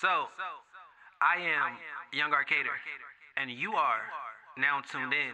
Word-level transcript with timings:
So, 0.00 0.26
I 1.22 1.36
am 1.36 1.72
Young 2.12 2.30
Arcader, 2.30 2.76
and 3.38 3.50
you 3.50 3.72
are 3.72 4.02
now 4.58 4.82
tuned 4.92 5.14
in 5.14 5.32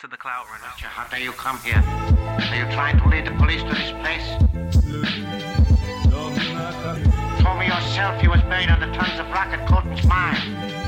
to 0.00 0.08
the 0.08 0.16
Cloud 0.16 0.46
Runners. 0.46 0.80
How 0.80 1.06
dare 1.08 1.20
you 1.20 1.30
come 1.30 1.58
here? 1.58 1.76
Are 1.76 2.56
you 2.56 2.64
trying 2.74 2.98
to 2.98 3.08
lead 3.08 3.24
the 3.24 3.30
police 3.38 3.62
to 3.62 3.68
this 3.68 3.92
place? 4.02 4.26
Told 7.40 7.58
me 7.60 7.66
yourself 7.66 8.20
you 8.20 8.30
was 8.30 8.40
buried 8.42 8.70
the 8.80 8.90
tons 8.98 9.20
of 9.20 9.30
rocket 9.30 9.64
Colton's 9.68 10.04
mine. 10.04 10.79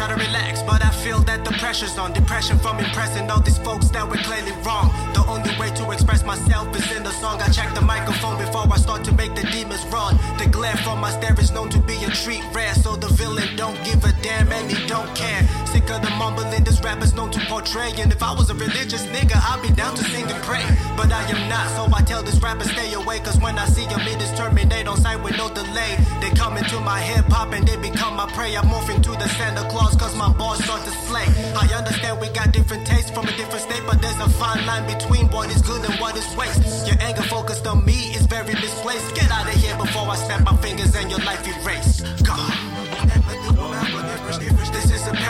Try 0.00 0.08
to 0.08 0.14
relax, 0.14 0.62
but 0.62 0.82
I 0.82 0.88
feel 1.04 1.18
that 1.28 1.44
the 1.44 1.52
pressure's 1.60 1.98
on. 1.98 2.14
Depression 2.14 2.58
from 2.58 2.78
impressing 2.78 3.30
all 3.30 3.40
these 3.40 3.58
folks 3.58 3.90
that 3.90 4.08
were 4.08 4.16
clearly 4.16 4.52
wrong. 4.64 4.88
The 5.12 5.22
only 5.28 5.52
way 5.60 5.68
to 5.76 5.90
express 5.90 6.24
myself 6.24 6.74
is 6.74 6.90
in 6.90 7.02
the 7.02 7.12
song. 7.12 7.42
I 7.42 7.50
check 7.50 7.74
the 7.74 7.82
microphone 7.82 8.38
before 8.38 8.64
I 8.72 8.78
start 8.78 9.04
to 9.04 9.12
make 9.12 9.34
the 9.34 9.42
demons 9.52 9.84
run. 9.92 10.16
The 10.38 10.46
glare 10.46 10.78
from 10.78 11.00
my 11.00 11.10
stare 11.10 11.38
is 11.38 11.50
known 11.52 11.68
to 11.68 11.78
be 11.80 12.02
a 12.04 12.08
treat 12.08 12.42
rare, 12.54 12.72
so 12.72 12.96
the 12.96 13.08
villain 13.08 13.54
don't 13.56 13.76
give 13.84 14.02
a 14.04 14.12
damn 14.22 14.50
and 14.50 14.70
he 14.72 14.86
don't 14.86 15.14
care. 15.14 15.46
Sick 15.66 15.90
of 15.90 16.00
the 16.00 16.08
mumbling 16.16 16.64
this 16.64 16.80
rapper's 16.80 17.12
known 17.12 17.30
to 17.32 17.40
portray. 17.40 17.92
And 18.00 18.10
if 18.10 18.22
I 18.22 18.32
was 18.32 18.48
a 18.48 18.54
religious 18.54 19.04
nigga, 19.12 19.36
I'd 19.36 19.60
be 19.60 19.68
down 19.68 19.94
to 19.96 20.04
sing 20.04 20.24
and 20.24 20.42
pray. 20.44 20.64
But 20.96 21.12
I 21.12 21.22
am 21.28 21.46
not, 21.50 21.68
so 21.76 21.94
I 21.94 22.00
tell 22.00 22.22
this 22.22 22.40
rapper 22.42 22.64
stay 22.64 22.94
away. 22.94 23.18
Cause 23.20 23.38
when 23.38 23.58
I 23.58 23.66
see 23.66 23.84
him, 23.84 24.00
it 24.00 24.20
is 24.22 24.32
terminate 24.32 24.88
on 24.88 24.96
sight 24.96 25.22
with 25.22 25.36
no 25.36 25.50
delay. 25.50 25.92
They 26.22 26.30
come 26.30 26.56
into 26.56 26.80
my 26.80 27.00
hip 27.00 27.26
hop 27.26 27.52
and 27.52 27.68
they 27.68 27.76
become 27.76 28.16
my 28.16 28.26
prey. 28.32 28.56
I'm 28.56 28.64
morphing 28.64 29.02
to 29.02 29.10
the 29.10 29.28
Santa 29.28 29.68
Claus 29.68 29.89
cause 29.96 30.14
my 30.16 30.32
balls 30.32 30.62
start 30.64 30.84
to 30.84 30.90
slay. 30.90 31.26
I 31.54 31.66
understand 31.74 32.20
we 32.20 32.28
got 32.28 32.52
different 32.52 32.86
tastes 32.86 33.10
from 33.10 33.26
a 33.26 33.32
different 33.36 33.62
state, 33.62 33.82
but 33.86 34.00
there's 34.02 34.20
a 34.20 34.28
fine 34.28 34.64
line 34.66 34.86
between 34.86 35.28
what 35.28 35.48
is 35.50 35.62
good 35.62 35.82
and 35.88 35.94
what 36.00 36.16
is 36.16 36.36
waste. 36.36 36.86
Your 36.86 36.96
anger 37.00 37.22
focused 37.22 37.66
on 37.66 37.84
me 37.84 38.14
is 38.14 38.26
very 38.26 38.54
misplaced. 38.54 39.14
Get 39.14 39.30
out 39.30 39.46
of 39.46 39.54
here 39.54 39.76
before 39.76 40.08
I 40.08 40.16
snap 40.16 40.44
my 40.44 40.56
fingers 40.56 40.94
and 40.94 41.10
your 41.10 41.20
life 41.20 41.46
erased. 41.46 42.04
God. 42.24 42.79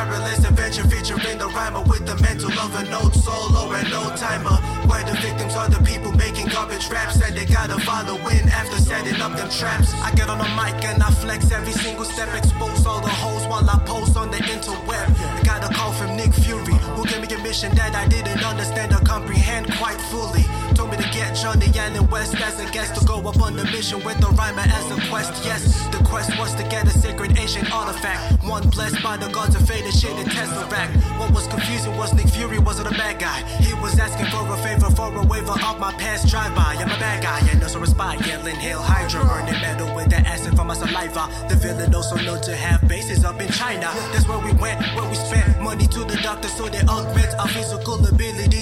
Perilous 0.00 0.42
adventure 0.48 0.88
featuring 0.88 1.36
the 1.36 1.46
rhymer 1.48 1.82
with 1.82 2.06
the 2.06 2.16
mental 2.22 2.48
of 2.48 2.74
an 2.74 2.88
old 2.94 3.14
solo 3.14 3.70
and 3.70 3.92
old 3.92 4.16
timer. 4.16 4.56
Where 4.88 5.04
the 5.04 5.12
victims 5.20 5.54
are 5.54 5.68
the 5.68 5.76
people 5.84 6.10
making 6.12 6.48
garbage 6.48 6.88
raps 6.88 7.20
and 7.20 7.36
they 7.36 7.44
gotta 7.44 7.78
follow 7.80 8.16
in 8.32 8.48
after 8.48 8.78
setting 8.78 9.20
up 9.20 9.36
them 9.36 9.50
traps. 9.50 9.92
I 10.00 10.10
get 10.14 10.30
on 10.30 10.38
the 10.38 10.48
mic 10.56 10.82
and 10.88 11.02
I 11.02 11.10
flex 11.10 11.52
every 11.52 11.74
single 11.74 12.06
step, 12.06 12.32
expose 12.34 12.86
all 12.86 13.02
the 13.02 13.12
holes 13.12 13.46
while 13.46 13.68
I 13.68 13.76
post 13.84 14.16
on 14.16 14.30
the 14.30 14.38
interweb. 14.38 15.04
I 15.20 15.42
got 15.44 15.70
a 15.70 15.74
call 15.74 15.92
from 15.92 16.16
Nick 16.16 16.32
Fury, 16.32 16.80
who 16.96 17.04
gave 17.04 17.20
me 17.20 17.28
a 17.36 17.38
mission 17.42 17.74
that 17.74 17.94
I 17.94 18.08
didn't 18.08 18.42
understand 18.42 18.94
or 18.94 19.04
comprehend 19.04 19.66
quite 19.76 20.00
fully. 20.08 20.46
Told 20.74 20.90
me 20.90 20.96
to 20.96 21.08
get 21.10 21.36
Jhony 21.36 21.74
Allen 21.76 22.08
West 22.10 22.34
as 22.34 22.58
a 22.60 22.70
guest 22.72 22.98
to 23.00 23.06
go 23.06 23.16
up 23.28 23.40
on 23.40 23.56
the 23.56 23.64
mission 23.64 24.02
with 24.04 24.18
the 24.20 24.28
rhymer 24.28 24.62
as 24.62 24.90
a 24.90 24.96
quest. 25.08 25.44
Yes, 25.44 25.86
the 25.88 25.98
quest 26.04 26.30
was 26.38 26.54
to 26.54 26.62
get 26.64 26.86
a 26.86 26.90
sacred 26.90 27.38
ancient 27.38 27.72
artifact. 27.72 28.42
One 28.44 28.68
blessed 28.70 29.02
by 29.02 29.16
the 29.16 29.28
gods 29.28 29.54
of 29.54 29.66
fate 29.66 29.84
and 29.84 30.18
in 30.18 30.26
Tesseract. 30.26 30.90
What 31.18 31.30
was 31.32 31.46
confusing 31.46 31.96
was 31.96 32.12
Nick 32.14 32.28
Fury 32.28 32.58
wasn't 32.58 32.88
a 32.88 32.96
bad 32.98 33.18
guy. 33.18 33.42
He 33.60 33.74
was 33.74 33.98
asking 33.98 34.26
for 34.26 34.46
a 34.52 34.56
favor 34.58 34.90
for 34.90 35.14
a 35.14 35.24
waiver 35.26 35.52
of 35.52 35.78
my 35.78 35.92
past 35.94 36.28
drive-by. 36.28 36.76
I'm 36.78 36.90
a 36.90 36.98
bad 36.98 37.22
guy, 37.22 37.40
and 37.50 37.62
also 37.62 37.82
a 37.82 37.86
spy. 37.86 38.14
Yelling 38.26 38.56
Hail 38.56 38.80
Hydra, 38.80 39.24
burning 39.24 39.60
metal 39.60 39.94
with 39.94 40.10
the 40.10 40.18
acid 40.18 40.56
from 40.56 40.68
my 40.68 40.74
saliva. 40.74 41.28
The 41.48 41.56
villain 41.56 41.94
also 41.94 42.16
known 42.16 42.40
to 42.42 42.54
have 42.54 42.86
bases 42.88 43.24
up 43.24 43.40
in 43.40 43.48
China. 43.52 43.90
That's 44.12 44.26
where 44.28 44.38
we 44.38 44.52
went, 44.52 44.80
where 44.94 45.08
we 45.08 45.14
spent 45.14 45.60
money 45.60 45.86
to 45.86 46.00
the 46.04 46.16
doctor 46.22 46.48
so 46.48 46.68
they 46.68 46.82
augment 46.86 47.34
our 47.38 47.48
physical 47.48 48.04
abilities, 48.06 48.59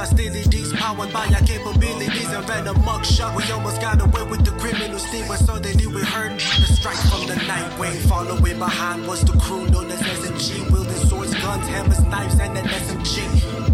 hostilities, 0.00 0.72
powered 0.72 1.12
by 1.12 1.26
our 1.26 1.42
capabilities 1.42 2.30
and 2.32 2.48
ran 2.48 2.66
a 2.66 2.72
mug 2.88 3.04
shot. 3.04 3.36
We 3.36 3.42
almost 3.52 3.82
got 3.82 4.00
away 4.00 4.22
with 4.30 4.44
the 4.46 4.52
criminal 4.52 4.98
steam, 4.98 5.28
but 5.28 5.36
so 5.36 5.56
suddenly 5.56 5.86
we 5.86 6.02
heard 6.02 6.32
the 6.32 6.68
strike 6.72 6.96
from 7.10 7.26
the 7.26 7.36
night 7.46 7.78
wave. 7.78 8.00
Following 8.08 8.58
behind 8.58 9.06
was 9.06 9.20
the 9.20 9.32
crew 9.38 9.68
known 9.68 9.90
as 9.90 10.00
SMG, 10.00 10.70
wielding 10.72 11.02
swords, 11.08 11.34
guns, 11.34 11.68
hammers, 11.68 12.02
knives, 12.04 12.40
and 12.40 12.56
an 12.56 12.64
SMG. 12.64 13.69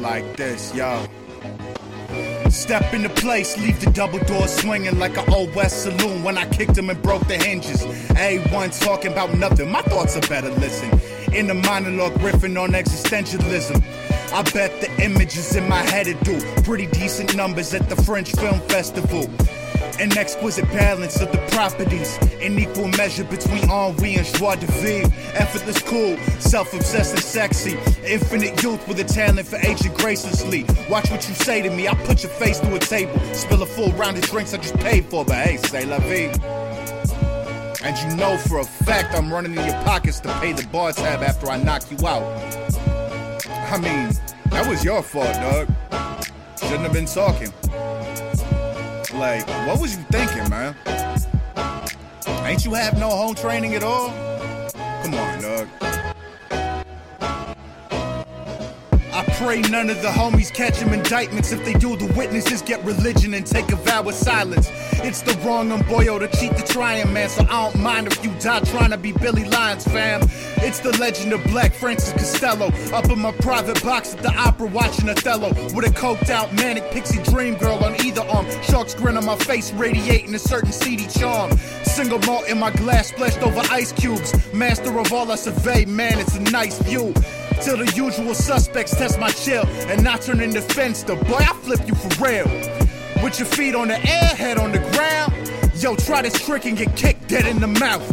Like 0.00 0.36
this, 0.36 0.74
yo. 0.74 1.06
Step 2.50 2.94
into 2.94 3.10
place, 3.10 3.58
leave 3.58 3.78
the 3.80 3.90
double 3.90 4.18
door 4.20 4.48
swinging 4.48 4.98
like 4.98 5.16
an 5.18 5.32
old 5.32 5.54
West 5.54 5.82
saloon 5.82 6.22
when 6.22 6.38
I 6.38 6.48
kicked 6.48 6.76
him 6.76 6.88
and 6.90 7.00
broke 7.02 7.26
the 7.28 7.36
hinges. 7.36 7.84
A1 7.84 8.84
talking 8.84 9.12
about 9.12 9.34
nothing, 9.34 9.70
my 9.70 9.82
thoughts 9.82 10.16
are 10.16 10.26
better 10.28 10.50
listen. 10.50 10.90
In 11.34 11.46
the 11.46 11.54
monologue, 11.54 12.14
riffing 12.14 12.60
on 12.60 12.70
existentialism. 12.70 13.82
I 14.32 14.42
bet 14.52 14.80
the 14.80 15.04
images 15.04 15.56
in 15.56 15.68
my 15.68 15.82
head 15.82 16.06
do 16.22 16.38
pretty 16.62 16.86
decent 16.86 17.36
numbers 17.36 17.74
at 17.74 17.88
the 17.88 17.96
French 17.96 18.32
Film 18.32 18.60
Festival. 18.68 19.26
An 20.00 20.16
exquisite 20.16 20.66
balance 20.66 21.20
of 21.20 21.32
the 21.32 21.38
properties, 21.50 22.16
in 22.40 22.58
equal 22.58 22.88
measure 22.88 23.24
between 23.24 23.64
ennui 23.64 24.14
and 24.14 24.26
joie 24.26 24.54
de 24.54 24.66
vivre. 24.66 25.12
Effortless, 25.34 25.82
cool, 25.82 26.16
self-obsessed 26.38 27.14
and 27.14 27.22
sexy. 27.22 27.76
Infinite 28.06 28.62
youth 28.62 28.86
with 28.86 29.00
a 29.00 29.04
talent 29.04 29.48
for 29.48 29.56
aging 29.56 29.92
graciously. 29.94 30.64
Watch 30.88 31.10
what 31.10 31.28
you 31.28 31.34
say 31.34 31.62
to 31.62 31.70
me. 31.70 31.88
I 31.88 31.94
put 31.94 32.22
your 32.22 32.32
face 32.32 32.60
through 32.60 32.76
a 32.76 32.78
table, 32.78 33.18
spill 33.34 33.62
a 33.62 33.66
full 33.66 33.90
round 33.92 34.16
of 34.18 34.24
drinks 34.24 34.54
I 34.54 34.58
just 34.58 34.76
paid 34.78 35.06
for, 35.06 35.24
but 35.24 35.34
hey, 35.34 35.56
say 35.56 35.84
la 35.84 35.98
vie. 35.98 36.32
And 37.82 37.96
you 37.98 38.16
know 38.16 38.36
for 38.36 38.58
a 38.58 38.64
fact 38.64 39.14
I'm 39.14 39.32
running 39.32 39.56
in 39.56 39.64
your 39.64 39.82
pockets 39.82 40.20
to 40.20 40.32
pay 40.40 40.52
the 40.52 40.66
bar 40.68 40.92
tab 40.92 41.22
after 41.22 41.48
I 41.48 41.56
knock 41.62 41.82
you 41.90 42.06
out. 42.06 42.22
I 43.46 43.78
mean, 43.78 44.10
that 44.50 44.66
was 44.68 44.84
your 44.84 45.02
fault, 45.02 45.34
dog. 45.34 45.68
Shouldn't 46.58 46.80
have 46.80 46.92
been 46.92 47.06
talking. 47.06 47.52
Like, 49.18 49.48
what 49.66 49.80
was 49.80 49.96
you 49.96 50.02
thinking, 50.12 50.48
man? 50.48 50.76
Ain't 52.46 52.64
you 52.64 52.72
have 52.74 52.96
no 53.00 53.10
home 53.10 53.34
training 53.34 53.74
at 53.74 53.82
all? 53.82 54.10
Come 55.02 55.14
on, 55.14 55.42
dog. 55.42 55.87
Pray 59.38 59.60
none 59.62 59.88
of 59.88 60.02
the 60.02 60.08
homies 60.08 60.52
catch 60.52 60.76
him 60.78 60.92
indictments. 60.92 61.52
If 61.52 61.64
they 61.64 61.72
do, 61.72 61.96
the 61.96 62.12
witnesses 62.14 62.60
get 62.60 62.84
religion 62.84 63.34
and 63.34 63.46
take 63.46 63.70
a 63.70 63.76
vow 63.76 64.02
of 64.02 64.14
silence. 64.14 64.68
It's 64.94 65.22
the 65.22 65.32
wrong 65.46 65.70
on 65.70 65.80
boyo 65.80 66.18
to 66.18 66.26
cheat 66.38 66.56
the 66.56 66.62
trying 66.62 67.12
man, 67.12 67.28
so 67.28 67.42
I 67.42 67.70
don't 67.70 67.80
mind 67.80 68.08
if 68.08 68.24
you 68.24 68.32
die 68.40 68.60
trying 68.60 68.90
to 68.90 68.98
be 68.98 69.12
Billy 69.12 69.44
Lyons, 69.44 69.84
fam. 69.84 70.22
It's 70.58 70.80
the 70.80 70.90
legend 70.98 71.32
of 71.32 71.42
Black 71.44 71.72
Francis 71.72 72.12
Costello. 72.12 72.66
Up 72.92 73.08
in 73.10 73.20
my 73.20 73.30
private 73.32 73.80
box 73.84 74.14
at 74.14 74.22
the 74.22 74.32
opera 74.34 74.66
watching 74.66 75.08
Othello. 75.08 75.50
With 75.72 75.86
a 75.86 75.94
coked 75.94 76.30
out 76.30 76.52
manic 76.54 76.90
pixie 76.90 77.22
dream 77.22 77.54
girl 77.54 77.78
on 77.84 77.94
either 78.04 78.22
arm. 78.22 78.46
Shark's 78.62 78.94
grin 78.94 79.16
on 79.16 79.24
my 79.24 79.36
face 79.36 79.72
radiating 79.72 80.34
a 80.34 80.38
certain 80.38 80.72
seedy 80.72 81.06
charm. 81.06 81.56
Single 81.84 82.18
malt 82.20 82.48
in 82.48 82.58
my 82.58 82.72
glass 82.72 83.08
splashed 83.08 83.42
over 83.42 83.62
ice 83.70 83.92
cubes. 83.92 84.32
Master 84.52 84.98
of 84.98 85.12
all 85.12 85.30
I 85.30 85.36
survey, 85.36 85.84
man, 85.84 86.18
it's 86.18 86.34
a 86.34 86.40
nice 86.40 86.78
view. 86.80 87.14
Till 87.62 87.76
the 87.76 87.92
usual 87.96 88.34
suspects 88.34 88.94
test 88.96 89.18
my 89.18 89.30
chill 89.30 89.66
and 89.88 90.02
not 90.02 90.22
turn 90.22 90.40
in 90.40 90.56
into 90.56 90.60
The 90.60 91.16
Boy, 91.28 91.38
I 91.38 91.52
flip 91.62 91.80
you 91.86 91.94
for 91.94 92.24
real. 92.24 92.46
With 93.22 93.38
your 93.38 93.46
feet 93.46 93.74
on 93.74 93.88
the 93.88 93.98
air, 93.98 94.28
head 94.36 94.58
on 94.58 94.70
the 94.70 94.78
ground. 94.78 95.32
Yo, 95.74 95.96
try 95.96 96.22
this 96.22 96.34
trick 96.44 96.66
and 96.66 96.76
get 96.76 96.94
kicked 96.96 97.28
dead 97.28 97.46
in 97.46 97.60
the 97.60 97.66
mouth. 97.66 98.06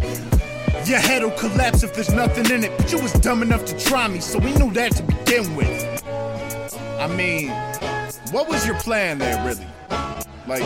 Your 0.87 0.99
head'll 0.99 1.31
collapse 1.31 1.83
if 1.83 1.93
there's 1.93 2.11
nothing 2.11 2.49
in 2.51 2.63
it. 2.63 2.77
But 2.77 2.91
you 2.91 2.99
was 2.99 3.13
dumb 3.13 3.41
enough 3.41 3.65
to 3.65 3.79
try 3.79 4.07
me, 4.07 4.19
so 4.19 4.39
we 4.39 4.53
knew 4.53 4.71
that 4.73 4.91
to 4.97 5.03
begin 5.03 5.55
with. 5.55 6.03
I 6.99 7.07
mean, 7.07 7.49
what 8.31 8.49
was 8.49 8.65
your 8.65 8.79
plan 8.79 9.19
there, 9.19 9.43
really? 9.45 9.67
Like, 10.47 10.63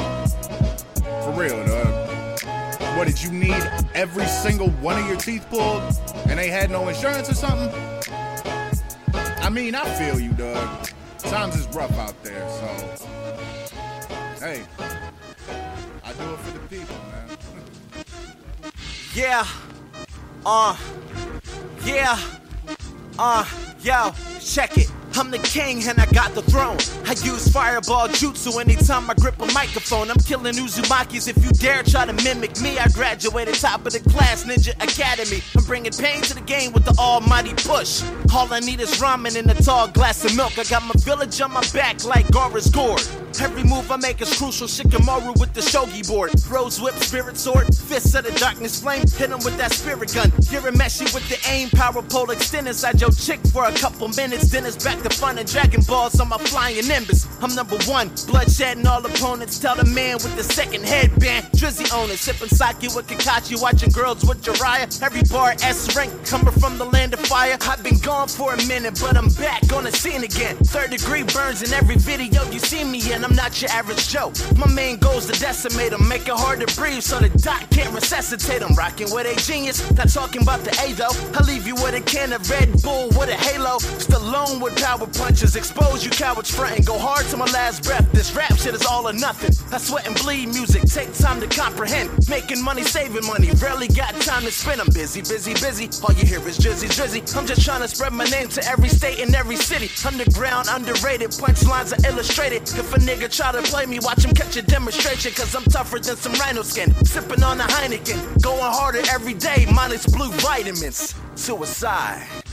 for 1.23 1.31
real, 1.35 1.65
dog. 1.65 2.09
What 2.97 3.07
did 3.07 3.21
you 3.21 3.31
need 3.31 3.63
every 3.93 4.25
single 4.25 4.69
one 4.81 4.97
of 5.01 5.07
your 5.07 5.17
teeth 5.17 5.45
pulled 5.49 5.81
and 6.27 6.37
they 6.39 6.49
had 6.49 6.69
no 6.69 6.87
insurance 6.87 7.29
or 7.29 7.35
something? 7.35 7.69
I 9.49 9.51
mean, 9.51 9.73
I 9.73 9.83
feel 9.97 10.19
you, 10.19 10.31
dog. 10.33 10.89
Times 11.17 11.55
is 11.55 11.65
rough 11.69 11.97
out 11.97 12.23
there, 12.23 12.47
so 12.51 13.07
hey, 14.39 14.63
I 16.03 16.13
do 16.13 16.33
it 16.33 16.39
for 16.39 16.51
the 16.51 16.59
people, 16.69 16.95
man. 17.11 18.05
Yeah. 19.15 19.47
Uh. 20.45 20.77
Yeah. 21.83 22.19
Uh. 23.17 23.43
Yo. 23.81 24.11
Check 24.39 24.77
it. 24.77 24.91
I'm 25.15 25.31
the 25.31 25.39
king 25.39 25.83
and 25.87 25.99
I 25.99 26.05
got 26.07 26.33
the 26.33 26.41
throne. 26.43 26.77
I 27.05 27.11
use 27.25 27.51
fireball 27.51 28.07
jutsu 28.09 28.61
anytime 28.61 29.09
I 29.09 29.13
grip 29.15 29.39
a 29.41 29.45
microphone. 29.53 30.09
I'm 30.09 30.17
killing 30.17 30.53
Uzumakis 30.53 31.27
if 31.27 31.43
you 31.43 31.51
dare 31.51 31.83
try 31.83 32.05
to 32.05 32.13
mimic 32.23 32.59
me. 32.61 32.77
I 32.77 32.87
graduated 32.89 33.55
top 33.55 33.85
of 33.85 33.93
the 33.93 33.99
class, 34.09 34.45
Ninja 34.45 34.73
Academy. 34.81 35.41
I'm 35.57 35.63
bringing 35.65 35.91
pain 35.91 36.21
to 36.23 36.35
the 36.35 36.41
game 36.41 36.71
with 36.71 36.85
the 36.85 36.95
almighty 36.99 37.53
push. 37.55 38.03
All 38.33 38.51
I 38.53 38.59
need 38.59 38.79
is 38.79 38.99
ramen 38.99 39.35
and 39.35 39.49
a 39.49 39.55
tall 39.63 39.87
glass 39.87 40.23
of 40.23 40.35
milk. 40.35 40.57
I 40.57 40.63
got 40.63 40.83
my 40.83 40.93
village 40.97 41.41
on 41.41 41.51
my 41.51 41.63
back 41.73 42.03
like 42.05 42.27
Gaara's 42.27 42.69
gourd. 42.69 43.01
Every 43.41 43.63
move 43.63 43.91
I 43.91 43.97
make 43.97 44.21
is 44.21 44.37
crucial. 44.37 44.67
Shikamaru 44.67 45.39
with 45.39 45.53
the 45.53 45.61
shogi 45.61 46.07
board. 46.07 46.31
Rose 46.49 46.79
whip, 46.81 46.95
spirit 46.95 47.37
sword. 47.37 47.67
Fists 47.75 48.13
of 48.15 48.25
the 48.25 48.31
darkness 48.39 48.81
flame. 48.81 49.01
Hit 49.17 49.29
him 49.29 49.39
with 49.43 49.57
that 49.57 49.71
spirit 49.71 50.13
gun. 50.13 50.31
Gearing 50.49 50.75
meshy 50.75 51.11
with 51.13 51.27
the 51.29 51.39
aim. 51.49 51.69
Power 51.69 52.01
pole 52.01 52.31
extend 52.31 52.67
inside 52.67 52.99
your 52.99 53.11
chick 53.11 53.39
for 53.53 53.65
a 53.65 53.71
couple 53.73 54.07
minutes. 54.09 54.51
Then 54.51 54.65
it's 54.65 54.83
back 54.83 54.98
to 55.03 55.09
fun 55.09 55.37
and 55.37 55.49
Dragon 55.49 55.81
Balls 55.81 56.19
on 56.19 56.29
my 56.29 56.37
flying 56.37 56.87
nimbus. 56.87 57.27
I'm 57.41 57.53
number 57.55 57.77
one. 57.85 58.09
Bloodshed 58.27 58.77
and 58.77 58.87
all 58.87 59.05
opponents. 59.05 59.59
Tell 59.59 59.75
the 59.75 59.85
man 59.85 60.15
with 60.15 60.35
the 60.35 60.43
second 60.43 60.83
headband. 60.85 61.45
Drizzy 61.53 61.91
owner. 61.93 62.15
Sipping 62.15 62.49
sake 62.49 62.93
with 62.95 63.07
Kakashi. 63.07 63.61
Watching 63.61 63.91
girls 63.91 64.23
with 64.25 64.41
Jiraiya. 64.43 65.01
Every 65.01 65.23
bar 65.23 65.51
S 65.61 65.95
rank. 65.95 66.11
Coming 66.25 66.53
from 66.53 66.77
the 66.77 66.85
land 66.85 67.13
of 67.13 67.19
fire. 67.21 67.57
I've 67.61 67.83
been 67.83 67.99
gone 67.99 68.27
for 68.27 68.53
a 68.53 68.57
minute, 68.65 68.99
but 69.01 69.15
I'm 69.17 69.29
back 69.33 69.71
on 69.73 69.83
the 69.83 69.91
scene 69.91 70.23
again. 70.23 70.55
Third 70.57 70.91
degree 70.91 71.23
burns 71.23 71.61
in 71.63 71.73
every 71.73 71.95
video 71.95 72.43
you 72.51 72.59
see 72.59 72.83
me 72.83 73.11
in. 73.11 73.23
I'm 73.23 73.35
not 73.35 73.61
your 73.61 73.71
average 73.71 74.09
Joe. 74.09 74.33
My 74.57 74.67
main 74.67 74.97
goal's 74.97 75.27
to 75.27 75.39
decimate 75.39 75.91
them, 75.91 76.07
make 76.07 76.27
it 76.27 76.33
hard 76.33 76.59
to 76.65 76.75
breathe 76.75 77.01
so 77.01 77.19
the 77.19 77.29
doc 77.39 77.69
can't 77.69 77.93
resuscitate 77.93 78.61
them. 78.61 78.75
Rocking 78.75 79.11
with 79.13 79.27
a 79.27 79.39
genius, 79.41 79.79
not 79.91 80.09
talking 80.09 80.41
about 80.41 80.61
the 80.61 80.71
A 80.83 80.93
though. 80.93 81.15
I 81.37 81.43
leave 81.43 81.67
you 81.67 81.75
with 81.75 81.93
a 81.93 82.01
can 82.01 82.33
of 82.33 82.49
Red 82.49 82.81
Bull 82.81 83.07
with 83.09 83.29
a 83.29 83.35
halo. 83.35 83.77
Stallone 83.99 84.61
with 84.61 84.75
power 84.89 85.05
punches, 85.05 85.55
expose 85.55 86.03
you 86.03 86.09
cowards 86.09 86.49
front 86.49 86.75
and 86.75 86.83
go 86.83 86.97
hard 86.97 87.23
to 87.27 87.37
my 87.37 87.45
last 87.53 87.83
breath. 87.83 88.11
This 88.11 88.35
rap 88.35 88.57
shit 88.57 88.73
is 88.73 88.83
all 88.87 89.07
or 89.07 89.13
nothing. 89.13 89.53
I 89.71 89.77
sweat 89.77 90.07
and 90.07 90.15
bleed 90.15 90.47
music, 90.47 90.81
take 90.89 91.13
time 91.13 91.39
to 91.41 91.47
comprehend. 91.47 92.09
Making 92.27 92.63
money, 92.63 92.81
saving 92.81 93.23
money, 93.27 93.51
rarely 93.61 93.87
got 93.87 94.15
time 94.21 94.41
to 94.45 94.51
spend. 94.51 94.81
I'm 94.81 94.91
busy, 94.91 95.21
busy, 95.21 95.53
busy. 95.53 95.89
All 96.01 96.15
you 96.15 96.25
hear 96.25 96.39
is 96.47 96.57
drizzy, 96.57 96.89
drizzy. 96.89 97.21
I'm 97.37 97.45
just 97.45 97.63
trying 97.63 97.81
to 97.81 97.87
spread 97.87 98.13
my 98.13 98.23
name 98.25 98.49
to 98.49 98.65
every 98.65 98.89
state 98.89 99.19
and 99.19 99.35
every 99.35 99.57
city. 99.57 99.89
Underground, 100.07 100.67
underrated, 100.71 101.29
punchlines 101.37 101.93
are 101.93 102.09
illustrated. 102.09 102.63
If 102.63 102.91
a 102.91 102.97
nigga 102.97 103.29
try 103.29 103.51
to 103.51 103.61
play 103.61 103.85
me, 103.85 103.99
watch 103.99 104.25
him 104.25 104.33
catch 104.33 104.57
a 104.57 104.63
demonstration. 104.63 105.31
Cause 105.33 105.53
I'm 105.53 105.65
tougher 105.65 105.99
than 105.99 106.15
some 106.15 106.33
rhino 106.33 106.63
skin. 106.63 106.95
Sipping 107.05 107.43
on 107.43 107.61
a 107.61 107.65
Heineken, 107.65 108.41
going 108.41 108.59
harder 108.59 109.03
every 109.11 109.35
day, 109.35 109.67
minus 109.71 110.07
blue 110.07 110.31
vitamins. 110.31 111.13
Suicide. 111.35 112.48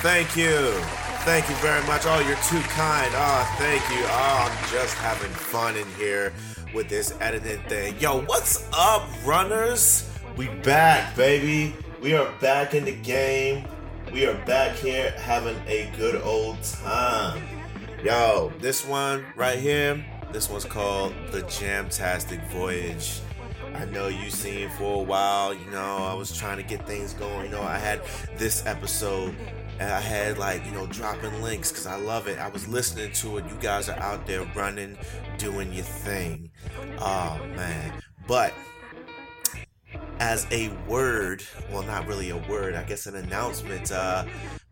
Thank 0.00 0.36
you. 0.36 0.70
Thank 1.24 1.48
you 1.48 1.56
very 1.56 1.84
much. 1.88 2.02
Oh, 2.04 2.20
you're 2.20 2.36
too 2.44 2.60
kind. 2.68 3.10
Oh, 3.16 3.56
thank 3.58 3.82
you. 3.90 4.04
Oh, 4.06 4.48
I'm 4.48 4.70
just 4.70 4.94
having 4.94 5.28
fun 5.32 5.76
in 5.76 5.88
here 5.94 6.32
with 6.72 6.88
this 6.88 7.12
editing 7.20 7.60
thing. 7.64 7.98
Yo, 7.98 8.20
what's 8.22 8.64
up, 8.72 9.08
runners? 9.26 10.08
We 10.36 10.46
back, 10.62 11.16
baby. 11.16 11.74
We 12.00 12.14
are 12.14 12.30
back 12.40 12.74
in 12.74 12.84
the 12.84 12.94
game. 12.94 13.66
We 14.12 14.24
are 14.26 14.38
back 14.46 14.76
here 14.76 15.10
having 15.18 15.56
a 15.66 15.90
good 15.96 16.22
old 16.22 16.62
time. 16.62 17.42
Yo, 18.04 18.52
this 18.60 18.86
one 18.86 19.26
right 19.34 19.58
here, 19.58 20.04
this 20.30 20.48
one's 20.48 20.64
called 20.64 21.12
The 21.32 21.42
Jamtastic 21.42 22.40
Voyage. 22.50 23.20
I 23.74 23.84
know 23.86 24.06
you 24.06 24.30
seen 24.30 24.70
for 24.70 25.00
a 25.00 25.04
while. 25.04 25.52
You 25.52 25.68
know, 25.72 25.96
I 25.98 26.14
was 26.14 26.36
trying 26.36 26.56
to 26.58 26.62
get 26.62 26.86
things 26.86 27.14
going. 27.14 27.46
You 27.46 27.50
know, 27.50 27.62
I 27.62 27.78
had 27.78 28.00
this 28.36 28.64
episode 28.64 29.34
and 29.78 29.92
I 29.92 30.00
had 30.00 30.38
like, 30.38 30.64
you 30.66 30.72
know, 30.72 30.86
dropping 30.86 31.42
links 31.42 31.70
because 31.70 31.86
I 31.86 31.96
love 31.96 32.26
it. 32.26 32.38
I 32.38 32.48
was 32.48 32.66
listening 32.68 33.12
to 33.12 33.38
it. 33.38 33.44
You 33.46 33.56
guys 33.60 33.88
are 33.88 33.98
out 33.98 34.26
there 34.26 34.44
running, 34.54 34.98
doing 35.38 35.72
your 35.72 35.84
thing. 35.84 36.50
Oh, 36.98 37.40
man. 37.54 37.92
But 38.26 38.52
as 40.18 40.46
a 40.50 40.68
word, 40.88 41.42
well, 41.70 41.82
not 41.82 42.06
really 42.06 42.30
a 42.30 42.36
word, 42.36 42.74
I 42.74 42.82
guess 42.82 43.06
an 43.06 43.16
announcement, 43.16 43.92
uh, 43.92 44.24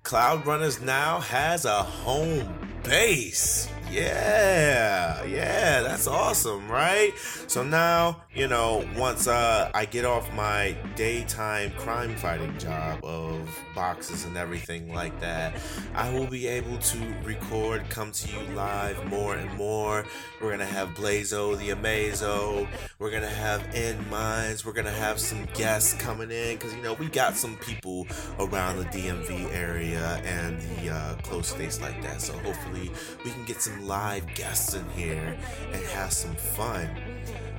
Cloud 0.02 0.46
Runners 0.46 0.80
now 0.80 1.20
has 1.20 1.64
a 1.64 1.82
home 1.82 2.56
base. 2.84 3.68
Yeah, 3.88 5.22
yeah, 5.24 5.80
that's 5.82 6.08
awesome, 6.08 6.68
right? 6.68 7.12
So 7.46 7.62
now, 7.62 8.22
you 8.34 8.48
know, 8.48 8.84
once 8.96 9.28
uh, 9.28 9.70
I 9.72 9.84
get 9.84 10.04
off 10.04 10.32
my 10.34 10.76
daytime 10.96 11.70
crime 11.78 12.16
fighting 12.16 12.58
job 12.58 13.04
of 13.04 13.48
boxes 13.76 14.24
and 14.24 14.36
everything 14.36 14.92
like 14.92 15.18
that, 15.20 15.56
I 15.94 16.10
will 16.12 16.26
be 16.26 16.48
able 16.48 16.78
to 16.78 16.98
record, 17.22 17.88
come 17.88 18.10
to 18.10 18.28
you 18.28 18.54
live 18.54 19.04
more 19.06 19.36
and 19.36 19.56
more. 19.56 20.04
We're 20.42 20.50
gonna 20.50 20.66
have 20.66 20.88
Blazo 20.90 21.56
the 21.56 21.70
Amazo. 21.70 22.66
We're 22.98 23.12
gonna 23.12 23.28
have 23.28 23.62
End 23.72 24.10
Minds. 24.10 24.64
We're 24.66 24.72
gonna 24.72 24.90
have 24.90 25.20
some 25.20 25.46
guests 25.54 25.94
coming 25.94 26.30
in 26.32 26.56
because 26.56 26.74
you 26.74 26.82
know 26.82 26.94
we 26.94 27.06
got 27.06 27.36
some 27.36 27.56
people 27.58 28.06
around 28.40 28.78
the 28.78 28.84
DMV 28.86 29.54
area 29.54 30.20
and 30.24 30.60
the 30.60 30.90
uh, 30.92 31.14
close 31.22 31.48
states 31.48 31.80
like 31.80 32.02
that. 32.02 32.20
So 32.20 32.32
hopefully 32.38 32.90
we 33.24 33.30
can 33.30 33.44
get 33.44 33.62
some 33.62 33.75
live 33.76 34.26
guests 34.34 34.74
in 34.74 34.88
here 34.90 35.36
and 35.72 35.84
have 35.86 36.12
some 36.12 36.34
fun. 36.34 36.88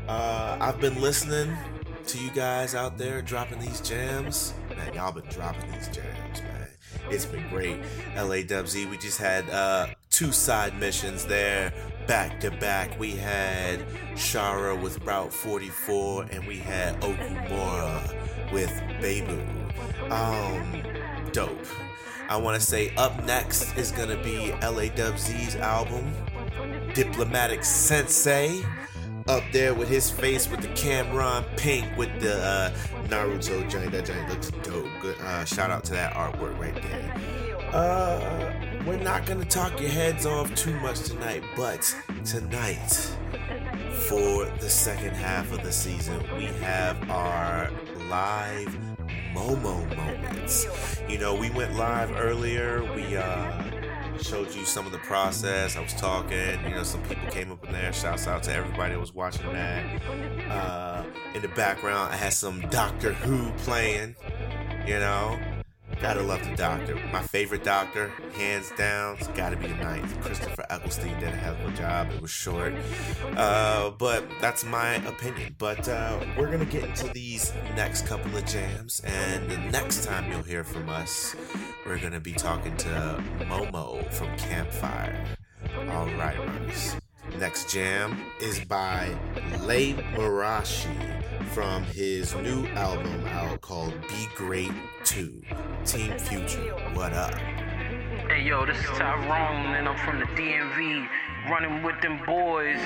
Uh, 0.08 0.58
I've 0.60 0.80
been 0.80 1.02
listening 1.02 1.56
to 2.08 2.18
you 2.18 2.32
guys 2.32 2.76
out 2.76 2.98
there 2.98 3.22
dropping 3.22 3.60
these 3.60 3.82
jams. 3.82 4.54
Man, 4.76 4.94
y'all 4.94 5.12
been 5.12 5.26
dropping 5.30 5.72
these 5.72 5.88
jams, 5.88 6.42
man. 6.42 6.68
It's 7.10 7.26
been 7.26 7.48
great. 7.50 7.80
LA 8.16 8.44
WZ, 8.44 8.90
we 8.90 8.98
just 8.98 9.18
had 9.18 9.50
uh, 9.50 9.88
two 10.10 10.32
side 10.32 10.80
missions 10.80 11.26
there 11.26 11.74
back 12.08 12.40
to 12.40 12.52
back. 12.52 12.98
We 12.98 13.12
had 13.12 13.86
Shara 14.14 14.82
with 14.82 15.04
Route 15.04 15.34
44, 15.34 16.24
and 16.32 16.48
we 16.48 16.58
had 16.58 17.00
Okumura 17.02 18.52
with 18.52 18.72
Babu. 19.02 19.42
Um, 20.12 20.84
dope. 21.34 21.66
I 22.30 22.36
want 22.36 22.60
to 22.60 22.66
say 22.66 22.94
up 22.98 23.24
next 23.24 23.78
is 23.78 23.92
gonna 23.92 24.22
be 24.22 24.52
L.A. 24.62 24.90
LAWZ's 24.90 25.56
album, 25.56 26.14
Diplomatic 26.94 27.64
Sensei. 27.64 28.64
Up 29.28 29.44
there 29.52 29.74
with 29.74 29.90
his 29.90 30.10
face 30.10 30.50
with 30.50 30.62
the 30.62 30.70
Cameron 30.70 31.44
pink 31.58 31.86
with 31.98 32.10
the 32.22 32.38
uh, 32.38 32.70
Naruto 33.08 33.70
joint. 33.70 33.92
That 33.92 34.06
joint 34.06 34.30
looks 34.30 34.52
dope. 34.64 34.88
Good. 35.02 35.18
Uh, 35.20 35.44
shout 35.44 35.70
out 35.70 35.84
to 35.86 35.94
that 35.94 36.14
artwork 36.14 36.58
right 36.58 36.74
there. 36.76 37.14
Uh, 37.74 38.54
we're 38.86 38.98
not 38.98 39.26
gonna 39.26 39.44
talk 39.44 39.82
your 39.82 39.90
heads 39.90 40.26
off 40.26 40.54
too 40.56 40.78
much 40.80 41.02
tonight, 41.02 41.44
but 41.58 41.94
tonight, 42.24 43.14
for 44.08 44.46
the 44.46 44.70
second 44.70 45.14
half 45.14 45.52
of 45.52 45.62
the 45.62 45.72
season, 45.74 46.24
we 46.38 46.46
have 46.46 47.10
our 47.10 47.70
live 48.10 48.87
Momo 49.38 49.96
moments. 49.96 50.68
You 51.08 51.18
know, 51.20 51.36
we 51.36 51.50
went 51.52 51.76
live 51.76 52.12
earlier. 52.12 52.84
We 52.96 53.16
uh 53.16 53.64
showed 54.22 54.54
you 54.56 54.66
some 54.66 54.86
of 54.88 54.92
the 54.92 54.98
process. 55.00 55.78
I 55.78 55.82
was 55.82 55.94
talking, 55.94 56.60
you 56.64 56.72
know, 56.72 56.84
some 56.84 57.04
people 57.04 57.30
came 57.30 57.52
up 57.52 57.64
in 57.66 57.72
there. 57.72 57.94
Shouts 57.94 58.28
out 58.28 58.42
to 58.44 58.54
everybody 58.54 58.94
that 58.94 59.00
was 59.00 59.14
watching 59.14 59.52
that. 59.54 60.02
Uh 60.50 61.04
in 61.36 61.42
the 61.42 61.50
background, 61.50 62.12
I 62.14 62.18
had 62.18 62.34
some 62.34 62.62
Doctor 62.70 63.14
Who 63.14 63.52
playing, 63.60 64.16
you 64.88 65.00
know. 65.00 65.57
Gotta 66.02 66.22
love 66.22 66.48
the 66.48 66.56
doctor. 66.56 66.96
My 67.12 67.22
favorite 67.22 67.64
doctor, 67.64 68.10
hands 68.36 68.72
down, 68.78 69.18
it's 69.18 69.28
gotta 69.30 69.58
be 69.58 69.68
the 69.68 69.76
ninth. 69.76 70.22
Christopher 70.22 70.66
Eccleston 70.70 71.20
did 71.20 71.30
a 71.30 71.36
hell 71.36 71.56
of 71.56 71.74
a 71.74 71.76
job. 71.76 72.12
It 72.12 72.22
was 72.22 72.30
short. 72.30 72.74
Uh, 73.36 73.90
but 73.92 74.24
that's 74.40 74.64
my 74.64 74.96
opinion. 75.08 75.56
But 75.58 75.90
uh, 75.90 76.20
we're 76.38 76.52
gonna 76.52 76.66
get 76.66 76.84
into 76.84 77.08
these 77.14 77.52
next 77.76 78.06
couple 78.06 78.36
of 78.38 78.46
jams, 78.46 79.02
and 79.06 79.50
the 79.50 79.58
next 79.58 80.04
time 80.04 80.32
you'll 80.32 80.44
hear 80.44 80.64
from 80.64 80.88
us, 80.88 81.36
we're 81.86 82.00
gonna 82.00 82.20
be 82.20 82.34
talking 82.34 82.78
to 82.78 83.24
Momo 83.40 84.10
from 84.14 84.36
Campfire. 84.38 85.26
Alright, 85.90 86.38
runners. 86.38 86.96
Next 87.40 87.70
jam 87.70 88.22
is 88.40 88.64
by 88.66 89.16
Laye 89.62 89.94
Murashi 90.14 91.17
from 91.48 91.84
his 91.84 92.36
new 92.36 92.68
album 92.68 93.26
out 93.28 93.62
called 93.62 93.94
Be 94.08 94.28
Great 94.36 94.72
2. 95.04 95.42
Team 95.86 96.18
Future, 96.20 96.74
what 96.94 97.14
up? 97.14 97.34
Hey 98.30 98.44
yo, 98.44 98.66
this 98.66 98.78
is 98.78 98.86
Tyrone, 98.98 99.76
and 99.76 99.88
I'm 99.88 99.98
from 100.06 100.20
the 100.20 100.26
DMV, 100.26 101.08
running 101.50 101.84
with 101.84 102.00
them 102.02 102.20
boys, 102.26 102.80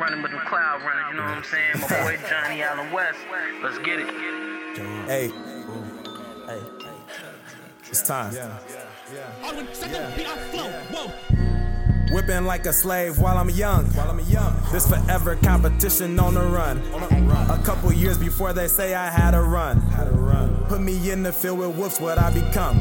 running 0.00 0.22
with 0.22 0.32
them 0.32 0.40
cloud 0.46 0.82
runners, 0.82 1.04
you 1.10 1.16
know 1.16 1.22
what 1.22 1.32
I'm 1.32 1.44
saying? 1.44 1.80
My 1.80 1.88
boy 1.88 2.16
Jhony 2.26 2.62
Allen 2.62 2.92
West. 2.92 3.18
Let's 3.62 3.78
get 3.78 4.00
it. 4.00 4.08
Hey. 5.06 5.28
Hey. 6.46 6.60
It's 7.88 8.02
time. 8.02 8.34
Whipping 12.12 12.44
like 12.44 12.66
a 12.66 12.72
slave 12.72 13.18
while 13.18 13.38
I'm 13.38 13.50
young. 13.50 13.86
While 13.86 14.10
I'm 14.10 14.20
young. 14.20 14.56
This 14.72 14.88
forever 14.88 15.36
competition 15.36 16.18
on 16.18 16.34
the 16.34 16.42
run. 16.42 16.78
A 17.50 17.60
couple 17.64 17.92
years 17.92 18.18
before 18.18 18.52
they 18.52 18.66
say 18.66 18.94
I 18.94 19.08
had 19.08 19.34
a 19.34 19.40
run. 19.40 19.80
Put 20.68 20.80
me 20.80 21.10
in 21.10 21.24
the 21.24 21.32
field 21.32 21.58
with 21.58 21.76
wolves, 21.76 22.00
what 22.00 22.16
I 22.18 22.30
become. 22.30 22.78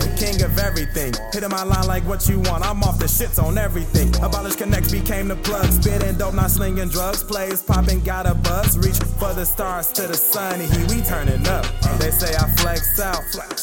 The 0.00 0.12
king 0.18 0.42
of 0.42 0.58
everything. 0.58 1.12
Hitting 1.32 1.50
my 1.50 1.62
line 1.62 1.86
like 1.86 2.04
what 2.04 2.28
you 2.28 2.40
want. 2.40 2.64
I'm 2.64 2.82
off 2.82 2.98
the 2.98 3.06
shits 3.06 3.40
on 3.40 3.58
everything. 3.58 4.08
Abolish 4.22 4.56
connects 4.56 4.90
became 4.90 5.28
the 5.28 5.36
plug. 5.36 5.66
Spitting 5.66 6.18
dope, 6.18 6.34
not 6.34 6.50
slinging 6.50 6.88
drugs. 6.88 7.22
Plays 7.22 7.62
popping, 7.62 8.00
got 8.00 8.26
a 8.26 8.34
buzz. 8.34 8.76
Reach 8.76 8.98
for 9.20 9.32
the 9.34 9.46
stars 9.46 9.92
to 9.92 10.08
the 10.08 10.14
sun. 10.14 10.58
He 10.58 10.84
we 10.92 11.00
turning 11.02 11.46
up. 11.46 11.64
They 11.98 12.10
say 12.10 12.34
I 12.34 12.48
flex 12.56 12.98
out. 12.98 13.22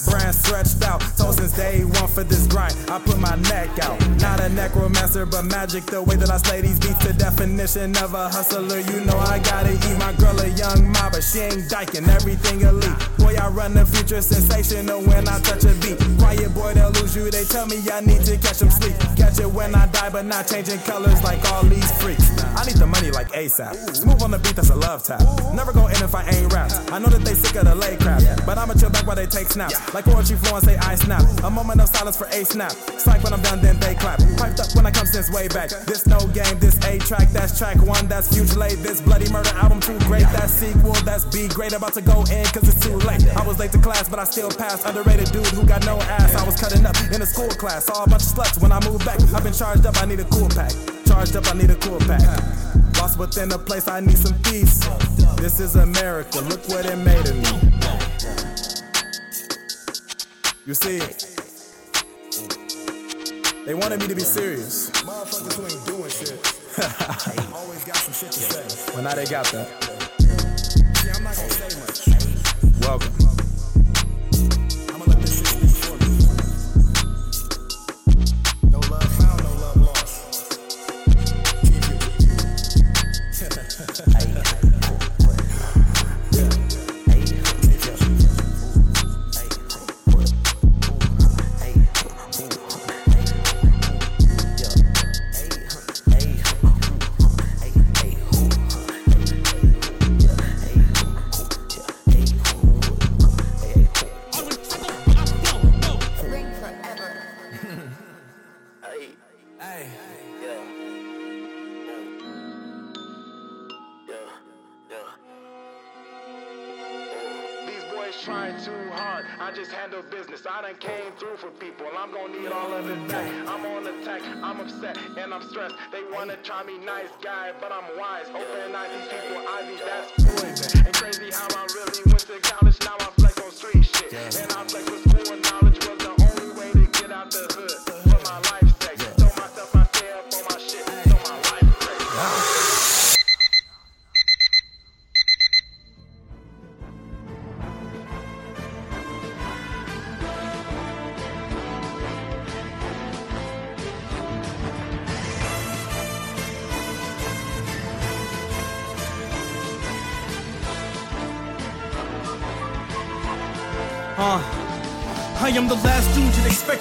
Brand 0.09 0.35
stretched 0.35 0.81
out. 0.83 1.01
Told 1.17 1.35
since 1.35 1.53
day 1.53 1.83
one 1.83 2.07
for 2.07 2.23
this 2.23 2.47
grind. 2.47 2.75
I 2.89 2.99
put 2.99 3.19
my 3.19 3.35
neck 3.35 3.77
out. 3.79 3.99
Not 4.21 4.39
a 4.39 4.47
necromancer, 4.89 5.25
but 5.25 5.45
magic. 5.45 5.85
The 5.85 6.01
way 6.01 6.15
that 6.15 6.29
I 6.29 6.37
slay 6.37 6.61
these 6.61 6.79
beats, 6.79 7.05
the 7.05 7.13
definition 7.13 7.95
of 7.97 8.13
a 8.13 8.29
hustler. 8.29 8.79
You 8.79 9.05
know 9.05 9.17
I 9.17 9.39
gotta 9.39 9.73
eat 9.73 9.97
my 9.97 10.13
girl 10.13 10.39
a 10.39 10.47
young 10.49 10.91
mob, 10.91 11.13
but 11.13 11.23
she 11.23 11.39
ain't 11.39 11.69
dyking. 11.69 12.07
Everything 12.07 12.61
elite. 12.61 12.97
Boy, 13.17 13.35
I 13.35 13.49
run 13.49 13.73
the 13.73 13.85
future 13.85 14.21
sensational 14.21 15.01
when 15.01 15.27
I 15.27 15.39
touch 15.39 15.63
a 15.65 15.73
beat. 15.81 15.99
Quiet 16.17 16.53
boy, 16.53 16.73
they'll 16.73 16.91
lose 16.91 17.15
you. 17.15 17.29
They 17.29 17.43
tell 17.45 17.65
me 17.65 17.77
I 17.91 18.01
need 18.01 18.23
to 18.25 18.37
catch 18.37 18.59
them 18.59 18.69
sleep. 18.69 18.95
Catch 19.15 19.39
it 19.39 19.51
when 19.51 19.75
I 19.75 19.87
die, 19.87 20.09
but 20.09 20.25
not 20.25 20.47
changing 20.47 20.79
colors 20.79 21.21
like 21.23 21.43
all 21.51 21.63
these 21.63 21.91
freaks. 22.01 22.29
I 22.55 22.65
need 22.65 22.77
the 22.77 22.87
money 22.87 23.11
like 23.11 23.29
ASAP. 23.31 23.95
Smooth 23.95 24.21
on 24.21 24.31
the 24.31 24.39
beat, 24.39 24.55
that's 24.55 24.69
a 24.69 24.75
love 24.75 25.03
tap. 25.03 25.21
Never 25.53 25.71
go 25.73 25.87
in 25.87 26.01
if 26.01 26.15
I 26.15 26.27
ain't 26.29 26.51
rapped. 26.53 26.91
I 26.91 26.99
know 26.99 27.09
that 27.09 27.23
they 27.23 27.33
sick 27.33 27.55
of 27.55 27.65
the 27.65 27.75
lay 27.75 27.95
crap, 27.97 28.21
but 28.45 28.57
I'ma 28.57 28.73
chill 28.73 28.89
back 28.89 29.05
while 29.05 29.15
they 29.15 29.27
take 29.27 29.47
snaps. 29.47 29.77
Like 29.93 30.05
poetry 30.05 30.37
flowing, 30.37 30.63
say 30.63 30.77
I 30.77 30.95
snap. 30.95 31.23
A 31.43 31.49
moment 31.49 31.81
of 31.81 31.89
silence 31.89 32.17
for 32.17 32.27
a 32.27 32.43
snap. 32.45 32.71
Psych 32.71 33.23
when 33.23 33.33
I'm 33.33 33.41
done, 33.41 33.61
then 33.61 33.79
they 33.79 33.95
clap. 33.95 34.19
Piped 34.37 34.59
up 34.59 34.69
when 34.79 34.85
I 34.85 34.91
come 34.91 35.05
since 35.05 35.29
way 35.29 35.49
back. 35.49 35.69
This 35.83 36.07
no 36.07 36.19
game, 36.31 36.57
this 36.59 36.79
A 36.85 36.97
track, 36.99 37.27
that's 37.35 37.57
track 37.57 37.75
one, 37.83 38.07
that's 38.07 38.33
future 38.33 38.57
late. 38.57 38.79
This 38.79 39.01
bloody 39.01 39.29
murder 39.29 39.49
album 39.59 39.81
too 39.81 39.99
great. 40.07 40.23
That 40.31 40.49
sequel, 40.49 40.93
that's 41.03 41.25
B 41.25 41.49
great. 41.49 41.73
About 41.73 41.93
to 41.95 42.01
go 42.01 42.23
in, 42.31 42.45
cause 42.55 42.63
it's 42.63 42.79
too 42.79 42.95
late. 43.03 43.27
I 43.35 43.45
was 43.45 43.59
late 43.59 43.73
to 43.73 43.77
class, 43.79 44.07
but 44.07 44.19
I 44.19 44.23
still 44.23 44.49
passed. 44.49 44.87
Underrated 44.87 45.33
dude 45.33 45.45
who 45.47 45.65
got 45.67 45.85
no 45.85 45.99
ass. 45.99 46.33
I 46.33 46.45
was 46.45 46.55
cutting 46.55 46.85
up 46.85 46.95
in 47.11 47.21
a 47.21 47.25
school 47.25 47.49
class. 47.49 47.85
Saw 47.87 48.05
a 48.05 48.09
bunch 48.09 48.23
of 48.23 48.29
sluts 48.29 48.61
when 48.61 48.71
I 48.71 48.79
moved 48.87 49.05
back. 49.05 49.19
I've 49.35 49.43
been 49.43 49.51
charged 49.51 49.85
up, 49.85 50.01
I 50.01 50.05
need 50.05 50.21
a 50.21 50.25
cool 50.25 50.47
pack. 50.47 50.71
Charged 51.05 51.35
up, 51.35 51.45
I 51.47 51.57
need 51.57 51.71
a 51.71 51.75
cool 51.75 51.99
pack. 51.99 52.23
Lost 52.97 53.19
within 53.19 53.51
a 53.51 53.57
place, 53.57 53.89
I 53.89 53.99
need 53.99 54.17
some 54.17 54.39
peace. 54.43 54.79
This 55.35 55.59
is 55.59 55.75
America, 55.75 56.39
look 56.39 56.65
what 56.69 56.85
it 56.85 56.97
made 56.97 57.27
of 57.27 57.35
me. 57.35 57.69
You 60.65 60.73
see, 60.73 61.01
they 63.65 63.73
wanted 63.73 63.99
me 63.99 64.07
to 64.07 64.15
be 64.15 64.21
serious. 64.21 64.89
Motherfuckers 64.91 65.55
who 65.55 65.63
ain't 65.63 65.85
doing 65.85 66.09
shit. 66.09 67.53
Always 67.53 67.83
got 67.83 67.97
some 67.97 68.13
shit 68.13 68.31
to 68.31 68.39
say. 68.39 68.93
Well, 68.93 69.03
now 69.03 69.13
they 69.15 69.25
got 69.25 69.45
that. 69.47 69.98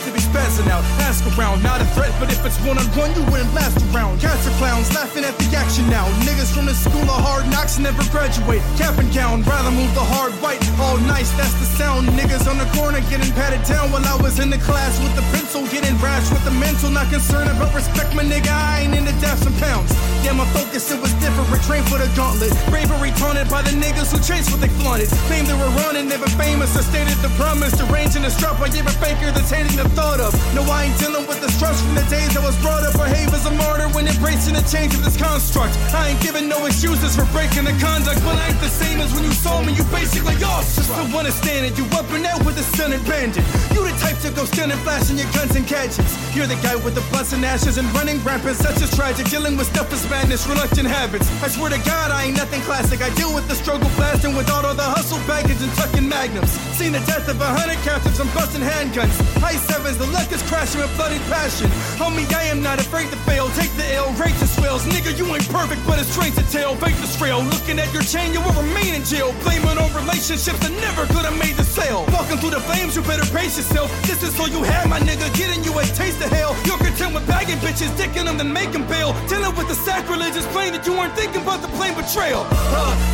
To 0.05 0.13
be 0.13 0.21
out. 0.67 0.83
Ask 1.07 1.23
around, 1.39 1.63
not 1.63 1.81
a 1.81 1.87
threat, 1.95 2.11
but 2.19 2.33
if 2.33 2.43
it's 2.43 2.59
one 2.67 2.79
on 2.79 2.87
one, 2.99 3.15
you 3.15 3.23
wouldn't 3.31 3.53
last 3.55 3.79
around. 3.95 4.19
Cats 4.19 4.43
are 4.49 4.57
clowns, 4.59 4.91
laughing 4.91 5.23
at 5.23 5.39
the 5.39 5.47
action 5.55 5.87
now. 5.87 6.11
Niggas 6.27 6.51
from 6.51 6.67
the 6.67 6.75
school 6.75 7.07
of 7.07 7.23
hard 7.23 7.47
knocks 7.55 7.79
never 7.79 8.03
graduate. 8.11 8.63
Cap 8.75 8.99
and 8.99 9.13
gown, 9.15 9.47
rather 9.47 9.71
move 9.71 9.95
the 9.95 10.03
hard 10.03 10.33
white. 10.43 10.59
All 10.83 10.99
nice, 11.07 11.31
that's 11.39 11.55
the 11.63 11.69
sound. 11.79 12.09
Niggas 12.19 12.51
on 12.51 12.59
the 12.59 12.67
corner 12.75 12.99
getting 13.07 13.31
patted 13.39 13.63
down 13.63 13.93
while 13.93 14.03
I 14.03 14.17
was 14.19 14.41
in 14.43 14.51
the 14.51 14.59
class 14.59 14.99
with 14.99 15.15
the 15.15 15.23
pencil, 15.31 15.63
getting 15.71 15.95
rash 16.03 16.27
with 16.35 16.43
the 16.43 16.55
mental. 16.59 16.91
Not 16.91 17.07
concerned 17.13 17.51
about 17.55 17.71
respect, 17.75 18.17
my 18.17 18.25
nigga. 18.25 18.51
I 18.51 18.83
ain't 18.83 18.97
into 18.99 19.15
deaths 19.21 19.47
and 19.47 19.55
pounds. 19.63 19.95
Yeah, 20.25 20.33
my 20.33 20.49
focus, 20.51 20.91
it 20.91 20.99
was 20.99 21.13
different. 21.23 21.47
Trained 21.69 21.87
for 21.87 21.99
the 21.99 22.09
gauntlet. 22.17 22.51
Bravery 22.73 23.13
taunted 23.21 23.49
by 23.53 23.63
the 23.63 23.77
niggas 23.77 24.11
who 24.11 24.19
chase 24.25 24.49
what 24.51 24.61
they 24.61 24.73
flaunted. 24.81 25.09
Claimed 25.29 25.47
they 25.47 25.59
were 25.59 25.71
running, 25.85 26.09
never 26.09 26.27
famous. 26.41 26.75
I 26.77 26.83
stated 26.83 27.19
the 27.21 27.29
promise 27.37 27.77
to 27.77 27.85
range 27.93 28.17
in 28.17 28.23
the 28.23 28.31
strap. 28.31 28.59
I 28.61 28.69
gave 28.69 28.87
a 28.87 28.95
faker 29.03 29.31
that's 29.31 29.51
hating 29.51 29.77
the 29.77 29.89
thought 29.93 30.21
of. 30.21 30.33
No, 30.55 30.63
I 30.65 30.89
ain't 30.89 30.99
dealing 30.99 31.27
with 31.27 31.41
the 31.41 31.51
stress 31.53 31.81
from 31.83 31.95
the 31.95 32.05
days 32.09 32.37
I 32.37 32.43
was 32.45 32.57
brought 32.65 32.83
up. 32.83 32.95
Behave 32.95 33.33
as 33.35 33.47
a 33.47 33.53
martyr 33.53 33.89
when 33.95 34.09
embracing 34.09 34.55
the 34.55 34.65
change 34.65 34.95
of 34.95 35.05
this 35.05 35.17
construct. 35.17 35.77
I 35.93 36.11
ain't 36.11 36.21
giving 36.21 36.49
no 36.49 36.65
excuses 36.67 37.15
for 37.15 37.27
breaking 37.37 37.65
the 37.65 37.77
conduct, 37.79 38.21
but 38.25 38.37
I 38.37 38.49
ain't 38.49 38.61
the 38.61 38.73
same 38.73 39.01
as 39.01 39.13
when 39.15 39.25
you 39.25 39.33
saw 39.33 39.63
me. 39.63 39.73
You 39.73 39.85
basically 39.93 40.37
lost. 40.41 40.77
Just 40.77 40.89
the 40.89 41.05
one 41.15 41.29
standing, 41.31 41.77
you 41.77 41.85
up 41.95 42.09
and 42.11 42.25
out 42.27 42.45
with 42.45 42.59
a 42.59 42.65
stunning 42.75 43.03
bandit. 43.05 43.45
You 43.75 43.85
the 43.85 43.95
type 44.01 44.19
to 44.25 44.31
go 44.33 44.45
standing, 44.45 44.79
flashing 44.83 45.19
your 45.19 45.31
guns 45.37 45.55
and 45.55 45.67
gadgets. 45.67 46.17
You're 46.35 46.49
the 46.49 46.59
guy 46.65 46.77
with 46.77 46.95
the 46.95 47.05
blunts 47.13 47.33
and 47.33 47.45
ashes 47.45 47.79
and 47.79 47.87
running 47.95 48.19
rampant, 48.25 48.57
such 48.57 48.81
as 48.81 48.91
tragic. 48.95 49.29
Dealing 49.29 49.57
with 49.57 49.69
stuff 49.69 49.93
is 49.93 50.03
madness, 50.11 50.47
reluctant 50.49 50.89
habits. 50.89 51.29
I 51.43 51.49
swear 51.49 51.71
to 51.71 51.81
God, 51.85 52.11
I 52.11 52.25
ain't 52.25 52.37
nothing 52.37 52.61
classic. 52.63 53.03
I 53.03 53.11
deal 53.15 53.35
with 53.35 53.47
the 53.49 53.55
struggle 53.55 53.91
blasting 53.97 54.35
without 54.35 54.65
all 54.65 54.75
the 54.75 54.83
hustle 54.83 55.21
baggage 55.27 55.61
and 55.63 55.73
tucking 55.75 56.09
magnums. 56.09 56.51
Seen 56.79 56.93
the 56.93 57.03
death 57.07 57.29
of 57.29 57.41
a 57.41 57.51
hundred 57.59 57.79
captives, 57.85 58.19
I'm 58.19 58.29
busting 58.35 58.63
handguns. 58.63 59.15
High 59.39 59.59
sevens, 59.69 59.99
the 59.99 60.07
luck 60.07 60.31
is 60.33 60.38
crashing 60.45 60.81
with 60.81 60.95
bloody 60.97 61.19
passion. 61.31 61.69
Homie, 61.99 62.27
I 62.33 62.45
am 62.53 62.63
not 62.63 62.79
afraid 62.79 63.11
to 63.11 63.19
fail. 63.29 63.49
Take 63.59 63.73
the 63.75 63.87
L, 63.95 64.13
righteous 64.15 64.55
swells. 64.55 64.85
Nigga, 64.85 65.17
you 65.17 65.27
ain't 65.35 65.49
perfect, 65.49 65.83
but 65.87 65.99
it's 65.99 66.11
straight 66.11 66.35
to 66.35 66.45
tell. 66.51 66.77
Fake 66.77 66.97
the 66.97 67.11
trail. 67.19 67.43
Looking 67.43 67.79
at 67.79 67.93
your 67.93 68.03
chain, 68.03 68.33
you 68.33 68.41
will 68.41 68.55
remain 68.61 68.95
in 68.95 69.05
jail. 69.05 69.35
Blaming 69.43 69.79
on 69.79 69.91
relationships 69.95 70.59
that 70.61 70.73
never 70.81 71.07
could 71.13 71.25
have 71.25 71.39
made 71.39 71.57
the 71.57 71.65
sale. 71.65 72.05
Walking 72.13 72.39
through 72.39 72.55
the 72.55 72.63
flames, 72.63 72.95
you 72.97 73.03
better 73.03 73.27
pace 73.35 73.57
yourself. 73.57 73.89
This 74.07 74.23
is 74.23 74.39
all 74.39 74.49
you 74.49 74.63
have, 74.63 74.89
my 74.89 75.01
nigga. 75.01 75.27
Getting 75.35 75.65
you 75.65 75.73
a 75.79 75.85
taste 75.97 76.21
of 76.23 76.31
hell. 76.31 76.55
You're 76.65 76.79
content 76.79 77.15
with 77.15 77.27
bagging 77.27 77.59
bitches, 77.59 77.91
dicking 77.99 78.25
them, 78.27 78.37
then 78.39 78.53
them 78.55 78.87
bail. 78.87 79.15
Dealing 79.29 79.55
with 79.57 79.69
the 79.69 79.75
sacrilegious 79.75 80.47
plain 80.53 80.73
that 80.73 80.87
you 80.87 80.93
weren't 80.93 81.15
thinking 81.15 81.43
about 81.43 81.63
the 81.63 81.69
plain 81.79 81.95
betrayal. 81.95 82.45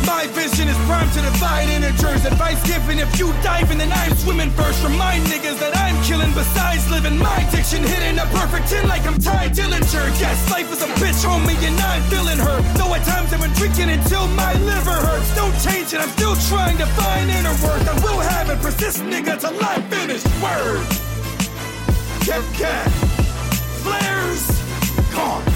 My 0.05 0.27
vision 0.31 0.67
is 0.67 0.77
primed 0.85 1.11
to 1.13 1.21
divide 1.21 1.69
integers. 1.69 2.25
Advice 2.25 2.61
given 2.67 2.99
if 2.99 3.09
you 3.19 3.31
dive 3.41 3.71
in, 3.71 3.77
then 3.77 3.91
I'm 3.91 4.13
swimming 4.15 4.51
first. 4.51 4.83
Remind 4.83 5.25
niggas 5.27 5.59
that 5.59 5.75
I'm 5.77 5.97
killing 6.03 6.31
besides 6.33 6.89
living. 6.91 7.14
My 7.17 7.37
addiction 7.47 7.83
hitting 7.83 8.19
a 8.19 8.25
perfect 8.27 8.67
10 8.69 8.87
like 8.87 9.05
I'm 9.05 9.17
Tye 9.17 9.49
Dillinger. 9.49 10.19
Yes, 10.19 10.49
life 10.51 10.71
is 10.71 10.81
a 10.81 10.87
bitch, 10.99 11.23
homie, 11.23 11.55
and 11.63 11.79
I'm 11.79 12.01
feeling 12.03 12.37
her. 12.37 12.61
Though 12.77 12.93
at 12.93 13.03
times 13.05 13.31
I've 13.31 13.41
been 13.41 13.53
drinking 13.53 13.89
until 13.89 14.27
my 14.29 14.53
liver 14.53 14.91
hurts. 14.91 15.33
Don't 15.35 15.55
change 15.63 15.93
it, 15.93 16.01
I'm 16.01 16.09
still 16.09 16.35
trying 16.49 16.77
to 16.77 16.85
find 16.87 17.29
inner 17.29 17.55
worth. 17.63 17.87
I 17.87 17.93
will 18.03 18.19
have 18.19 18.49
it, 18.49 18.59
persist, 18.59 18.99
nigga, 19.03 19.39
till 19.39 19.57
I 19.63 19.81
finish. 19.89 20.23
Word. 20.43 20.85
Cat 22.25 22.43
cat. 22.53 22.91
Flares. 23.83 24.43
gone. 25.13 25.54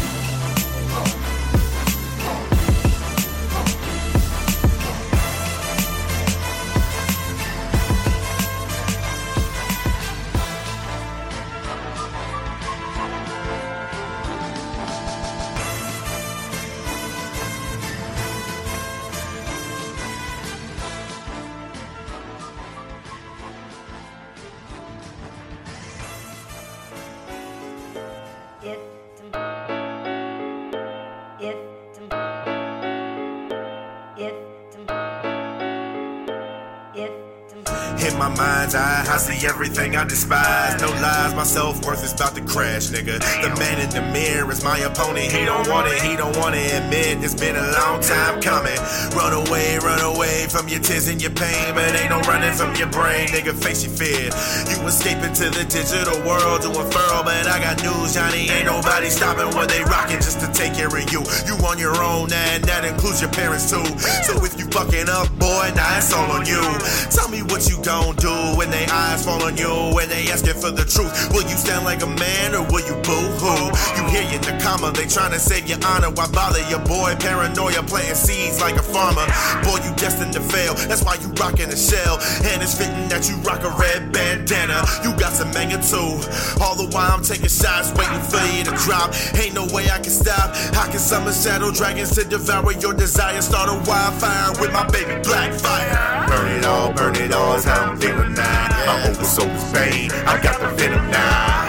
Everything 39.44 39.96
I 39.96 40.04
despise. 40.06 40.82
No 40.82 40.88
lies, 41.02 41.34
my 41.36 41.44
self 41.44 41.86
worth 41.86 42.04
is 42.04 42.14
about 42.14 42.36
to 42.36 42.42
crash, 42.42 42.88
nigga. 42.90 43.20
The 43.42 43.50
man 43.60 43.80
in 43.80 43.90
the 43.90 44.02
mirror 44.12 44.52
is 44.52 44.64
my 44.64 44.78
opponent. 44.80 45.32
He 45.32 45.46
don't 45.46 45.68
want 45.70 45.88
it, 45.88 46.02
he 46.02 46.16
don't 46.16 46.36
want 46.38 46.56
to 46.56 46.62
admit 46.62 47.24
it's 47.24 47.36
been 47.36 47.56
a 47.56 47.72
long 47.80 48.02
time 48.02 48.42
coming. 48.42 48.78
Run 49.16 49.34
away, 49.34 49.78
run 49.80 50.02
away 50.02 50.48
from 50.50 50.68
your 50.68 50.80
tears 50.80 51.08
and 51.08 51.22
your 51.22 51.32
pain, 51.32 51.74
but 51.74 51.96
ain't 51.96 52.10
no 52.10 52.20
running 52.22 52.54
from 52.54 52.76
your 52.76 52.90
brain, 52.90 53.28
nigga. 53.30 53.54
Face 53.54 53.84
your 53.84 53.94
fear. 53.94 54.30
You 54.68 54.88
escaping 54.88 55.34
to 55.34 55.50
the 55.50 55.66
digital 55.70 56.20
world 56.28 56.62
to 56.64 56.70
unfurl, 56.70 57.24
but 57.24 57.48
I 57.48 57.60
got 57.62 57.82
news, 57.84 58.14
Johnny. 58.14 58.50
Ain't 58.50 58.66
nobody 58.66 59.10
stopping 59.10 59.56
what 59.56 59.70
they 59.70 59.84
rocking 59.84 60.20
just 60.20 60.40
to 60.42 60.52
take 60.52 60.74
care 60.74 60.88
of 60.88 61.12
you. 61.12 61.24
You 61.48 61.56
on 61.66 61.78
your 61.78 61.96
own, 62.02 62.32
and 62.34 62.64
that 62.66 62.84
includes 62.84 63.22
your 63.22 63.32
parents 63.32 63.70
too. 63.70 63.86
So 64.28 64.44
if 64.44 64.60
you 64.60 64.66
fucking 64.68 65.08
up, 65.10 65.29
boy, 65.50 65.74
it's 65.98 66.14
all 66.14 66.30
on 66.32 66.46
you. 66.46 66.62
Tell 67.10 67.28
me 67.28 67.42
what 67.42 67.66
you 67.70 67.78
gon' 67.82 68.16
do 68.18 68.34
when 68.56 68.70
they 68.70 68.86
eyes 68.86 69.26
fall 69.26 69.42
on 69.44 69.58
you, 69.58 69.74
when 69.96 70.08
they 70.08 70.30
asking 70.30 70.62
for 70.62 70.72
the 70.72 70.86
truth. 70.86 71.12
Will 71.34 71.48
you 71.50 71.58
stand 71.58 71.86
like 71.86 72.02
a 72.02 72.12
man 72.22 72.54
or 72.54 72.64
will 72.70 72.86
you 72.86 72.96
boo 73.02 73.26
hoo? 73.42 73.66
You 73.98 74.04
hear 74.14 74.26
in 74.30 74.42
the 74.46 74.54
comma, 74.62 74.92
they 74.92 75.08
trying 75.10 75.34
to 75.34 75.40
save 75.40 75.68
your 75.68 75.82
honor. 75.86 76.12
Why 76.14 76.28
bother 76.30 76.62
your 76.70 76.84
boy? 76.86 77.18
Paranoia 77.20 77.82
planting 77.84 78.16
seeds 78.16 78.62
like 78.62 78.78
a 78.78 78.86
farmer. 78.86 79.26
Boy, 79.66 79.82
you 79.86 79.92
destined 79.98 80.34
to 80.34 80.42
fail. 80.54 80.74
That's 80.88 81.04
why 81.04 81.16
you 81.18 81.28
rockin' 81.42 81.70
a 81.74 81.78
shell. 81.78 82.22
And 82.46 82.62
it's 82.62 82.78
fitting 82.78 83.10
that 83.10 83.28
you 83.30 83.36
rock 83.42 83.66
a 83.66 83.74
red 83.82 84.14
bandana. 84.14 84.86
You 85.04 85.18
got 85.18 85.34
some 85.34 85.52
manga 85.52 85.82
too. 85.82 86.22
All 86.62 86.76
the 86.78 86.88
while 86.94 87.12
I'm 87.12 87.24
taking 87.24 87.50
shots, 87.50 87.90
waiting 87.98 88.24
for 88.32 88.42
you 88.54 88.64
to 88.70 88.74
drop. 88.86 89.14
Ain't 89.36 89.56
no 89.56 89.66
way 89.74 89.90
I 89.90 90.00
can 90.00 90.14
stop. 90.14 90.54
I 90.78 90.86
can 90.92 91.02
summon 91.02 91.34
shadow 91.34 91.72
dragons 91.72 92.14
to 92.16 92.24
devour 92.24 92.72
your 92.74 92.94
desire. 92.94 93.42
Start 93.42 93.70
a 93.70 93.78
wildfire 93.90 94.54
with 94.62 94.72
my 94.72 94.86
baby 94.90 95.18
black 95.24 95.39
fire. 95.48 96.28
Burn 96.28 96.58
it 96.58 96.66
all, 96.66 96.94
burn 96.94 97.16
it 97.16 97.34
all, 97.34 97.56
is 97.56 97.64
how 97.64 97.92
I'm 97.92 97.98
feeling 97.98 98.34
now. 98.34 98.68
My 98.86 99.10
oversoul 99.10 99.50
is 99.50 99.72
pain. 99.72 100.12
I 100.28 100.42
got 100.42 100.60
the 100.60 100.70
venom 100.76 101.10
now. 101.10 101.69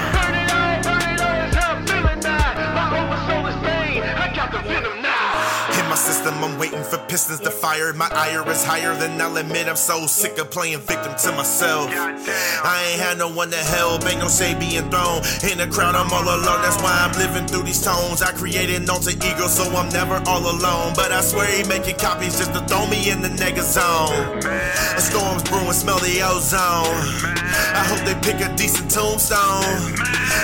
For 6.91 6.99
pistons 7.07 7.39
to 7.41 7.51
fire. 7.51 7.93
My 7.93 8.09
ire 8.11 8.43
is 8.51 8.65
higher 8.65 8.95
than 8.99 9.21
I'll 9.21 9.37
admit. 9.37 9.69
I'm 9.69 9.77
so 9.77 10.07
sick 10.07 10.39
of 10.39 10.51
playing 10.51 10.81
victim 10.81 11.15
to 11.15 11.33
myself. 11.33 11.89
I 11.95 12.85
ain't 12.91 13.01
had 13.01 13.19
no 13.19 13.29
one 13.29 13.51
to 13.51 13.57
help, 13.57 14.05
ain't 14.11 14.19
no 14.19 14.29
shade 14.29 14.59
being 14.59 14.91
thrown. 14.91 15.23
In 15.47 15.59
the 15.59 15.69
crowd, 15.71 15.95
I'm 15.95 16.11
all 16.11 16.27
alone. 16.27 16.61
That's 16.63 16.83
why 16.83 16.91
I'm 16.99 17.15
living 17.15 17.47
through 17.47 17.63
these 17.63 17.83
tones. 17.83 18.23
I 18.23 18.33
created 18.33 18.83
an 18.83 18.91
alter 18.91 19.15
ego, 19.15 19.47
so 19.47 19.63
I'm 19.77 19.89
never 19.91 20.21
all 20.27 20.43
alone. 20.43 20.93
But 20.97 21.13
I 21.13 21.21
swear 21.21 21.47
he 21.47 21.63
making 21.69 21.97
copies 21.97 22.37
just 22.39 22.53
to 22.55 22.61
throw 22.67 22.87
me 22.89 23.11
in 23.11 23.23
the 23.23 23.31
nigga 23.31 23.63
zone. 23.63 24.43
A 24.43 25.01
storm's 25.01 25.45
brewing, 25.45 25.73
smell 25.73 25.99
the 25.99 26.23
ozone. 26.27 27.39
I 27.71 27.87
hope 27.87 28.03
they 28.03 28.19
pick 28.19 28.43
a 28.43 28.51
decent 28.57 28.91
tombstone. 28.91 29.95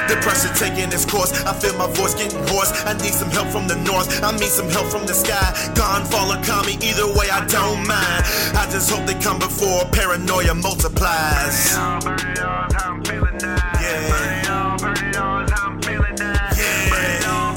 Depression 0.06 0.54
taking 0.54 0.92
its 0.94 1.04
course. 1.04 1.32
I 1.42 1.52
feel 1.58 1.74
my 1.74 1.90
voice 1.90 2.14
getting 2.14 2.38
hoarse. 2.54 2.70
I 2.86 2.94
need 2.94 3.14
some 3.14 3.30
help 3.30 3.48
from 3.48 3.66
the 3.66 3.76
north. 3.82 4.22
I 4.22 4.30
need 4.38 4.54
some 4.54 4.68
help 4.70 4.86
from 4.86 5.06
the 5.06 5.14
sky. 5.14 5.50
Gone, 5.74 6.04
fall, 6.06 6.30
or 6.36 6.42
call 6.44 6.64
me. 6.64 6.76
Either 6.80 7.06
way, 7.06 7.30
I 7.30 7.44
don't 7.46 7.86
mind. 7.86 8.24
I 8.56 8.66
just 8.70 8.90
hope 8.90 9.06
they 9.06 9.14
come 9.20 9.38
before 9.38 9.84
paranoia 9.92 10.54
multiplies. 10.54 11.76
Burn 11.76 11.86
it 11.86 11.92
all, 11.98 12.00
burn 12.00 12.20
it 12.20 12.38
all, 12.38 12.64
is 12.64 12.74
how 12.74 12.92
I'm 12.92 13.04
feeling. 13.04 13.40
Burn 13.40 13.56
it 13.56 14.06
all, 14.06 14.36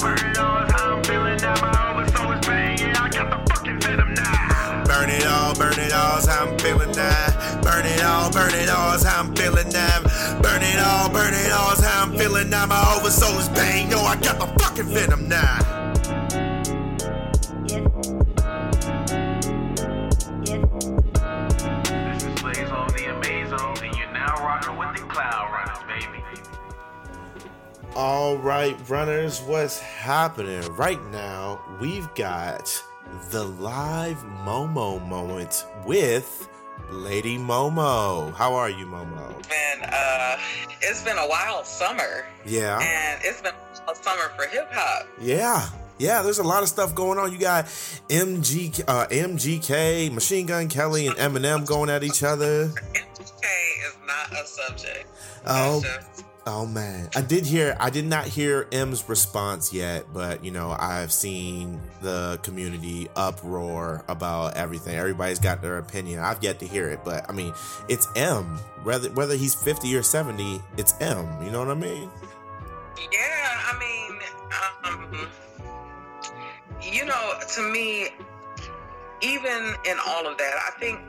burn 0.00 0.18
it 0.18 0.38
all, 0.38 0.70
how 0.70 0.96
I'm 0.96 1.02
feeling 1.04 1.36
now. 1.40 1.54
My 1.60 1.92
oversoul 1.92 2.32
is 2.32 2.46
pain. 2.46 2.78
Yeah, 2.78 3.02
I 3.02 3.08
got 3.08 3.30
the 3.30 3.52
fucking 3.52 3.80
venom 3.80 4.14
now. 4.14 4.84
Burn 4.84 5.10
it 5.10 5.26
all, 5.26 5.54
burn 5.54 5.78
it 5.78 5.92
all, 5.92 6.20
I'm 6.40 6.58
feeling 6.58 6.92
now. 9.70 10.40
Burn 10.42 10.62
it 10.62 10.78
all, 10.80 11.08
burn 11.10 11.34
it 11.34 11.52
all, 11.52 11.72
is 11.72 11.84
how 11.84 12.02
I'm 12.04 12.16
feeling 12.16 12.50
now. 12.50 12.66
My 12.66 12.94
oversoul 12.96 13.38
is 13.38 13.48
pain, 13.50 13.90
yo, 13.90 13.98
I 13.98 14.16
got 14.16 14.38
the 14.38 14.46
fucking 14.62 14.86
venom 14.86 15.28
now. 15.28 15.79
All 27.96 28.36
right, 28.38 28.76
runners, 28.88 29.40
what's 29.42 29.80
happening 29.80 30.62
right 30.76 31.02
now? 31.10 31.60
We've 31.80 32.12
got 32.14 32.82
the 33.30 33.44
live 33.44 34.16
Momo 34.44 35.04
moment 35.08 35.66
with 35.84 36.48
Lady 36.90 37.36
Momo. 37.36 38.32
How 38.34 38.54
are 38.54 38.70
you, 38.70 38.86
Momo? 38.86 39.28
Man, 39.48 39.90
uh, 39.92 40.38
it's 40.80 41.02
been 41.02 41.18
a 41.18 41.28
wild 41.28 41.66
summer, 41.66 42.26
Yeah. 42.46 42.78
and 42.78 43.20
it's 43.24 43.42
been 43.42 43.54
a 43.88 43.94
summer 43.94 44.30
for 44.36 44.46
hip 44.46 44.68
hop. 44.72 45.06
Yeah. 45.20 45.66
Yeah, 45.98 46.22
there's 46.22 46.38
a 46.38 46.42
lot 46.44 46.62
of 46.62 46.68
stuff 46.70 46.94
going 46.94 47.18
on. 47.18 47.30
You 47.30 47.38
got 47.38 47.66
MG, 48.08 48.82
uh, 48.88 49.06
MGK, 49.10 50.08
Machine 50.10 50.46
Gun 50.46 50.68
Kelly, 50.68 51.06
and 51.08 51.16
Eminem 51.18 51.66
going 51.66 51.90
at 51.90 52.02
each 52.02 52.22
other. 52.22 52.68
MGK 52.68 53.44
is 53.86 53.96
not 54.06 54.32
a 54.32 54.46
subject. 54.46 55.06
Oh, 55.46 55.82
oh 56.50 56.66
man! 56.66 57.08
I 57.14 57.20
did 57.22 57.46
hear. 57.46 57.76
I 57.78 57.90
did 57.90 58.04
not 58.04 58.26
hear 58.26 58.66
M's 58.72 59.08
response 59.08 59.72
yet, 59.72 60.06
but 60.12 60.44
you 60.44 60.50
know, 60.50 60.74
I've 60.78 61.12
seen 61.12 61.80
the 62.02 62.40
community 62.42 63.08
uproar 63.16 64.04
about 64.08 64.56
everything. 64.56 64.96
Everybody's 64.96 65.38
got 65.38 65.62
their 65.62 65.78
opinion. 65.78 66.20
I've 66.20 66.42
yet 66.42 66.58
to 66.60 66.66
hear 66.66 66.88
it, 66.88 67.00
but 67.04 67.28
I 67.28 67.32
mean, 67.32 67.54
it's 67.88 68.06
M. 68.16 68.58
Whether 68.82 69.10
whether 69.12 69.36
he's 69.36 69.54
fifty 69.54 69.94
or 69.96 70.02
seventy, 70.02 70.60
it's 70.76 70.94
M. 71.00 71.26
You 71.44 71.50
know 71.50 71.60
what 71.60 71.68
I 71.68 71.74
mean? 71.74 72.10
Yeah, 73.12 73.60
I 73.70 73.78
mean, 73.78 74.18
um, 74.84 75.28
you 76.82 77.04
know, 77.04 77.34
to 77.54 77.62
me, 77.72 78.08
even 79.22 79.74
in 79.88 79.96
all 80.06 80.26
of 80.26 80.36
that, 80.36 80.54
I 80.66 80.78
think 80.80 81.00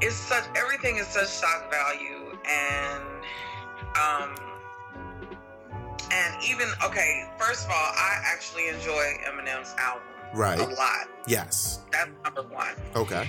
it's 0.00 0.16
such 0.16 0.44
everything 0.56 0.96
is 0.96 1.06
such 1.06 1.30
shock 1.30 1.70
value, 1.70 2.36
and 2.44 3.02
um, 3.96 4.45
and 6.16 6.42
even 6.44 6.68
okay. 6.84 7.24
First 7.38 7.66
of 7.66 7.70
all, 7.70 7.76
I 7.76 8.20
actually 8.24 8.68
enjoy 8.68 9.04
Eminem's 9.28 9.74
album 9.78 10.02
Right. 10.34 10.58
a 10.58 10.64
lot. 10.64 11.08
Yes. 11.26 11.80
That's 11.92 12.10
number 12.24 12.42
one. 12.42 12.74
Okay. 12.94 13.26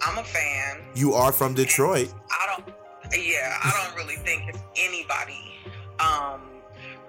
I'm 0.00 0.16
a 0.18 0.24
fan. 0.24 0.78
You 0.94 1.12
are 1.14 1.32
from 1.32 1.54
Detroit. 1.54 2.12
I 2.30 2.46
don't. 2.56 2.74
Yeah, 3.12 3.56
I 3.62 3.84
don't 3.84 3.96
really 3.96 4.16
think 4.16 4.44
it's 4.48 4.58
anybody. 4.76 5.54
Um, 5.98 6.40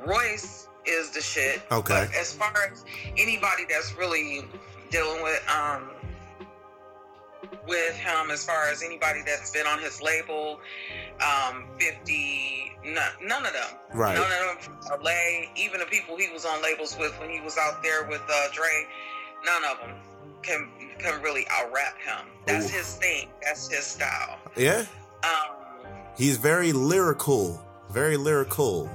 Royce 0.06 0.68
is 0.86 1.12
the 1.12 1.22
shit. 1.22 1.62
Okay. 1.72 2.08
But 2.10 2.16
as 2.16 2.34
far 2.34 2.52
as 2.72 2.84
anybody 3.18 3.64
that's 3.70 3.94
really 3.96 4.46
dealing 4.90 5.22
with 5.22 5.42
um 5.50 5.89
with 7.68 7.96
him, 7.96 8.32
as 8.32 8.44
far 8.44 8.70
as 8.70 8.84
anybody 8.84 9.22
that's 9.26 9.52
been 9.52 9.68
on 9.68 9.80
his 9.80 10.02
label, 10.02 10.60
um, 11.22 11.66
fifty, 11.80 12.72
none, 12.86 13.12
none 13.22 13.46
of 13.46 13.54
them. 13.54 13.78
Right. 13.94 14.16
None 14.16 14.32
of 14.32 14.64
them 14.64 14.76
from 14.82 15.04
LA. 15.04 15.52
Even 15.56 15.80
the 15.80 15.86
people 15.86 16.18
he 16.18 16.30
was 16.32 16.46
on 16.46 16.62
labels 16.62 16.98
with 17.00 17.18
when 17.20 17.30
he 17.30 17.42
was 17.42 17.58
out 17.58 17.82
there 17.84 18.08
with 18.08 18.22
uh, 18.30 18.48
Dre, 18.54 18.86
none 19.46 19.64
of 19.72 19.80
them 19.80 19.96
can 20.42 20.70
can 21.00 21.22
really 21.22 21.46
out 21.52 21.72
rap 21.72 21.98
him. 22.00 22.26
That's 22.46 22.72
Ooh. 22.74 22.78
his 22.78 22.96
thing. 22.96 23.30
That's 23.42 23.70
his 23.70 23.86
style. 23.86 24.40
Yeah. 24.56 24.86
Um, 25.24 25.56
He's 26.18 26.38
very 26.38 26.74
lyrical. 26.74 27.64
Very 27.90 28.18
lyrical. 28.18 28.90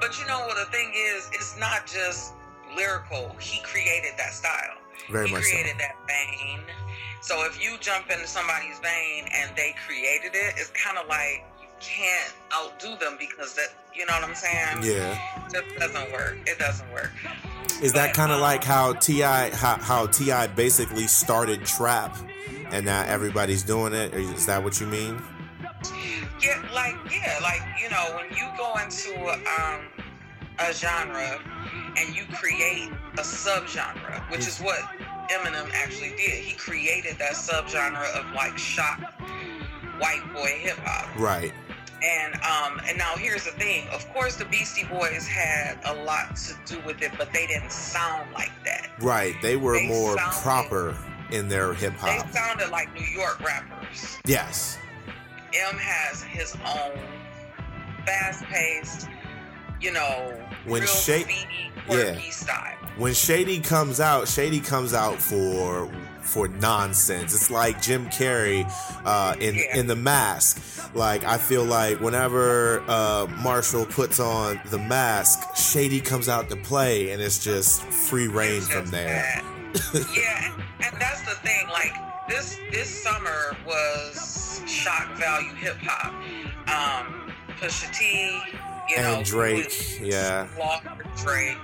But 0.00 0.18
you 0.18 0.26
know 0.26 0.40
what 0.40 0.56
the 0.56 0.70
thing 0.72 0.92
is, 0.94 1.28
it's 1.32 1.58
not 1.58 1.86
just 1.86 2.32
lyrical. 2.76 3.34
He 3.40 3.62
created 3.62 4.12
that 4.18 4.32
style. 4.32 4.76
Very 5.10 5.28
he 5.28 5.34
much 5.34 5.44
so. 5.44 5.50
created 5.50 5.76
that 5.78 5.96
vein. 6.06 6.60
So 7.20 7.44
if 7.44 7.62
you 7.62 7.76
jump 7.80 8.10
into 8.10 8.26
somebody's 8.26 8.78
vein 8.78 9.26
and 9.34 9.54
they 9.56 9.74
created 9.86 10.34
it, 10.34 10.54
it's 10.56 10.70
kind 10.70 10.96
of 10.96 11.06
like 11.06 11.44
you 11.60 11.68
can't 11.80 12.34
outdo 12.54 12.96
them 12.96 13.16
because 13.18 13.54
that 13.56 13.68
you 13.94 14.06
know 14.06 14.14
what 14.14 14.24
I'm 14.24 14.34
saying? 14.34 14.82
Yeah. 14.82 15.18
It 15.46 15.52
just 15.52 15.78
doesn't 15.78 16.12
work. 16.12 16.38
It 16.46 16.58
doesn't 16.58 16.90
work. 16.92 17.10
Is 17.82 17.92
that 17.94 18.14
kind 18.14 18.30
of 18.30 18.36
um, 18.36 18.42
like 18.42 18.62
how 18.62 18.92
T.I. 18.94 19.50
how, 19.50 19.76
how 19.78 20.06
T.I. 20.06 20.46
basically 20.48 21.06
started 21.06 21.64
trap, 21.64 22.16
and 22.70 22.86
now 22.86 23.04
everybody's 23.06 23.62
doing 23.62 23.92
it? 23.92 24.14
Is 24.14 24.46
that 24.46 24.62
what 24.62 24.80
you 24.80 24.86
mean? 24.86 25.20
Yeah, 26.42 26.62
like 26.74 26.94
yeah, 27.10 27.38
like 27.42 27.62
you 27.82 27.90
know, 27.90 28.16
when 28.16 28.30
you 28.36 28.46
go 28.56 28.76
into 28.78 29.14
um, 29.60 29.80
a 30.58 30.72
genre 30.72 31.40
and 31.96 32.14
you 32.14 32.24
create 32.32 32.90
a 33.14 33.22
subgenre, 33.22 34.20
which 34.30 34.46
is 34.46 34.58
what 34.60 34.80
Eminem 35.32 35.70
actually 35.74 36.10
did. 36.10 36.42
He 36.44 36.54
created 36.54 37.16
that 37.18 37.32
subgenre 37.34 38.10
of 38.18 38.30
like 38.34 38.56
shock 38.58 39.00
white 39.98 40.22
boy 40.34 40.48
hip 40.60 40.76
hop. 40.78 41.08
Right. 41.18 41.52
And 42.02 42.34
um, 42.36 42.80
and 42.88 42.96
now 42.96 43.14
here's 43.16 43.44
the 43.44 43.50
thing. 43.52 43.86
Of 43.88 44.08
course, 44.14 44.36
the 44.36 44.46
Beastie 44.46 44.86
Boys 44.86 45.26
had 45.26 45.78
a 45.84 46.02
lot 46.04 46.34
to 46.36 46.54
do 46.64 46.80
with 46.86 47.02
it, 47.02 47.12
but 47.18 47.30
they 47.32 47.46
didn't 47.46 47.70
sound 47.72 48.32
like 48.32 48.52
that. 48.64 48.90
Right. 49.00 49.34
They 49.42 49.56
were 49.56 49.74
They 49.74 49.86
more 49.88 50.16
sounded- 50.16 50.40
proper 50.40 50.96
in 51.30 51.48
their 51.48 51.74
hip 51.74 51.92
hop. 51.94 52.26
They 52.26 52.32
sounded 52.32 52.70
like 52.70 52.92
New 52.94 53.04
York 53.06 53.40
rappers. 53.40 54.18
Yes. 54.24 54.78
M 55.52 55.76
has 55.76 56.22
his 56.22 56.54
own 56.64 56.98
fast-paced, 58.06 59.08
you 59.80 59.92
know, 59.92 60.40
When 60.64 60.82
real 60.82 60.90
Sha- 60.90 61.20
speedy, 61.20 61.70
yeah. 61.76 61.82
quirky 61.86 62.30
style. 62.30 62.76
When 62.96 63.14
Shady 63.14 63.60
comes 63.60 63.98
out, 64.00 64.28
Shady 64.28 64.60
comes 64.60 64.92
out 64.94 65.20
for 65.20 65.90
for 66.22 66.48
nonsense. 66.48 67.34
It's 67.34 67.50
like 67.50 67.80
Jim 67.80 68.06
Carrey 68.06 68.70
uh, 69.04 69.34
in 69.40 69.54
Yeah. 69.54 69.78
in 69.78 69.86
The 69.86 69.96
Mask. 69.96 70.60
Like 70.94 71.24
I 71.24 71.38
feel 71.38 71.64
like 71.64 72.00
whenever 72.00 72.80
uh, 72.88 73.26
Marshall 73.42 73.86
puts 73.86 74.20
on 74.20 74.60
The 74.66 74.78
Mask, 74.78 75.38
Shady 75.56 76.00
comes 76.00 76.28
out 76.28 76.48
to 76.50 76.56
play, 76.56 77.10
and 77.10 77.22
it's 77.22 77.42
just 77.42 77.82
free 77.82 78.28
reign 78.28 78.60
from 78.60 78.86
there. 78.90 79.42
yeah, 80.14 80.52
and, 80.52 80.62
and 80.84 81.00
that's 81.00 81.22
the 81.22 81.36
thing. 81.36 81.68
Like 81.68 81.94
this 82.28 82.58
this 82.70 83.02
summer 83.02 83.56
was 83.66 84.60
shock 84.66 85.16
value 85.16 85.54
hip 85.54 85.76
hop. 85.82 86.12
Um, 86.68 87.32
Pusha 87.60 87.92
T, 87.96 88.40
you 88.88 88.96
know, 88.96 89.16
And 89.16 89.24
Drake, 89.24 90.00
yeah. 90.02 90.46
Walker 90.58 90.96
Drake. 91.16 91.56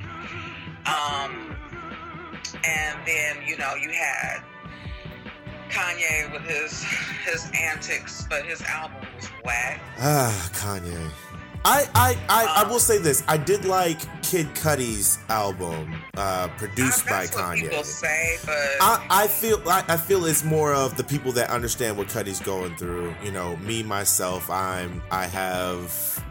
Um, 0.86 1.56
and 2.64 2.98
then 3.06 3.36
you 3.46 3.56
know 3.58 3.74
you 3.74 3.90
had 3.90 4.42
Kanye 5.68 6.32
with 6.32 6.42
his 6.42 6.84
his 7.24 7.50
antics, 7.54 8.26
but 8.28 8.44
his 8.44 8.62
album 8.62 9.06
was 9.16 9.26
whack. 9.44 9.80
Ah, 9.98 10.50
Kanye. 10.52 11.10
I, 11.68 11.84
I, 11.96 12.16
I, 12.28 12.62
I 12.62 12.70
will 12.70 12.78
say 12.78 12.98
this. 12.98 13.24
I 13.26 13.36
did 13.36 13.64
like 13.64 13.98
Kid 14.22 14.46
Cudi's 14.54 15.18
album, 15.28 16.00
uh, 16.16 16.46
produced 16.56 17.04
by 17.06 17.26
Kanye. 17.26 17.62
people 17.62 17.82
say, 17.82 18.36
but 18.46 18.54
I, 18.80 19.04
I 19.10 19.26
feel 19.26 19.60
I, 19.66 19.82
I 19.88 19.96
feel 19.96 20.26
it's 20.26 20.44
more 20.44 20.72
of 20.72 20.96
the 20.96 21.02
people 21.02 21.32
that 21.32 21.50
understand 21.50 21.96
what 21.96 22.06
Cudi's 22.06 22.38
going 22.38 22.76
through. 22.76 23.12
You 23.20 23.32
know, 23.32 23.56
me 23.56 23.82
myself, 23.82 24.48
I'm 24.48 25.02
I 25.10 25.26
have 25.26 26.24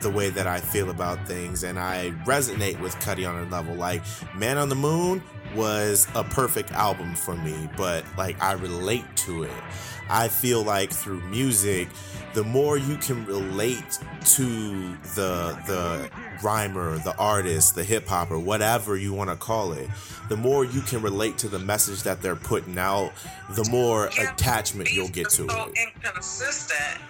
the 0.00 0.10
way 0.10 0.30
that 0.30 0.46
I 0.46 0.60
feel 0.60 0.90
about 0.90 1.26
things, 1.26 1.64
and 1.64 1.78
I 1.78 2.12
resonate 2.24 2.80
with 2.80 2.94
Cudi 2.96 3.28
on 3.28 3.36
a 3.36 3.48
level. 3.48 3.74
Like 3.74 4.02
Man 4.34 4.58
on 4.58 4.68
the 4.68 4.74
Moon 4.74 5.22
was 5.54 6.06
a 6.14 6.24
perfect 6.24 6.72
album 6.72 7.14
for 7.14 7.36
me, 7.36 7.68
but 7.76 8.04
like 8.16 8.40
I 8.42 8.52
relate 8.52 9.04
to 9.16 9.44
it. 9.44 9.62
I 10.10 10.28
feel 10.28 10.62
like 10.62 10.90
through 10.90 11.20
music, 11.28 11.88
the 12.32 12.42
more 12.42 12.78
you 12.78 12.96
can 12.96 13.26
relate 13.26 13.98
to 14.24 14.96
the 15.14 15.58
the 15.66 16.10
rhymer, 16.42 16.98
the 16.98 17.14
artist, 17.16 17.74
the 17.74 17.84
hip 17.84 18.06
hopper, 18.06 18.38
whatever 18.38 18.96
you 18.96 19.12
want 19.12 19.30
to 19.30 19.36
call 19.36 19.72
it, 19.72 19.88
the 20.28 20.36
more 20.36 20.64
you 20.64 20.80
can 20.80 21.02
relate 21.02 21.36
to 21.38 21.48
the 21.48 21.58
message 21.58 22.04
that 22.04 22.22
they're 22.22 22.36
putting 22.36 22.78
out, 22.78 23.12
the 23.50 23.68
more 23.70 24.06
attachment 24.18 24.92
you'll 24.92 25.08
get 25.08 25.28
to 25.30 25.48
so 25.48 25.70
it. 25.70 25.78
inconsistent 25.96 27.02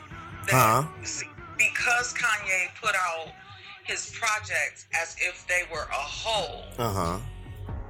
Huh? 0.51 0.87
Because 1.59 2.15
Kanye 2.15 2.69
put 2.81 2.95
out 2.95 3.29
his 3.85 4.15
projects 4.19 4.87
as 5.01 5.17
if 5.19 5.47
they 5.47 5.63
were 5.73 5.87
a 5.91 5.95
whole. 5.95 6.65
Uh 6.79 6.93
huh. 6.93 7.19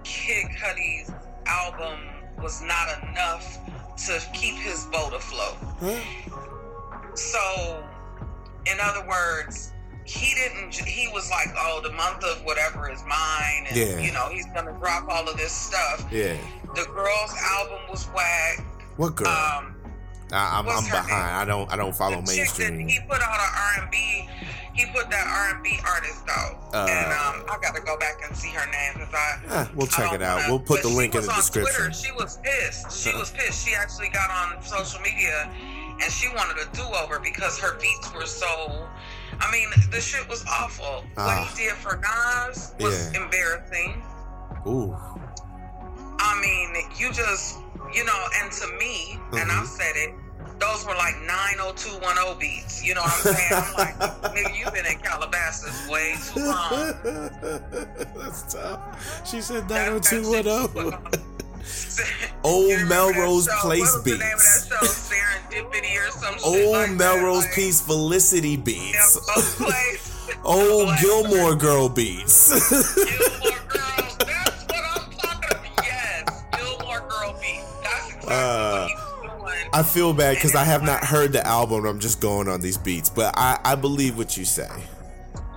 Kid 0.04 0.46
Cudi's 0.58 1.10
album 1.46 1.98
was 2.42 2.62
not 2.62 2.88
enough 3.02 3.58
to 4.06 4.20
keep 4.32 4.54
his 4.56 4.84
boat 4.86 5.12
afloat. 5.12 5.56
So, 7.14 7.84
in 8.66 8.76
other 8.80 9.06
words, 9.08 9.72
he 10.04 10.34
didn't. 10.34 10.74
He 10.74 11.08
was 11.12 11.28
like, 11.30 11.48
"Oh, 11.58 11.80
the 11.82 11.92
month 11.92 12.24
of 12.24 12.42
whatever 12.44 12.90
is 12.90 13.02
mine," 13.06 13.66
and 13.68 13.76
Yeah. 13.76 13.98
you 13.98 14.12
know, 14.12 14.28
he's 14.28 14.46
gonna 14.54 14.72
drop 14.72 15.08
all 15.08 15.28
of 15.28 15.36
this 15.36 15.52
stuff. 15.52 16.04
Yeah. 16.10 16.36
The 16.74 16.84
girl's 16.86 17.32
album 17.42 17.80
was 17.90 18.06
whack. 18.14 18.60
What 18.96 19.16
girl? 19.16 19.28
Um, 19.28 19.74
I, 20.32 20.58
I'm, 20.58 20.66
what's 20.66 20.78
I'm 20.84 20.90
her 20.90 21.02
behind. 21.02 21.36
I 21.36 21.44
don't 21.44 21.72
I 21.72 21.76
don't 21.76 21.94
follow 21.94 22.20
the 22.20 22.32
chick 22.34 22.48
that 22.50 22.72
mainstream. 22.72 22.88
he 22.88 23.00
put 23.08 23.20
out 23.22 23.38
an 23.38 23.82
R&B. 23.84 24.28
He 24.74 24.86
put 24.94 25.10
that 25.10 25.26
R&B 25.26 25.76
artist 25.84 26.22
out, 26.30 26.70
Uh, 26.72 26.86
and 26.88 27.06
um, 27.12 27.42
I 27.50 27.58
got 27.60 27.74
to 27.74 27.82
go 27.82 27.98
back 27.98 28.20
and 28.24 28.36
see 28.36 28.50
her 28.50 28.64
name 28.70 28.92
because 28.94 29.12
I. 29.12 29.38
Ah, 29.48 29.70
we'll 29.74 29.88
check 29.88 30.10
don't 30.12 30.20
it 30.20 30.22
out. 30.22 30.36
wanna- 30.36 30.50
We'll 30.50 30.60
put 30.60 30.82
the 30.82 30.88
link 30.88 31.16
in 31.16 31.22
the 31.22 31.32
description. 31.32 31.74
Twitter. 31.86 31.92
She 31.92 32.12
was 32.12 32.38
pissed. 32.44 32.92
She 32.96 33.12
was 33.16 33.32
pissed. 33.32 33.66
She 33.66 33.74
actually 33.74 34.08
got 34.10 34.30
on 34.30 34.62
social 34.62 35.00
media 35.00 35.50
and 36.00 36.12
she 36.12 36.28
wanted 36.28 36.62
a 36.64 36.70
do-over 36.76 37.18
because 37.18 37.58
her 37.58 37.76
beats 37.80 38.12
were 38.14 38.26
so. 38.26 38.86
I 39.40 39.50
mean, 39.50 39.68
the 39.90 40.00
shit 40.00 40.28
was 40.28 40.44
awful. 40.46 41.04
Ah. 41.16 41.26
what 41.50 41.58
he 41.58 41.64
did 41.64 41.74
for 41.74 41.96
Nas 41.96 42.72
was 42.78 43.12
Yeah. 43.12 43.24
embarrassing. 43.24 44.00
Ooh. 44.64 44.94
I 46.20 46.40
mean, 46.40 46.88
you 46.98 47.12
just, 47.12 47.56
you 47.94 48.04
know, 48.04 48.26
and 48.42 48.52
to 48.52 48.66
me, 48.78 49.18
and 49.32 49.48
Mm-hmm. 49.50 49.60
I've 49.60 49.66
said 49.66 49.92
it, 49.96 50.14
those 50.58 50.84
were 50.84 50.94
like 50.96 51.14
90210 51.22 52.38
beats. 52.38 52.82
You 52.84 52.94
know 52.94 53.02
what 53.02 53.26
I'm 53.26 53.34
saying? 53.34 53.52
I'm 53.52 53.74
like, 53.74 53.96
nigga, 54.34 54.58
you've 54.58 54.72
been 54.74 54.86
in 54.86 54.98
Calabasas 54.98 55.88
way 55.88 56.16
too 56.32 56.44
long. 56.44 56.94
That's 58.16 58.52
tough. 58.52 59.26
She 59.28 59.40
said 59.40 59.68
That- 59.68 60.02
that 60.02 60.10
90210. 60.12 61.22
Old 62.44 62.80
Melrose? 62.88 63.46
Place 63.60 63.96
beats. 64.02 64.18
the 64.18 64.24
name 64.24 64.34
of 64.34 64.40
that 64.40 64.66
show? 64.68 64.86
Serendipity 64.86 65.94
or 65.98 66.10
some 66.10 66.34
shit 66.38 66.44
Old 66.66 66.72
like 66.72 66.90
Melrose 66.92 67.44
that. 67.44 67.54
Peace 67.54 67.80
Felicity 67.80 68.56
beats. 68.56 69.18
Old 70.44 70.96
Gilmore 71.00 71.54
Girl 71.56 71.88
beats. 71.88 72.48
Gilmore 72.94 73.60
Girls. 73.68 74.07
Uh, 78.30 78.88
what 78.88 78.90
he 78.90 78.94
was 78.94 79.52
doing. 79.62 79.70
I 79.72 79.82
feel 79.82 80.12
bad 80.12 80.34
because 80.36 80.54
I 80.54 80.64
have 80.64 80.82
not 80.82 81.04
heard 81.04 81.32
the 81.32 81.46
album. 81.46 81.84
I'm 81.86 81.98
just 81.98 82.20
going 82.20 82.48
on 82.48 82.60
these 82.60 82.78
beats, 82.78 83.08
but 83.08 83.34
I, 83.36 83.58
I 83.64 83.74
believe 83.74 84.16
what 84.16 84.36
you 84.36 84.44
say. 84.44 84.68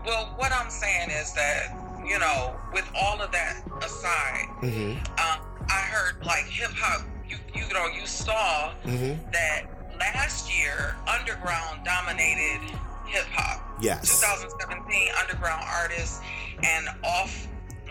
Well, 0.06 0.34
what 0.38 0.52
I'm 0.52 0.70
saying 0.70 1.10
is 1.12 1.34
that, 1.34 1.76
you 2.06 2.18
know, 2.20 2.56
with 2.74 2.90
all 3.00 3.22
of 3.22 3.32
that 3.32 3.62
aside, 3.84 4.48
Mm-hmm. 4.62 4.92
um, 4.98 5.46
I 5.70 5.80
heard 5.92 6.26
like 6.26 6.46
hip 6.46 6.72
hop, 6.76 7.06
you, 7.28 7.38
you 7.54 7.72
know, 7.74 7.88
you 7.88 8.06
saw 8.06 8.72
Mm-hmm. 8.86 9.32
that 9.32 9.64
last 10.00 10.52
year, 10.56 10.96
Underground 11.08 11.86
dominated 11.86 12.60
hip 13.08 13.26
hop. 13.32 13.68
Yes. 13.82 14.20
2017, 14.22 15.10
Underground 15.22 15.64
artists 15.82 16.22
and 16.64 16.88
off 17.04 17.48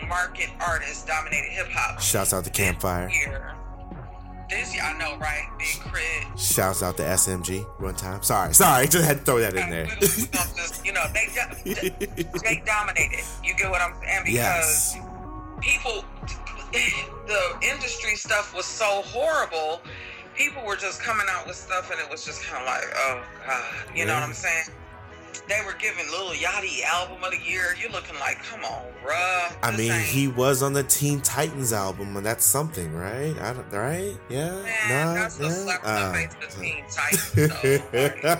market 0.07 0.49
artists 0.59 1.05
dominated 1.05 1.51
hip 1.51 1.67
hop. 1.71 1.99
Shouts 2.01 2.33
out 2.33 2.43
to 2.45 2.49
Campfire. 2.49 3.09
Year. 3.09 3.53
This 4.51 4.77
I 4.83 4.97
know, 4.97 5.17
right? 5.17 5.47
Big 5.57 5.79
Crit. 5.79 6.37
Shouts 6.37 6.83
out 6.83 6.97
to 6.97 7.03
SMG. 7.03 7.65
runtime. 7.79 7.97
time. 7.97 8.23
Sorry, 8.23 8.53
sorry. 8.53 8.87
Just 8.89 9.05
had 9.05 9.19
to 9.19 9.23
throw 9.23 9.39
that 9.39 9.55
in 9.55 9.69
there. 9.69 9.87
you 10.83 10.91
know, 10.91 11.03
they 11.13 11.27
they 12.43 12.61
dominated. 12.65 13.23
You 13.43 13.55
get 13.55 13.71
what 13.71 13.81
I'm 13.81 13.93
saying? 14.01 14.23
Because 14.25 14.33
Yes. 14.33 14.97
people, 15.61 16.03
the 17.27 17.67
industry 17.71 18.15
stuff 18.15 18.53
was 18.55 18.65
so 18.65 19.01
horrible. 19.05 19.81
People 20.35 20.63
were 20.65 20.75
just 20.75 21.01
coming 21.01 21.25
out 21.29 21.47
with 21.47 21.55
stuff, 21.55 21.89
and 21.91 21.99
it 21.99 22.09
was 22.11 22.25
just 22.25 22.43
kind 22.43 22.61
of 22.61 22.67
like, 22.67 22.83
oh 22.95 23.23
god, 23.47 23.63
you 23.95 24.05
know 24.05 24.13
what 24.15 24.23
I'm 24.23 24.33
saying? 24.33 24.65
They 25.51 25.59
were 25.65 25.73
giving 25.73 26.09
Lil 26.11 26.31
Yachty 26.31 26.81
album 26.85 27.21
of 27.25 27.31
the 27.31 27.37
year. 27.39 27.75
You're 27.77 27.91
looking 27.91 28.17
like, 28.19 28.41
come 28.41 28.63
on, 28.63 28.85
bruh. 29.03 29.51
I 29.61 29.75
mean, 29.75 29.91
ain't- 29.91 30.05
he 30.05 30.29
was 30.29 30.63
on 30.63 30.71
the 30.71 30.83
Teen 30.83 31.19
Titans 31.19 31.73
album, 31.73 32.15
and 32.15 32.25
that's 32.25 32.45
something, 32.45 32.93
right? 32.93 33.37
I 33.37 33.51
don't, 33.51 33.69
right? 33.73 34.15
Yeah. 34.29 34.51
Man, 34.87 35.07
nah, 35.07 35.13
that's 35.13 35.37
yeah. 35.41 35.49
slap 35.49 35.83
in 35.85 35.93
the 35.93 36.13
face 36.13 36.33
to 36.39 36.47
Teen 36.61 36.85
Titans. 36.89 37.33
though. 38.21 38.37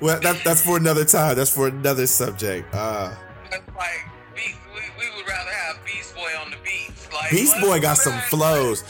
well, 0.00 0.20
that, 0.20 0.44
that's 0.44 0.62
for 0.64 0.76
another 0.76 1.04
time. 1.04 1.34
That's 1.34 1.50
for 1.52 1.66
another 1.66 2.06
subject. 2.06 2.72
Uh, 2.72 3.12
It's 3.50 3.66
like 3.76 4.04
Beast, 4.36 4.58
we, 4.74 4.80
we 4.96 5.10
would 5.16 5.26
rather 5.28 5.50
have 5.50 5.84
Beast 5.84 6.14
Boy 6.14 6.30
on 6.44 6.52
the 6.52 6.56
beats. 6.62 7.08
Like 7.12 7.32
Beast 7.32 7.60
Boy 7.60 7.80
got 7.80 7.98
some 7.98 8.16
flows. 8.28 8.84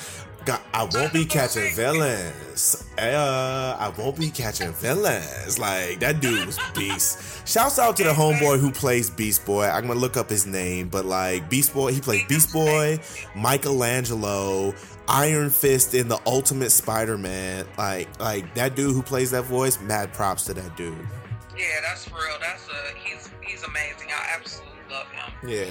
Got- 0.46 0.62
I 0.72 0.84
won't 0.84 1.12
be 1.12 1.24
catching 1.26 1.74
villains. 1.74 2.84
Uh, 2.96 3.76
I 3.78 3.88
won't 3.98 4.16
be 4.18 4.30
catching 4.30 4.72
villains. 4.72 5.58
Like 5.58 5.98
that 6.00 6.20
dude 6.20 6.46
was 6.46 6.58
beast. 6.74 7.46
Shouts 7.46 7.78
out 7.78 7.96
to 7.98 8.04
the 8.04 8.10
homeboy 8.10 8.58
who 8.60 8.70
plays 8.70 9.10
Beast 9.10 9.44
Boy. 9.44 9.66
I'm 9.66 9.86
gonna 9.88 9.98
look 9.98 10.16
up 10.16 10.30
his 10.30 10.46
name, 10.46 10.88
but 10.88 11.04
like 11.04 11.50
Beast 11.50 11.74
Boy, 11.74 11.92
he 11.92 12.00
played 12.00 12.28
Beast 12.28 12.52
Boy, 12.52 12.98
Michelangelo, 13.34 14.72
Iron 15.08 15.50
Fist 15.50 15.94
in 15.94 16.08
the 16.08 16.18
Ultimate 16.26 16.70
Spider-Man. 16.70 17.66
Like, 17.76 18.18
like 18.20 18.54
that 18.54 18.74
dude 18.76 18.94
who 18.94 19.02
plays 19.02 19.30
that 19.32 19.42
voice. 19.44 19.80
Mad 19.80 20.12
props 20.12 20.44
to 20.46 20.54
that 20.54 20.76
dude. 20.76 20.96
Yeah, 21.56 21.64
that's 21.82 22.06
real. 22.10 22.36
That's 22.40 22.68
a 22.68 22.98
he's 23.04 23.30
he's 23.42 23.62
amazing. 23.64 24.08
I 24.10 24.34
absolutely 24.36 24.72
love 24.90 25.06
him. 25.10 25.48
Yeah. 25.48 25.64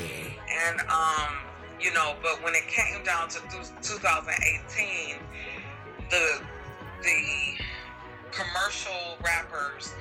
And 0.69 0.79
um, 0.81 1.35
you 1.79 1.93
know, 1.93 2.15
but 2.21 2.43
when 2.43 2.55
it 2.55 2.67
came 2.67 3.03
down 3.03 3.29
to 3.29 3.39
th- 3.49 3.71
2018, 3.81 5.17
the 6.09 6.41
the 7.03 7.63
commercial 8.31 9.17
rappers 9.23 9.93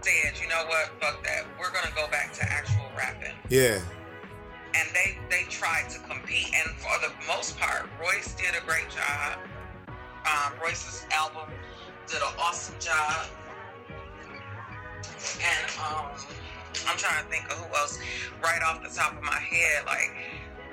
said, 0.00 0.40
you 0.40 0.48
know 0.48 0.64
what, 0.66 0.88
fuck 1.00 1.22
that. 1.24 1.44
We're 1.58 1.72
gonna 1.72 1.94
go 1.94 2.08
back 2.08 2.32
to 2.34 2.42
actual 2.44 2.90
rapping. 2.96 3.34
Yeah. 3.48 3.80
And 4.74 4.88
they 4.94 5.18
they 5.30 5.44
tried 5.48 5.88
to 5.90 5.98
compete, 6.00 6.52
and 6.54 6.76
for 6.76 6.92
the 7.00 7.12
most 7.26 7.58
part, 7.58 7.88
Royce 8.00 8.34
did 8.34 8.54
a 8.54 8.64
great 8.66 8.88
job. 8.90 9.38
Um, 9.88 10.52
Royce's 10.62 11.06
album 11.12 11.48
did 12.06 12.18
an 12.18 12.34
awesome 12.38 12.74
job. 12.78 13.26
And 15.40 15.70
um, 15.80 16.10
I'm 16.86 16.96
trying 16.96 17.24
to 17.24 17.30
think 17.30 17.44
of 17.50 17.58
who 17.58 17.74
else 17.76 17.98
right 18.42 18.62
off 18.62 18.82
the 18.82 18.88
top 18.94 19.16
of 19.16 19.22
my 19.22 19.38
head. 19.38 19.84
Like 19.86 20.14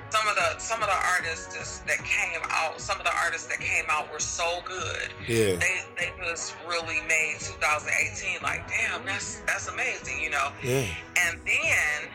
some 0.10 0.28
of 0.28 0.36
the 0.36 0.60
some 0.60 0.82
of 0.82 0.88
the 0.88 1.00
artists 1.16 1.56
just, 1.56 1.88
that 1.88 1.98
came 2.04 2.42
out, 2.50 2.80
some 2.80 2.98
of 3.00 3.06
the 3.06 3.16
artists 3.24 3.48
that 3.48 3.60
came 3.60 3.86
out 3.90 4.12
were 4.12 4.20
so 4.20 4.62
good. 4.66 5.10
Yeah. 5.28 5.56
They 5.56 5.82
they 5.98 6.12
just 6.24 6.56
really 6.68 7.02
made 7.08 7.38
2018 7.40 8.42
like, 8.42 8.68
damn, 8.68 9.06
that's 9.06 9.42
that's 9.42 9.68
amazing, 9.68 10.22
you 10.22 10.30
know. 10.30 10.50
Yeah. 10.64 10.86
And 11.28 11.40
then 11.46 12.10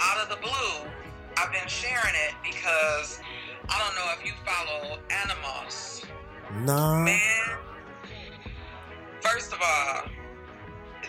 out 0.00 0.22
of 0.22 0.28
the 0.28 0.36
blue, 0.36 0.90
I've 1.36 1.52
been 1.52 1.68
sharing 1.68 2.14
it 2.28 2.34
because 2.42 3.20
I 3.68 3.78
don't 3.78 3.94
know 3.96 4.12
if 4.18 4.24
you 4.24 4.32
follow 4.44 4.98
Animoss. 5.08 6.04
Nah. 6.64 7.02
Man, 7.02 7.58
first 9.20 9.52
of 9.52 9.58
all, 9.60 10.02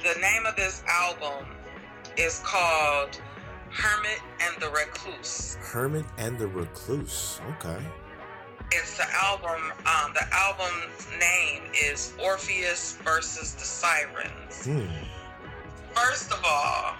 the 0.03 0.19
name 0.19 0.45
of 0.45 0.55
this 0.55 0.83
album 0.87 1.45
is 2.17 2.41
called 2.43 3.21
Hermit 3.77 4.19
and 4.41 4.59
the 4.59 4.69
Recluse. 4.69 5.57
Hermit 5.61 6.05
and 6.17 6.37
the 6.39 6.47
Recluse. 6.47 7.39
Okay. 7.51 7.77
It's 8.71 8.97
the 8.97 9.05
album, 9.13 9.61
um, 9.85 10.13
the 10.13 10.25
album's 10.33 11.07
name 11.19 11.63
is 11.85 12.13
Orpheus 12.21 12.97
versus 13.03 13.53
the 13.53 13.63
Sirens. 13.63 14.65
Hmm. 14.65 14.87
First 15.93 16.31
of 16.31 16.43
all, 16.43 16.95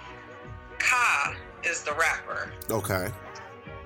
Ka 0.78 1.34
is 1.64 1.82
the 1.82 1.92
rapper. 1.94 2.52
Okay. 2.70 3.10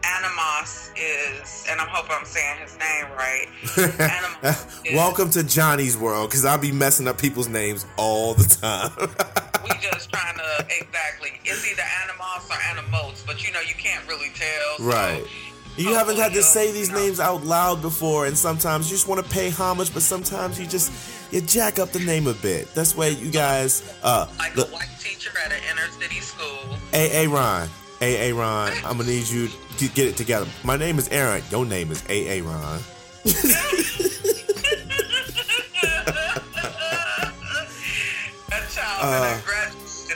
Animoss 0.03 0.91
is, 0.97 1.67
and 1.71 1.81
I 1.81 1.85
hope 1.85 2.07
I'm 2.11 2.25
saying 2.25 2.59
his 2.61 2.77
name 2.79 3.07
right. 3.17 3.47
Welcome 4.95 5.31
to 5.31 5.45
Johnny's 5.45 5.97
world, 5.97 6.29
because 6.31 6.45
I'll 6.45 6.59
be 6.59 6.73
messing 6.73 7.07
up 7.09 7.19
people's 7.19 7.49
names 7.49 7.87
all 7.97 8.35
the 8.35 8.45
time. 8.45 8.91
we 9.63 9.71
just 9.81 10.11
trying 10.13 10.37
to 10.37 10.67
exactly. 10.81 11.31
It's 11.45 11.71
either 11.71 11.83
Animoss 11.83 12.51
or 12.51 12.55
Animoss, 12.55 13.25
but 13.27 13.47
you 13.47 13.53
know 13.53 13.61
you 13.61 13.75
can't 13.75 14.07
really 14.09 14.31
tell. 14.35 14.79
so- 14.79 14.85
right. 14.85 15.25
You 15.75 15.95
haven't 15.95 16.17
had 16.17 16.35
to 16.35 16.43
say 16.43 16.71
these 16.71 16.91
names 16.93 17.19
out 17.19 17.45
loud 17.45 17.81
before, 17.81 18.27
and 18.27 18.37
sometimes 18.37 18.91
you 18.91 18.95
just 18.97 19.09
want 19.09 19.25
to 19.25 19.31
pay 19.33 19.49
homage, 19.49 19.91
but 19.95 20.03
sometimes 20.03 20.61
you 20.61 20.67
just 20.67 20.93
you 21.33 21.41
jack 21.41 21.79
up 21.79 21.93
the 21.93 22.01
name 22.01 22.27
a 22.27 22.35
bit. 22.35 22.69
That's 22.75 22.95
why 22.95 23.07
you 23.07 23.31
guys, 23.31 23.83
uh, 24.03 24.27
Like 24.39 24.55
look, 24.55 24.69
a 24.69 24.73
white 24.73 24.91
teacher 25.01 25.31
at 25.43 25.51
an 25.51 25.61
inner 25.71 25.89
city 25.99 26.21
school. 26.21 26.77
AA 26.93 27.25
Ron, 27.35 27.71
AA 28.03 28.37
Ron, 28.37 28.73
I'm 28.85 28.97
gonna 28.99 29.05
need 29.05 29.29
you 29.29 29.49
to 29.79 29.89
get 29.89 30.09
it 30.09 30.17
together. 30.17 30.47
My 30.65 30.77
name 30.77 30.99
is 30.99 31.09
Aaron. 31.11 31.43
Your 31.51 31.65
name 31.65 31.91
is 31.93 32.03
AA 32.11 32.45
Ron. 32.45 32.81
That 38.49 38.69
child 38.71 39.01
Uh, 39.03 39.39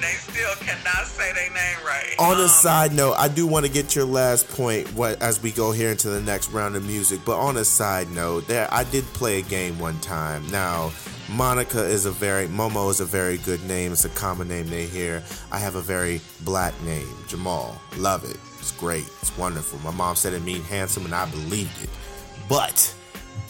they 0.01 0.12
still 0.12 0.55
cannot 0.61 1.07
say 1.07 1.33
their 1.33 1.49
name 1.51 1.77
right. 1.87 2.14
On 2.18 2.38
a 2.38 2.42
Um, 2.42 2.49
side 2.49 2.92
note, 2.92 3.14
I 3.14 3.29
do 3.29 3.46
want 3.46 3.64
to 3.64 3.72
get 3.72 3.94
your 3.94 4.05
last 4.05 4.46
point 4.49 4.92
what, 4.92 5.20
as 5.22 5.42
we 5.42 5.51
go 5.51 5.72
here 5.72 5.90
into 5.90 6.11
the 6.11 6.20
next 6.20 6.51
round 6.51 6.77
of 6.77 6.85
music. 6.85 7.20
But 7.25 7.38
on 7.38 7.57
a 7.57 7.64
side 7.64 8.11
note, 8.11 8.46
there 8.46 8.68
I 8.72 8.85
did 8.85 9.05
play 9.14 9.38
a 9.38 9.42
game 9.42 9.79
one 9.79 9.99
time. 10.01 10.46
Now, 10.51 10.92
Monica 11.29 11.85
is 11.85 12.07
a 12.07 12.11
very 12.11 12.47
Momo 12.47 12.91
is 12.91 13.01
a 13.01 13.05
very 13.05 13.39
good 13.39 13.62
name. 13.65 13.93
It's 13.93 14.05
a 14.05 14.11
common 14.11 14.49
name 14.49 14.69
they 14.69 14.87
hear. 14.87 15.23
I 15.51 15.59
have 15.59 15.75
a 15.75 15.81
very 15.81 16.21
black 16.43 16.81
name, 16.83 17.09
Jamal. 17.27 17.81
Love 17.97 18.25
it. 18.25 18.37
It's 18.61 18.71
great. 18.73 19.07
It's 19.21 19.37
wonderful. 19.37 19.79
My 19.81 19.91
mom 19.91 20.15
said 20.17 20.35
it 20.35 20.43
mean 20.43 20.62
handsome, 20.62 21.05
and 21.05 21.15
I 21.15 21.29
believed 21.31 21.83
it. 21.83 21.91
But 22.49 22.95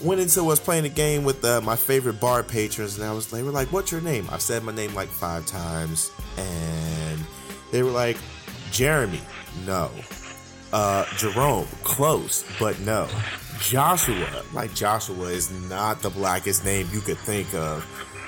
went 0.01 0.21
into 0.21 0.43
was 0.43 0.59
playing 0.59 0.85
a 0.85 0.89
game 0.89 1.23
with 1.23 1.43
uh, 1.45 1.61
my 1.61 1.75
favorite 1.75 2.19
bar 2.19 2.43
patrons, 2.43 2.97
and 2.97 3.07
I 3.07 3.11
was 3.13 3.27
they 3.27 3.43
were 3.43 3.51
like, 3.51 3.71
"What's 3.71 3.91
your 3.91 4.01
name?" 4.01 4.27
I 4.31 4.39
said 4.39 4.63
my 4.63 4.73
name 4.73 4.93
like 4.95 5.09
five 5.09 5.45
times, 5.45 6.11
and 6.37 7.19
they 7.71 7.83
were 7.83 7.91
like, 7.91 8.17
"Jeremy, 8.71 9.21
no." 9.65 9.91
Uh, 10.73 11.05
Jerome, 11.15 11.67
close, 11.83 12.43
but 12.59 12.77
no. 12.81 13.07
Joshua, 13.61 14.43
like 14.53 14.73
Joshua 14.73 15.27
is 15.27 15.51
not 15.69 16.01
the 16.01 16.09
blackest 16.09 16.65
name 16.65 16.87
you 16.91 17.01
could 17.01 17.17
think 17.17 17.53
of, 17.53 17.85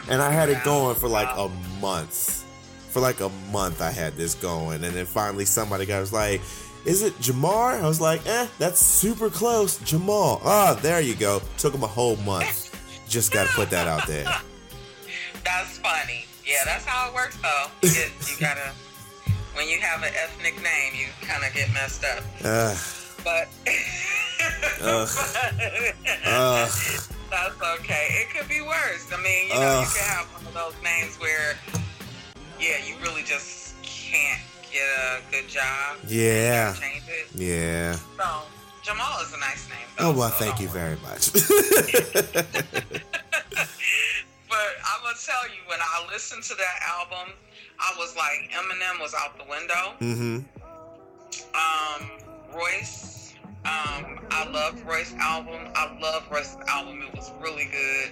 and 0.10 0.22
I 0.22 0.32
had 0.32 0.50
it 0.50 0.64
going 0.64 0.96
for 0.96 1.08
like 1.08 1.30
a 1.38 1.50
month. 1.80 2.46
For 2.90 3.00
like 3.00 3.20
a 3.22 3.30
month, 3.52 3.82
I 3.82 3.92
had 3.92 4.16
this 4.18 4.34
going, 4.34 4.84
and 4.84 4.96
then 4.96 5.06
finally 5.06 5.46
somebody 5.46 5.86
got 5.86 6.00
was 6.00 6.12
like, 6.12 6.42
"Is 6.86 7.04
it 7.04 7.14
Jamar?" 7.20 7.80
I 7.80 7.88
was 7.88 8.02
like, 8.02 8.26
"Eh, 8.26 8.48
that's 8.58 8.80
super 8.80 9.30
close, 9.30 9.78
Jamal." 9.80 10.42
Ah, 10.44 10.78
there 10.82 11.00
you 11.00 11.14
go. 11.16 11.42
Took 11.58 11.74
him 11.74 11.84
a 11.84 11.88
whole 11.88 12.16
month. 12.18 12.66
Just 13.08 13.32
got 13.32 13.48
to 13.48 13.54
put 13.54 13.70
that 13.70 13.88
out 13.88 14.08
there. 14.08 14.26
That's 15.44 15.80
funny. 15.80 16.26
Yeah, 16.46 16.64
that's 16.66 16.86
how 16.86 17.10
it 17.10 17.14
works 17.16 17.38
though. 17.42 17.66
You, 17.88 17.94
get, 17.94 18.12
you 18.28 18.38
gotta, 18.40 18.72
when 19.56 19.68
you 19.68 19.80
have 19.80 20.04
an 20.04 20.12
ethnic 20.16 20.56
name, 20.62 20.94
you 20.94 21.08
kind 21.26 21.44
of 21.44 21.54
get 21.54 21.72
messed 21.74 22.04
up. 22.04 22.24
Ugh. 22.44 22.78
But 23.24 23.48
Ugh. 24.82 25.10
Ugh. 26.26 26.70
that's 27.30 27.62
okay. 27.80 28.08
It 28.22 28.30
could 28.36 28.48
be 28.50 28.62
worse. 28.62 29.12
I 29.14 29.22
mean, 29.22 29.48
you 29.50 29.54
know, 29.56 29.80
you 29.80 29.86
Ugh. 29.86 29.94
can 29.96 30.08
have 30.10 30.26
one 30.34 30.46
of 30.48 30.54
those 30.54 30.76
names 30.84 31.18
where, 31.20 31.58
yeah, 32.60 32.78
you 32.86 32.96
really 33.02 33.24
just 33.24 33.76
can't 33.84 34.42
get 34.72 34.82
a 34.84 35.22
good 35.32 35.48
job. 35.48 35.98
Yeah. 36.08 36.74
Change 36.74 37.04
it. 37.08 37.28
Yeah. 37.36 37.94
So 37.94 38.42
Jamal 38.84 39.22
is 39.22 39.34
a 39.34 39.40
nice 39.40 39.68
name. 39.70 39.88
Oh 40.00 40.12
well, 40.18 40.30
thank 40.30 40.60
you 40.60 40.68
very 40.70 40.98
much. 41.04 41.32
But 44.50 44.58
I'm 44.84 45.04
gonna 45.04 45.16
tell 45.24 45.46
you, 45.54 45.62
when 45.68 45.78
I 45.80 46.08
listened 46.12 46.42
to 46.44 46.56
that 46.56 46.80
album, 46.98 47.34
I 47.80 47.94
was 48.00 48.16
like, 48.16 48.50
Eminem 48.52 49.00
was 49.00 49.14
out 49.14 49.38
the 49.38 49.46
window. 49.48 49.94
mm-hmm. 50.02 50.40
Um, 51.54 52.10
Royce, 52.56 53.19
um, 53.70 54.20
I 54.32 54.50
love 54.52 54.84
Royce's 54.86 55.14
album. 55.16 55.72
I 55.76 55.98
love 56.02 56.28
Royce's 56.32 56.58
album. 56.68 57.02
It 57.02 57.16
was 57.16 57.32
really 57.42 57.66
good. 57.66 58.12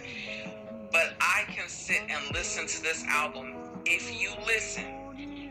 But 0.92 1.16
I 1.20 1.44
can 1.48 1.68
sit 1.68 2.02
and 2.10 2.34
listen 2.34 2.68
to 2.68 2.84
this 2.84 3.04
album. 3.06 3.56
If 3.86 4.22
you 4.22 4.32
listen, 4.46 4.86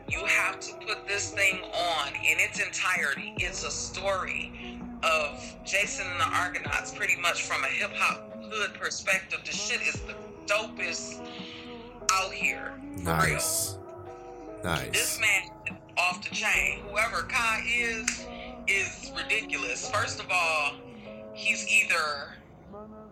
you 0.09 0.25
have 0.25 0.61
to 0.61 0.75
put 0.87 1.07
this 1.09 1.31
thing 1.33 1.61
on 1.62 2.09
in 2.09 2.38
its 2.38 2.61
entirety. 2.61 3.35
It's 3.38 3.64
a 3.64 3.71
story 3.71 4.81
of 5.03 5.55
Jason 5.64 6.07
and 6.07 6.21
the 6.21 6.37
Argonauts, 6.37 6.95
pretty 6.95 7.16
much 7.21 7.42
from 7.42 7.64
a 7.64 7.69
hip 7.69 7.90
hop 7.95 8.33
hood 8.51 8.75
perspective. 8.75 9.40
The 9.45 9.53
shit 9.53 9.81
is 9.83 10.01
the 10.03 10.14
dopest 10.47 11.27
out 12.12 12.33
here. 12.33 12.73
For 12.99 13.03
real. 13.03 13.16
Nice. 13.16 13.79
Nice. 14.64 14.90
This 14.92 15.21
man 15.21 15.51
is 15.66 15.77
off 15.97 16.23
the 16.29 16.35
chain. 16.35 16.81
Whoever 16.90 17.23
Kai 17.23 17.62
is, 17.66 18.26
is 18.68 19.12
ridiculous. 19.16 19.90
First 19.90 20.20
of 20.20 20.26
all, 20.31 20.72
he's 21.35 21.66
either 21.68 22.35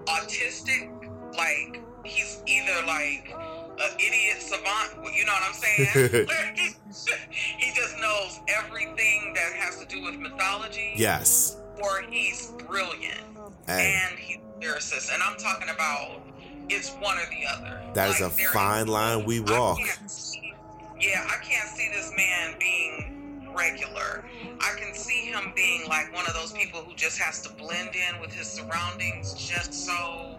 autistic, 0.07 0.91
like 1.37 1.81
he's 2.05 2.43
either 2.47 2.87
like 2.87 3.33
an 3.81 3.97
idiot 3.99 4.41
savant. 4.41 4.95
You 5.17 5.25
know 5.25 5.33
what 5.33 5.43
I'm 5.49 5.55
saying? 5.55 6.27
he 7.59 7.73
just 7.75 7.99
knows 8.01 8.41
everything 8.49 9.33
that 9.35 9.53
has 9.59 9.79
to 9.81 9.87
do 9.87 10.03
with 10.03 10.17
mythology. 10.17 10.93
Yes. 10.97 11.57
Or 11.83 12.03
he's 12.09 12.53
brilliant 12.69 13.21
Hey. 13.67 13.99
and 14.09 14.19
he's 14.19 14.37
a 14.39 14.65
lyricist. 14.65 15.13
And 15.13 15.23
I'm 15.23 15.37
talking 15.39 15.69
about 15.71 16.21
it's 16.69 16.91
one 17.01 17.17
or 17.19 17.27
the 17.31 17.47
other. 17.53 17.81
That 17.95 18.11
is 18.11 18.21
Like, 18.21 18.33
a 18.33 18.37
there 18.37 18.51
fine 18.51 18.87
line 18.87 19.25
we 19.25 19.41
walk. 19.41 19.79
can't 19.79 20.11
see- 20.11 20.55
yeah, 21.01 21.27
I 21.29 21.37
can't 21.45 21.69
see 21.69 21.89
this 21.93 22.11
man 22.17 22.55
being 22.61 23.24
regular. 23.57 24.25
I 24.61 24.75
can 24.79 24.95
see 24.95 25.27
him 25.27 25.53
being 25.55 25.89
like 25.89 26.13
one 26.15 26.27
of 26.27 26.35
those 26.35 26.53
people 26.53 26.81
who 26.81 26.95
just 26.95 27.19
has 27.19 27.43
to 27.43 27.53
blend 27.55 27.91
in 27.95 28.21
with 28.21 28.33
his 28.33 28.47
surroundings 28.47 29.35
just 29.35 29.73
so 29.73 30.39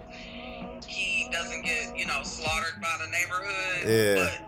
he 0.87 1.27
doesn't 1.31 1.63
get, 1.63 1.97
you 1.97 2.05
know, 2.05 2.21
slaughtered 2.23 2.81
by 2.81 2.95
the 2.99 3.09
neighborhood. 3.11 3.87
Yeah. 3.87 4.39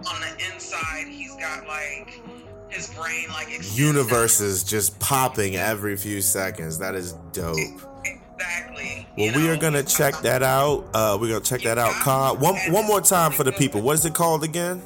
But 0.00 0.08
on 0.08 0.20
the 0.20 0.52
inside, 0.52 1.06
he's 1.08 1.34
got 1.36 1.66
like 1.66 2.20
his 2.68 2.92
brain 2.94 3.28
like 3.30 3.48
extends 3.48 3.78
Universes 3.78 4.64
just 4.64 4.98
popping 4.98 5.56
every 5.56 5.96
few 5.96 6.20
seconds. 6.20 6.78
That 6.78 6.94
is 6.94 7.12
dope. 7.32 7.58
Exactly. 8.04 9.06
Well, 9.16 9.36
we 9.36 9.48
are 9.50 9.56
gonna 9.56 9.82
check 9.82 10.18
that 10.22 10.42
out. 10.42 10.86
Uh, 10.94 11.18
we're 11.20 11.28
gonna 11.28 11.40
check 11.40 11.62
that 11.62 11.78
out. 11.78 11.92
Con, 12.02 12.40
one 12.40 12.56
one 12.72 12.86
more 12.86 13.00
time 13.00 13.32
for 13.32 13.44
the 13.44 13.52
people. 13.52 13.82
What 13.82 13.94
is 13.94 14.04
it 14.04 14.14
called 14.14 14.42
again? 14.42 14.82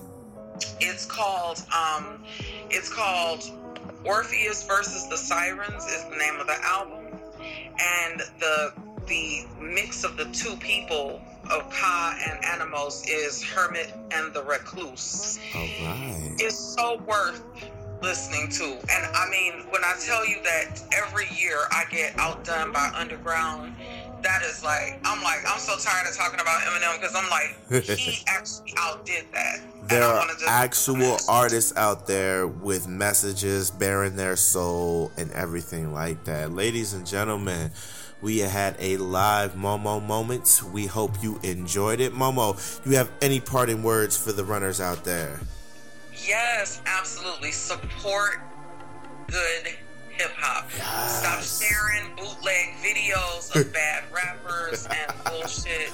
It's 0.81 1.07
called 1.07 1.62
um, 1.75 2.25
it's 2.70 2.92
called 2.92 3.50
Orpheus 4.05 4.66
versus 4.66 5.09
the 5.09 5.16
Sirens 5.16 5.85
is 5.85 6.05
the 6.05 6.16
name 6.16 6.40
of 6.40 6.46
the 6.46 6.59
album, 6.64 7.18
and 7.40 8.20
the 8.38 8.72
the 9.07 9.44
mix 9.61 10.02
of 10.02 10.16
the 10.16 10.24
two 10.26 10.57
people 10.57 11.20
of 11.50 11.70
Ka 11.70 12.18
and 12.29 12.42
Animoss 12.44 13.05
is 13.09 13.42
Hermit 13.42 13.92
and 14.11 14.35
the 14.35 14.42
Recluse. 14.42 15.38
All 15.55 15.61
right. 15.61 16.35
It's 16.38 16.59
so 16.59 16.98
worth 17.07 17.42
listening 18.02 18.48
to. 18.48 18.64
And 18.64 19.16
I 19.16 19.29
mean, 19.31 19.64
when 19.70 19.85
I 19.85 19.94
tell 20.05 20.26
you 20.26 20.42
that 20.42 20.83
every 20.92 21.26
year 21.37 21.59
I 21.70 21.85
get 21.90 22.18
outdone 22.18 22.72
by 22.72 22.90
Underground, 22.94 23.74
that 24.22 24.42
is 24.42 24.62
like, 24.62 25.00
I'm 25.05 25.22
like, 25.22 25.38
I'm 25.46 25.59
so 25.59 25.76
tired 25.76 26.07
of 26.09 26.16
talking 26.16 26.40
about 26.40 26.61
Eminem 26.62 27.00
because 27.00 27.14
I'm 27.14 27.29
like, 27.31 27.85
he 27.85 28.18
actually 28.26 28.74
outdid 28.79 29.26
that. 29.33 29.61
There 29.88 30.02
are 30.02 30.26
actual 30.48 31.16
artists 31.29 31.76
out 31.76 32.07
there 32.07 32.46
with 32.46 32.88
messages 32.88 33.70
bearing 33.70 34.16
their 34.16 34.37
soul 34.37 35.12
and 35.16 35.31
everything 35.33 35.92
like 35.92 36.24
that. 36.24 36.52
Ladies 36.52 36.92
and 36.92 37.07
gentlemen, 37.07 37.70
we 38.20 38.38
had 38.38 38.76
a 38.81 38.96
live 38.96 39.55
Momo 39.55 40.05
moment. 40.05 40.62
We 40.72 40.87
hope 40.87 41.22
you 41.22 41.38
enjoyed 41.42 42.00
it. 42.00 42.12
Momo, 42.12 42.57
you 42.85 42.96
have 42.96 43.11
any 43.22 43.40
parting 43.40 43.83
words 43.83 44.16
for 44.16 44.33
the 44.33 44.44
runners 44.44 44.81
out 44.81 45.05
there? 45.05 45.38
Yes, 46.26 46.81
absolutely. 46.87 47.52
Support 47.52 48.40
good 49.29 49.68
hip 50.16 50.33
hop. 50.37 50.70
Stop 51.09 51.42
sharing 51.42 52.14
bootleg 52.16 52.74
videos 52.83 53.55
of 53.55 53.72
bad 53.72 54.05
rappers 54.12 54.87
and 54.87 55.12
bullshit. 55.24 55.92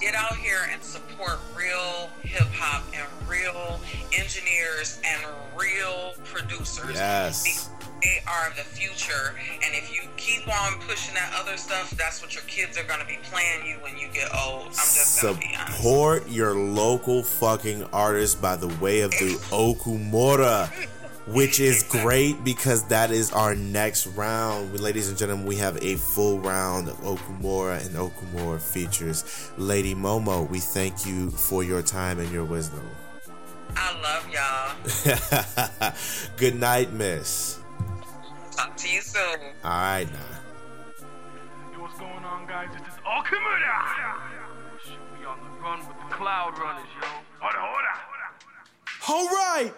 Get 0.00 0.14
out 0.14 0.36
here 0.36 0.58
and 0.72 0.82
support 0.82 1.38
real 1.56 2.10
hip 2.22 2.48
hop 2.52 2.84
and 2.94 3.06
real 3.28 3.80
engineers 4.12 5.00
and 5.04 5.22
real 5.56 6.14
producers. 6.24 6.94
Yes. 6.94 7.70
They 8.02 8.20
are 8.26 8.50
the 8.50 8.62
future. 8.64 9.34
And 9.64 9.74
if 9.74 9.94
you 9.94 10.06
keep 10.18 10.46
on 10.46 10.78
pushing 10.80 11.14
that 11.14 11.32
other 11.40 11.56
stuff, 11.56 11.90
that's 11.92 12.20
what 12.20 12.34
your 12.34 12.44
kids 12.44 12.76
are 12.76 12.84
going 12.84 13.00
to 13.00 13.06
be 13.06 13.18
playing 13.22 13.66
you 13.66 13.76
when 13.76 13.96
you 13.96 14.08
get 14.12 14.28
old. 14.34 14.66
I'm 14.66 14.72
just 14.72 15.22
going 15.22 15.36
to 15.36 15.40
be 15.40 15.54
honest. 15.58 15.76
Support 15.78 16.28
your 16.28 16.54
local 16.54 17.22
fucking 17.22 17.84
artist 17.84 18.42
by 18.42 18.56
the 18.56 18.68
way 18.82 19.00
of 19.00 19.10
the 19.12 19.38
Okumura, 19.50 20.70
which 21.26 21.58
is 21.58 21.82
great 21.84 22.44
because 22.44 22.84
that 22.88 23.10
is 23.10 23.32
our 23.32 23.54
next 23.54 24.06
round. 24.08 24.78
Ladies 24.78 25.08
and 25.08 25.16
gentlemen, 25.16 25.46
we 25.46 25.56
have 25.56 25.82
a 25.82 25.96
full 25.96 26.38
round 26.38 26.88
of 26.88 26.96
Okumura 27.00 27.84
and 27.84 27.94
Okumura 27.96 28.60
features. 28.60 29.50
Lady 29.56 29.94
Momo, 29.94 30.48
we 30.48 30.60
thank 30.60 31.06
you 31.06 31.30
for 31.30 31.64
your 31.64 31.82
time 31.82 32.18
and 32.18 32.30
your 32.30 32.44
wisdom. 32.44 32.86
I 33.76 33.92
love 34.02 34.28
y'all. 35.82 35.92
Good 36.36 36.56
night, 36.56 36.92
miss. 36.92 37.58
Talk 38.52 38.76
to 38.76 38.88
you 38.88 39.00
soon. 39.00 39.40
All 39.64 39.70
right, 39.70 40.06
now. 40.12 40.18
Yo, 41.72 41.80
what's 41.80 41.98
going 41.98 42.12
on, 42.12 42.46
guys? 42.46 42.68
This 42.72 42.82
is 42.82 43.00
Okumura. 43.00 44.20
We 45.18 45.26
on 45.26 45.38
the 45.42 45.62
run 45.62 45.78
with 45.80 45.88
the 45.88 46.14
Cloud 46.14 46.58
Runners, 46.58 46.86
yo. 47.00 47.08
Hold 47.40 47.54
on, 47.54 47.60
hold 47.60 47.84
on. 49.18 49.26
All 49.26 49.26
right. 49.26 49.72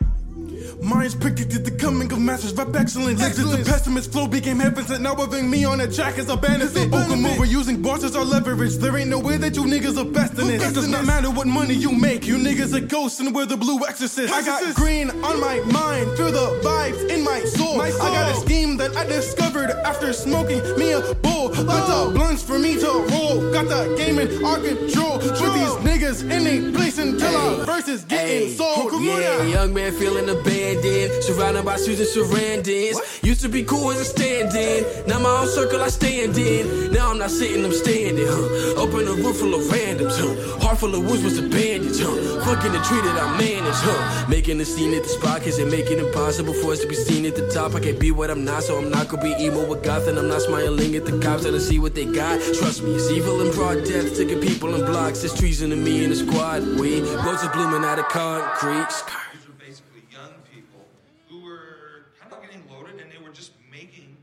Minds 0.83 1.15
predicted 1.15 1.65
the 1.65 1.71
coming 1.71 2.13
of 2.13 2.21
masters, 2.21 2.53
rap 2.53 2.75
excellence. 2.77 3.23
Excellence. 3.23 3.65
The 3.65 3.73
pessimist 3.73 4.13
flow 4.13 4.27
became 4.27 4.61
heavens, 4.61 4.91
and 4.91 5.03
now 5.03 5.15
having 5.15 5.51
me 5.51 5.65
on 5.65 5.81
a 5.81 5.91
track 5.91 6.19
is 6.19 6.29
a 6.29 6.37
benefit. 6.37 6.91
Okumura 6.91 7.49
using 7.49 7.81
bars 7.81 8.05
as 8.05 8.15
our 8.15 8.25
leverage. 8.25 8.75
There 8.77 8.97
ain't 8.99 9.09
no 9.09 9.19
way 9.19 9.39
that 9.39 9.57
you 9.57 9.65
niggas 9.65 9.97
are 9.97 10.05
best 10.05 10.39
in 10.39 10.51
it. 10.51 10.61
It 10.61 10.75
does 10.75 10.89
not 10.89 11.07
matter 11.07 11.31
what 11.31 11.47
money 11.47 11.75
you 11.75 11.91
make, 11.91 12.27
you 12.27 12.37
niggas 12.37 12.75
are 12.75 12.85
ghosts 12.87 13.19
and 13.21 13.35
we're 13.35 13.47
the 13.47 13.57
blue 13.57 13.85
exorcist. 13.87 14.33
I 14.33 14.43
got 14.43 14.75
green 14.75 15.11
on 15.11 15.41
my 15.41 15.61
mind, 15.61 16.17
feel 16.17 16.31
the 16.31 16.61
vibes 16.63 17.09
in 17.09 17.25
my 17.25 17.41
soul. 17.41 17.81
I 17.81 17.91
got 17.91 18.37
a 18.37 18.41
scheme 18.41 18.77
that 18.77 18.95
I 18.97 19.07
discovered 19.07 19.71
after 19.71 20.13
smoking 20.13 20.61
me 20.79 20.93
a 20.93 21.01
bowl. 21.15 21.49
Got 21.49 22.07
the 22.07 22.13
blunts 22.13 22.43
for 22.43 22.59
me 22.59 22.79
to 22.79 22.87
roll. 22.87 23.51
Got 23.53 23.69
the 23.69 23.95
game 23.97 24.19
in 24.19 24.45
our 24.45 24.59
control. 24.59 25.17
With 25.17 25.55
these 25.55 25.77
niggas 25.89 26.23
in 26.31 26.47
a 26.47 26.77
place 26.77 26.99
until 26.99 27.35
our 27.35 27.66
verses 27.77 28.05
getting 28.05 28.51
sold. 28.51 28.93
Yeah, 29.03 29.43
young 29.45 29.75
man 29.75 29.93
feeling 29.93 30.29
abandoned, 30.29 31.23
surrounded 31.23 31.65
by 31.65 31.77
Susan 31.77 32.07
Sarandons. 32.07 32.97
Used 33.23 33.43
to 33.43 33.49
be 33.49 33.63
cool 33.65 33.91
as 33.91 34.01
a 34.01 34.05
stand-in, 34.05 35.07
now 35.07 35.19
my 35.19 35.31
own 35.41 35.49
circle 35.49 35.83
I 35.83 35.89
stand 35.89 36.37
in. 36.39 36.93
Now 36.93 37.11
I'm 37.11 37.19
not 37.19 37.31
sitting, 37.31 37.65
I'm 37.65 37.73
standing. 37.73 38.27
Huh? 38.27 38.83
Open 38.83 39.07
a 39.09 39.13
roof 39.13 39.37
full 39.39 39.55
of 39.55 39.63
randoms, 39.63 40.17
huh? 40.17 40.59
Heart 40.61 40.79
full 40.79 40.95
of 40.95 41.05
wounds 41.07 41.25
was 41.25 41.39
a 41.39 41.43
bandage, 41.43 42.01
huh? 42.01 42.45
Fucking 42.45 42.73
the 42.73 42.81
tree 42.89 43.01
that 43.03 43.19
I 43.23 43.39
manage, 43.39 43.81
huh? 43.89 44.27
Making 44.29 44.61
a 44.61 44.65
scene 44.65 44.95
at 44.95 45.03
the 45.03 45.09
spot, 45.09 45.43
cause 45.43 45.59
it 45.59 45.69
make 45.71 45.91
it 45.91 45.99
impossible 45.99 46.55
for 46.55 46.73
us 46.73 46.81
to 46.81 46.89
be 46.89 46.95
seen 46.95 47.27
at 47.27 47.37
the 47.37 47.49
top. 47.51 47.75
I 47.75 47.81
can't 47.81 48.01
be 48.01 48.11
what 48.11 48.31
I'm 48.31 48.45
not, 48.45 48.63
so 48.63 48.79
I'm 48.79 48.91
not 48.91 49.09
gonna 49.09 49.23
be 49.23 49.35
emo 49.45 49.67
with 49.67 49.83
goth, 49.83 50.09
and 50.09 50.19
I'm 50.19 50.29
not 50.29 50.43
smiling 50.43 50.95
at 50.97 51.05
the 51.05 51.19
cops. 51.19 51.45
I 51.45 51.51
don't 51.51 51.61
see 51.61 51.79
what 51.79 51.95
they 51.95 52.07
got. 52.07 52.41
Trust 52.59 52.83
me, 52.83 52.95
it's 52.95 53.11
evil 53.11 53.41
and 53.43 53.53
broad 53.53 53.85
death, 53.85 54.17
taking 54.17 54.41
people 54.41 54.75
in 54.75 54.85
blocks. 54.87 55.21
There's 55.21 55.35
treason 55.35 55.71
to 55.71 55.77
me 55.77 56.05
and 56.05 56.13
the 56.13 56.17
squad. 56.17 56.63
We 56.81 57.01
roses 57.27 57.49
blooming 57.69 57.89
out 57.89 57.99
of 57.99 58.09
concrete. 58.09 58.87
These 59.33 59.49
were 59.49 59.55
basically 59.55 60.03
young 60.13 60.35
people 60.53 60.87
who 61.29 61.41
were 61.45 62.07
kind 62.21 62.33
of 62.33 62.41
getting 62.41 62.63
loaded 62.71 63.01
and 63.01 63.11
they 63.11 63.19
were 63.19 63.33
just 63.33 63.53
making 63.71 64.17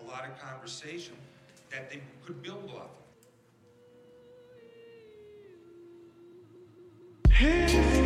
a 0.00 0.04
lot 0.08 0.24
of 0.24 0.36
conversation 0.40 1.14
that 1.70 1.88
they 1.90 2.00
could 2.26 2.42
build 2.42 2.68
off 2.74 2.90
of. 7.26 7.32
Here's 7.32 7.99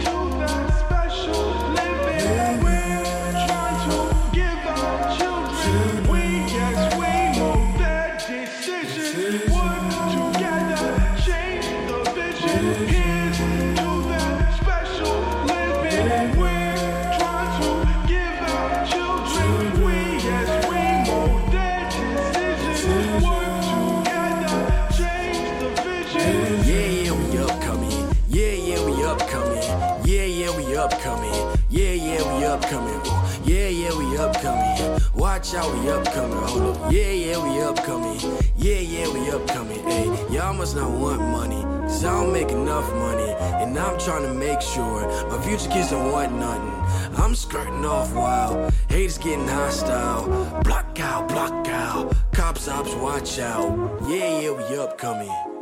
out, 35.54 35.72
we 35.74 35.90
upcoming. 35.90 36.38
Hold 36.38 36.76
up. 36.76 36.92
Yeah, 36.92 37.10
yeah, 37.10 37.38
we 37.42 37.60
upcoming. 37.60 38.20
Yeah, 38.56 38.80
yeah, 38.80 39.12
we 39.12 39.30
upcoming. 39.30 39.82
Hey, 39.84 40.06
y'all 40.30 40.54
must 40.54 40.74
not 40.76 40.90
want 40.90 41.20
money. 41.20 41.62
Cause 41.82 42.04
I 42.04 42.20
don't 42.20 42.32
make 42.32 42.50
enough 42.50 42.92
money. 42.94 43.30
And 43.62 43.78
I'm 43.78 43.98
trying 43.98 44.22
to 44.22 44.34
make 44.34 44.60
sure 44.60 45.06
my 45.28 45.42
future 45.42 45.70
kids 45.70 45.90
don't 45.90 46.10
want 46.10 46.32
nothing. 46.32 47.18
I'm 47.18 47.34
skirting 47.34 47.84
off 47.84 48.12
wild. 48.14 48.72
Haters 48.88 49.18
getting 49.18 49.46
hostile. 49.46 50.62
Block 50.62 50.98
out, 51.00 51.28
block 51.28 51.68
out. 51.68 52.14
Cops, 52.32 52.68
ops, 52.68 52.94
watch 52.94 53.38
out. 53.38 54.00
Yeah, 54.08 54.40
yeah, 54.40 54.50
we 54.50 54.76
upcoming. 54.76 55.53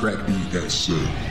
Crack 0.00 0.26
beat 0.26 0.50
that 0.50 0.70
shit. 0.72 1.29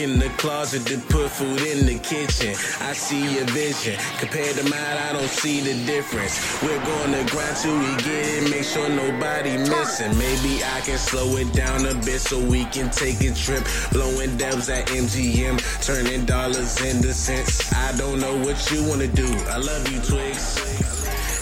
In 0.00 0.18
the 0.18 0.28
closet 0.36 0.86
to 0.86 0.98
put 1.12 1.28
food 1.30 1.60
in 1.62 1.86
the 1.86 1.98
kitchen. 1.98 2.54
I 2.80 2.92
see 2.92 3.34
your 3.34 3.44
vision. 3.46 3.98
Compared 4.18 4.56
to 4.56 4.62
mine, 4.64 4.96
I 5.08 5.12
don't 5.12 5.28
see 5.28 5.60
the 5.60 5.74
difference. 5.86 6.38
We're 6.62 6.84
gonna 6.84 7.24
grind 7.30 7.56
till 7.56 7.76
we 7.78 7.90
get 7.96 8.26
it, 8.36 8.50
make 8.50 8.64
sure 8.64 8.88
nobody 8.88 9.56
missing. 9.56 10.16
Maybe 10.18 10.62
I 10.62 10.80
can 10.82 10.98
slow 10.98 11.36
it 11.36 11.52
down 11.52 11.86
a 11.86 11.94
bit 11.94 12.20
so 12.20 12.38
we 12.38 12.64
can 12.66 12.90
take 12.90 13.20
a 13.22 13.32
trip. 13.34 13.64
Blowing 13.92 14.36
dubs 14.36 14.68
at 14.68 14.86
MGM, 14.88 15.58
turning 15.82 16.24
dollars 16.26 16.80
into 16.82 17.12
cents. 17.12 17.72
I 17.72 17.96
don't 17.96 18.20
know 18.20 18.36
what 18.38 18.58
you 18.70 18.84
wanna 18.88 19.08
do. 19.08 19.28
I 19.48 19.56
love 19.56 19.88
you, 19.90 20.00
Twigs. 20.00 20.67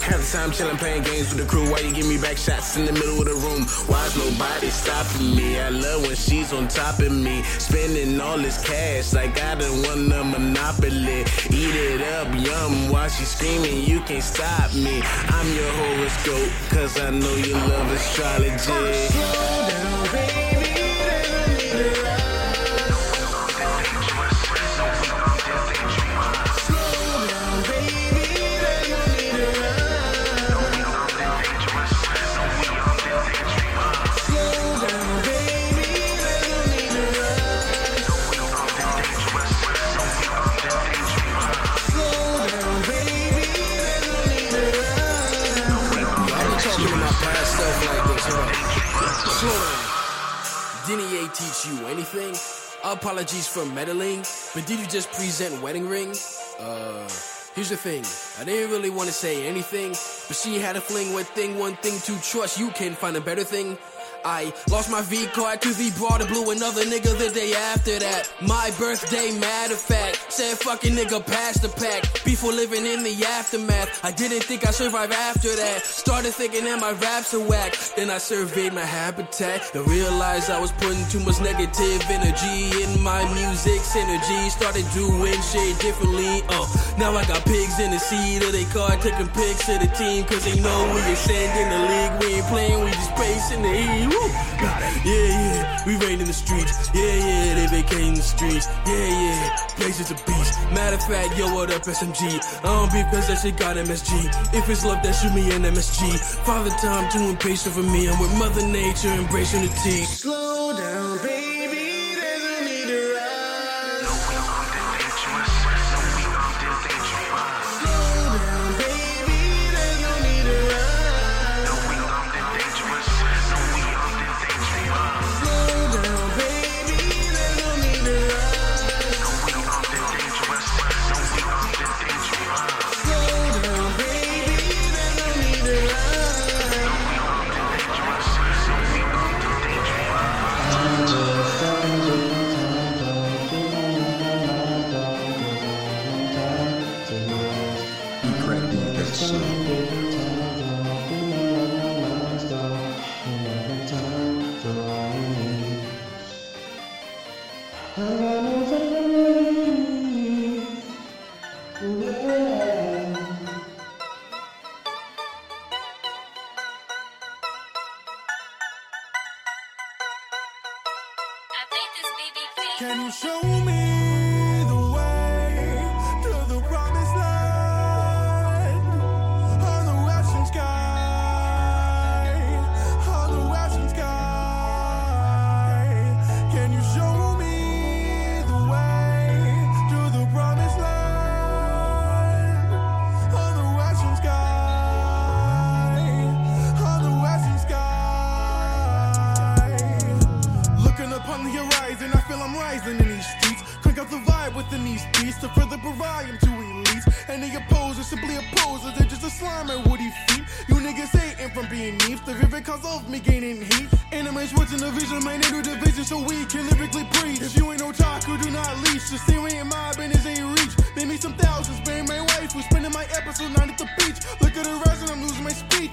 Half 0.07 0.21
the 0.21 0.37
time 0.37 0.51
chillin' 0.51 0.77
playing 0.77 1.03
games 1.03 1.33
with 1.33 1.43
the 1.43 1.45
crew. 1.45 1.69
Why 1.69 1.79
you 1.79 1.93
give 1.93 2.07
me 2.07 2.17
back 2.17 2.37
shots 2.37 2.77
in 2.77 2.85
the 2.85 2.93
middle 2.93 3.19
of 3.19 3.25
the 3.25 3.35
room? 3.45 3.63
Why's 3.91 4.15
nobody 4.15 4.69
stopping 4.69 5.35
me? 5.35 5.59
I 5.59 5.67
love 5.67 6.03
when 6.03 6.15
she's 6.15 6.53
on 6.53 6.69
top 6.69 6.99
of 6.99 7.11
me. 7.11 7.43
Spending 7.59 8.21
all 8.21 8.37
this 8.37 8.57
cash 8.65 9.11
like 9.11 9.37
I 9.37 9.55
done 9.55 9.83
won 9.83 10.07
the 10.07 10.23
monopoly. 10.23 11.25
Eat 11.49 11.75
it 11.75 12.01
up, 12.15 12.33
yum. 12.35 12.89
While 12.89 13.09
she 13.09 13.25
screaming, 13.25 13.83
you 13.83 13.99
can't 13.99 14.23
stop 14.23 14.73
me. 14.73 15.01
I'm 15.27 15.47
your 15.53 15.71
horoscope, 15.73 16.51
cause 16.69 16.97
I 17.01 17.09
know 17.09 17.35
you 17.35 17.55
love 17.55 17.91
astrology. 17.91 18.57
Slow 18.57 19.67
down, 19.67 19.86
teach 51.37 51.71
you 51.71 51.87
anything? 51.87 52.33
Apologies 52.83 53.47
for 53.47 53.65
meddling, 53.65 54.23
but 54.53 54.65
did 54.65 54.79
you 54.79 54.87
just 54.87 55.11
present 55.11 55.61
wedding 55.61 55.87
ring? 55.87 56.13
Uh, 56.59 57.07
here's 57.53 57.69
the 57.69 57.77
thing. 57.77 58.03
I 58.39 58.43
didn't 58.43 58.71
really 58.71 58.89
want 58.89 59.07
to 59.07 59.13
say 59.13 59.47
anything, 59.47 59.89
but 59.91 60.35
she 60.35 60.59
had 60.59 60.75
a 60.75 60.81
fling 60.81 61.13
with 61.13 61.27
thing, 61.29 61.59
one 61.59 61.75
thing 61.75 61.99
to 62.01 62.21
trust. 62.23 62.59
You 62.59 62.69
can 62.69 62.93
find 62.93 63.15
a 63.17 63.21
better 63.21 63.43
thing. 63.43 63.77
I 64.27 64.51
lost 64.69 64.91
my 64.91 65.01
V 65.03 65.25
card 65.27 65.61
to 65.61 65.69
the 65.69 65.89
brought 65.91 66.19
and 66.19 66.29
blew 66.29 66.51
another 66.51 66.83
nigga 66.83 67.17
the 67.17 67.31
day 67.33 67.53
after 67.53 67.97
that. 67.97 68.29
My 68.41 68.71
birthday, 68.77 69.31
matter 69.39 69.75
fact, 69.75 70.33
said 70.33 70.57
fucking 70.57 70.95
nigga 70.95 71.25
pass 71.25 71.61
the 71.61 71.69
pack. 71.69 72.03
Before 72.25 72.51
living 72.51 72.85
in 72.85 73.03
the 73.03 73.15
aftermath, 73.23 74.03
I 74.03 74.11
didn't 74.11 74.43
think 74.43 74.67
I'd 74.67 74.75
survive 74.75 75.13
after 75.13 75.55
that. 75.55 75.85
Started 75.85 76.33
thinking 76.33 76.65
that 76.65 76.81
my 76.81 76.91
raps 76.99 77.33
are 77.33 77.39
whack. 77.39 77.77
Then 77.95 78.09
I 78.09 78.17
surveyed 78.17 78.73
my 78.73 78.83
habitat 78.83 79.73
and 79.73 79.87
realized 79.87 80.51
I 80.51 80.59
was 80.59 80.73
putting 80.73 81.07
too 81.07 81.21
much 81.21 81.39
negative 81.39 82.03
energy 82.11 82.83
in 82.83 82.99
my 83.01 83.23
music 83.31 83.79
synergy. 83.79 84.51
Started 84.51 84.83
doing 84.91 85.39
shit 85.39 85.79
differently. 85.79 86.43
Uh, 86.49 86.67
now 86.99 87.15
I 87.15 87.23
got 87.31 87.45
pigs 87.45 87.79
in 87.79 87.91
the 87.91 87.99
seat 87.99 88.43
of 88.43 88.51
they 88.51 88.65
car 88.75 88.91
taking 88.99 89.29
pics 89.31 89.69
of 89.69 89.79
the 89.79 89.87
team 89.95 90.25
cause 90.25 90.43
they 90.43 90.59
know 90.59 90.79
we 90.91 90.99
ascend 91.15 91.51
in 91.63 91.67
the 91.71 91.81
league. 91.87 92.13
We 92.19 92.27
ain't 92.35 92.47
playing, 92.51 92.83
we 92.83 92.91
just 92.91 93.15
pacing 93.15 93.61
the 93.63 93.71
heat. 93.71 94.16
Yeah, 95.05 95.13
yeah, 95.13 95.85
we 95.85 95.95
rain 95.97 96.19
in 96.19 96.27
the 96.27 96.33
streets. 96.33 96.89
Yeah, 96.93 97.03
yeah, 97.03 97.53
they 97.55 97.67
vacating 97.67 98.15
the 98.15 98.21
streets. 98.21 98.67
Yeah, 98.85 99.07
yeah, 99.07 99.55
place 99.77 99.99
is 99.99 100.11
a 100.11 100.15
beast. 100.25 100.59
Matter 100.73 100.95
of 100.95 101.03
fact, 101.03 101.37
yo, 101.37 101.53
what 101.53 101.71
up, 101.71 101.83
SMG? 101.83 102.41
I 102.59 102.61
don't 102.63 102.91
be 102.91 103.03
cause 103.11 103.27
that 103.27 103.39
shit 103.41 103.57
got 103.57 103.77
MSG. 103.77 104.53
If 104.53 104.69
it's 104.69 104.83
love, 104.83 105.03
that 105.03 105.13
shoot 105.13 105.33
me 105.33 105.51
an 105.55 105.63
MSG. 105.63 106.17
Father 106.45 106.71
time 106.81 107.09
too 107.11 107.29
impatient 107.29 107.75
for 107.75 107.83
me. 107.83 108.09
I'm 108.09 108.19
with 108.19 108.33
Mother 108.37 108.65
Nature, 108.65 109.09
embracing 109.09 109.61
the 109.61 109.69
T. 109.83 110.03
Slow 110.05 110.75
down, 110.75 111.17
baby, 111.19 111.66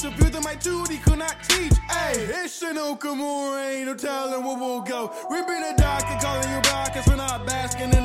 my 0.04 0.10
speech. 0.10 0.20
A 0.20 0.22
view 0.22 0.30
that 0.30 0.44
my 0.44 0.54
duty 0.54 0.98
could 0.98 1.18
not 1.18 1.36
teach. 1.48 1.72
Hey, 1.90 2.44
it's 2.44 2.62
Shinokamura, 2.62 3.76
ain't 3.76 3.86
no 3.86 3.94
telling 3.94 4.44
where 4.44 4.56
we'll 4.56 4.80
go. 4.82 5.12
We've 5.30 5.46
been 5.46 5.62
a 5.62 5.76
doctor 5.76 6.16
calling 6.20 6.50
you 6.50 6.60
back, 6.62 6.94
cause 6.94 7.06
we're 7.06 7.16
not 7.16 7.46
basking 7.46 7.92
in 7.92 8.03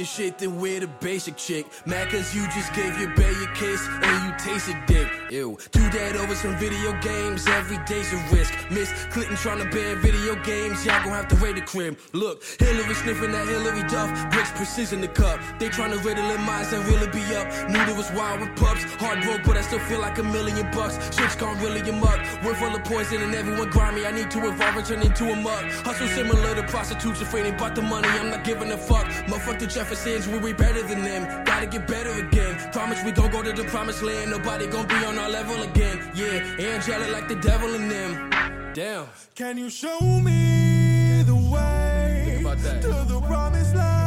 basic 0.00 0.16
shit, 0.16 0.38
then 0.38 0.58
we're 0.58 0.80
the 0.80 0.86
basic 0.86 1.36
chick. 1.36 1.66
Mad 1.84 2.08
cause 2.08 2.34
you 2.34 2.42
just 2.48 2.72
gave 2.72 2.98
your 2.98 3.14
bae 3.16 3.36
your 3.38 3.52
kiss 3.54 3.86
and 3.86 4.24
you 4.24 4.32
tasted 4.38 4.76
dick. 4.86 5.06
Ew. 5.30 5.58
Do 5.72 5.90
that 5.90 6.16
over 6.16 6.34
some 6.34 6.56
video 6.56 6.98
games, 7.00 7.46
every 7.46 7.76
day's 7.84 8.10
a 8.12 8.16
risk. 8.32 8.54
Miss 8.70 8.90
Clinton 9.12 9.36
trying 9.36 9.58
to 9.58 9.68
ban 9.68 10.00
video 10.00 10.36
games, 10.36 10.86
y'all 10.86 11.02
gon' 11.04 11.12
have 11.12 11.28
to 11.28 11.36
raid 11.36 11.56
the 11.56 11.60
crib. 11.60 11.98
Look, 12.14 12.42
Hillary 12.58 12.94
sniffing 12.94 13.32
that 13.32 13.46
Hilary 13.46 13.86
Duff, 13.88 14.08
bricks 14.30 14.50
precision 14.52 15.02
the 15.02 15.08
cup. 15.08 15.38
They 15.58 15.68
trying 15.68 15.92
to 15.92 15.98
riddle 15.98 16.30
in 16.30 16.40
minds 16.42 16.70
that 16.70 16.80
really 16.88 17.08
be 17.08 17.22
up. 17.36 17.46
Knew 17.68 17.84
there 17.84 17.94
was 17.94 18.10
wild 18.12 18.40
with 18.40 18.56
pups, 18.56 18.84
heart 18.94 19.22
broke, 19.22 19.44
but 19.44 19.58
I 19.58 19.60
still 19.60 19.80
feel 19.80 20.00
like 20.00 20.16
a 20.18 20.22
million 20.22 20.70
bucks. 20.72 20.96
Shit's 21.14 21.36
gone 21.36 21.60
really 21.60 21.80
amok. 21.88 22.20
We're 22.42 22.54
full 22.54 22.74
of 22.74 22.82
poison 22.84 23.22
and 23.22 23.34
everyone 23.34 23.68
grimy. 23.68 24.06
I 24.06 24.12
need 24.12 24.30
to 24.30 24.38
evolve 24.48 24.76
and 24.76 24.86
turn 24.86 25.02
into 25.02 25.30
a 25.30 25.36
mug. 25.36 25.64
Hustle 25.84 26.08
similar 26.08 26.54
to 26.54 26.62
prostitutes, 26.68 27.20
afraid 27.20 27.44
they 27.44 27.52
bought 27.52 27.74
the 27.74 27.82
money. 27.82 28.08
I'm 28.08 28.30
not 28.30 28.44
giving 28.44 28.72
a 28.72 28.78
fuck. 28.78 29.06
Motherfuck 29.28 29.58
the 29.58 29.66
Jeffersons, 29.90 30.28
we 30.28 30.38
we 30.38 30.52
better 30.52 30.82
than 30.84 31.02
them. 31.02 31.44
Gotta 31.44 31.66
get 31.66 31.88
better 31.88 32.10
again. 32.10 32.54
Promise 32.70 33.02
we 33.02 33.10
gon' 33.10 33.28
go 33.32 33.42
to 33.42 33.52
the 33.52 33.64
promised 33.64 34.04
land. 34.04 34.30
Nobody 34.30 34.68
gon' 34.68 34.86
be 34.86 34.94
on 35.04 35.18
our 35.18 35.28
level 35.28 35.60
again. 35.64 36.12
Yeah, 36.14 36.64
Angela 36.64 37.10
like 37.10 37.26
the 37.26 37.34
devil 37.34 37.74
in 37.74 37.88
them. 37.88 38.30
Damn. 38.72 39.08
Can 39.34 39.58
you 39.58 39.68
show 39.68 39.98
me 40.00 41.24
the 41.26 41.34
way 41.34 42.22
Think 42.24 42.40
about 42.42 42.58
that. 42.58 42.82
to 42.82 42.88
the 43.12 43.20
promised 43.22 43.74
land? 43.74 43.99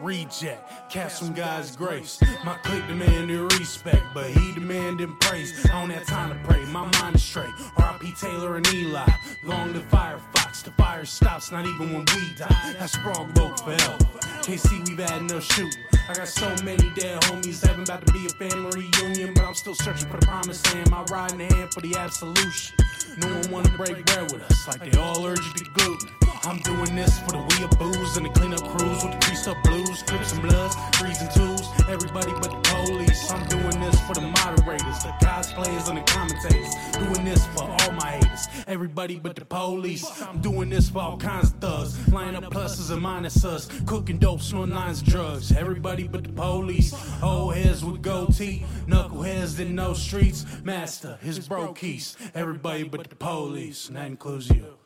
Reject. 0.00 0.90
Catch 0.90 1.14
some 1.14 1.32
guy's 1.32 1.76
grace. 1.76 2.20
My 2.44 2.54
clique 2.58 2.86
demanded 2.86 3.52
respect, 3.58 4.04
but 4.14 4.26
he 4.26 4.52
demanded 4.52 5.08
praise. 5.20 5.64
I 5.66 5.80
don't 5.80 5.90
have 5.90 6.06
time 6.06 6.30
to 6.30 6.48
pray. 6.48 6.64
My 6.66 6.90
mind 7.00 7.16
is 7.16 7.22
straight. 7.22 7.50
R.I.P. 7.76 8.12
Taylor 8.20 8.56
and 8.56 8.74
Eli. 8.74 9.08
Long 9.44 9.72
to 9.72 9.80
Firefox. 9.80 10.62
The 10.62 10.70
fire 10.72 11.04
stops 11.04 11.50
not 11.52 11.66
even 11.66 11.92
when 11.92 12.04
we 12.14 12.34
die. 12.36 12.74
That 12.78 12.90
sprawl 12.90 13.26
broke 13.34 13.58
forever. 13.58 13.98
Can't 14.42 14.60
see 14.60 14.80
we've 14.86 14.98
had 14.98 15.22
enough 15.22 15.44
shooting. 15.44 15.82
I 16.08 16.14
got 16.14 16.28
so 16.28 16.48
many 16.64 16.90
dead 16.94 17.20
homies. 17.22 17.66
Heaven 17.66 17.82
about 17.82 18.06
to 18.06 18.12
be 18.12 18.26
a 18.26 18.28
family 18.30 18.86
reunion, 19.00 19.34
but 19.34 19.44
I'm 19.44 19.54
still 19.54 19.74
searching 19.74 20.08
for 20.08 20.18
the 20.18 20.26
promised 20.26 20.72
land. 20.72 20.90
My 20.90 21.02
riding 21.04 21.40
hand 21.40 21.72
for 21.72 21.80
the 21.80 21.96
absolution. 21.96 22.76
No 23.18 23.28
one 23.28 23.50
wanna 23.50 23.76
break 23.76 24.04
bread 24.06 24.30
with 24.30 24.42
us, 24.42 24.68
like 24.68 24.90
they 24.90 24.98
all 24.98 25.18
allergic 25.18 25.54
to 25.54 25.64
gluten. 25.74 26.25
I'm 26.44 26.58
doing 26.58 26.94
this 26.94 27.18
for 27.20 27.32
the 27.32 27.46
of 27.64 27.78
booze 27.78 28.16
and 28.16 28.26
the 28.26 28.30
cleanup 28.30 28.62
crews 28.62 29.02
with 29.02 29.12
the 29.12 29.26
creased 29.26 29.48
up 29.48 29.56
blues, 29.64 30.02
crips 30.02 30.32
and 30.32 30.42
bloods, 30.42 30.76
threes 30.94 31.20
and 31.20 31.30
twos. 31.30 31.66
Everybody 31.88 32.32
but 32.32 32.50
the 32.50 32.60
police. 32.62 33.30
I'm 33.30 33.46
doing 33.48 33.80
this 33.80 33.98
for 34.02 34.14
the 34.14 34.20
moderators, 34.20 35.02
the 35.02 35.14
cosplayers 35.22 35.88
and 35.88 35.98
the 35.98 36.02
commentators. 36.02 36.74
Doing 36.92 37.24
this 37.24 37.46
for 37.46 37.62
all 37.64 37.92
my 37.92 38.12
haters. 38.12 38.48
Everybody 38.66 39.16
but 39.16 39.36
the 39.36 39.44
police. 39.44 40.22
I'm 40.22 40.40
doing 40.40 40.68
this 40.68 40.90
for 40.90 41.00
all 41.00 41.16
kinds 41.16 41.50
of 41.50 41.58
thugs. 41.58 42.12
Line 42.12 42.36
up 42.36 42.44
pluses 42.44 42.90
and 42.90 43.02
minuses. 43.02 43.86
Cooking 43.86 44.18
dope, 44.18 44.40
snorting 44.40 44.74
lines 44.74 45.02
of 45.02 45.08
drugs. 45.08 45.52
Everybody 45.52 46.06
but 46.06 46.24
the 46.24 46.32
police. 46.32 46.94
Old 47.22 47.54
heads 47.54 47.84
with 47.84 48.02
goatee. 48.02 48.64
Knuckleheads 48.86 49.56
that 49.56 49.68
know 49.68 49.94
streets. 49.94 50.46
Master, 50.62 51.18
his 51.22 51.48
bro 51.48 51.72
keys. 51.72 52.16
Everybody 52.34 52.84
but 52.84 53.08
the 53.08 53.16
police. 53.16 53.88
And 53.88 53.96
that 53.96 54.06
includes 54.06 54.48
you. 54.50 54.76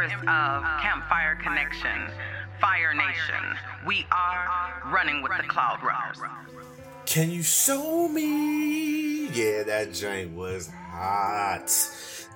Empress 0.00 0.12
of 0.22 0.62
Campfire 0.80 1.38
Connection, 1.42 2.10
Fire 2.58 2.94
Nation. 2.94 3.56
We 3.86 4.06
are 4.10 4.82
running 4.90 5.22
with 5.22 5.32
the 5.36 5.42
Cloud 5.42 5.82
Runners. 5.82 6.18
Can 7.04 7.30
you 7.30 7.42
show 7.42 8.08
me? 8.08 9.28
Yeah, 9.28 9.62
that 9.64 9.92
joint 9.92 10.34
was 10.34 10.70
hot. 10.90 11.70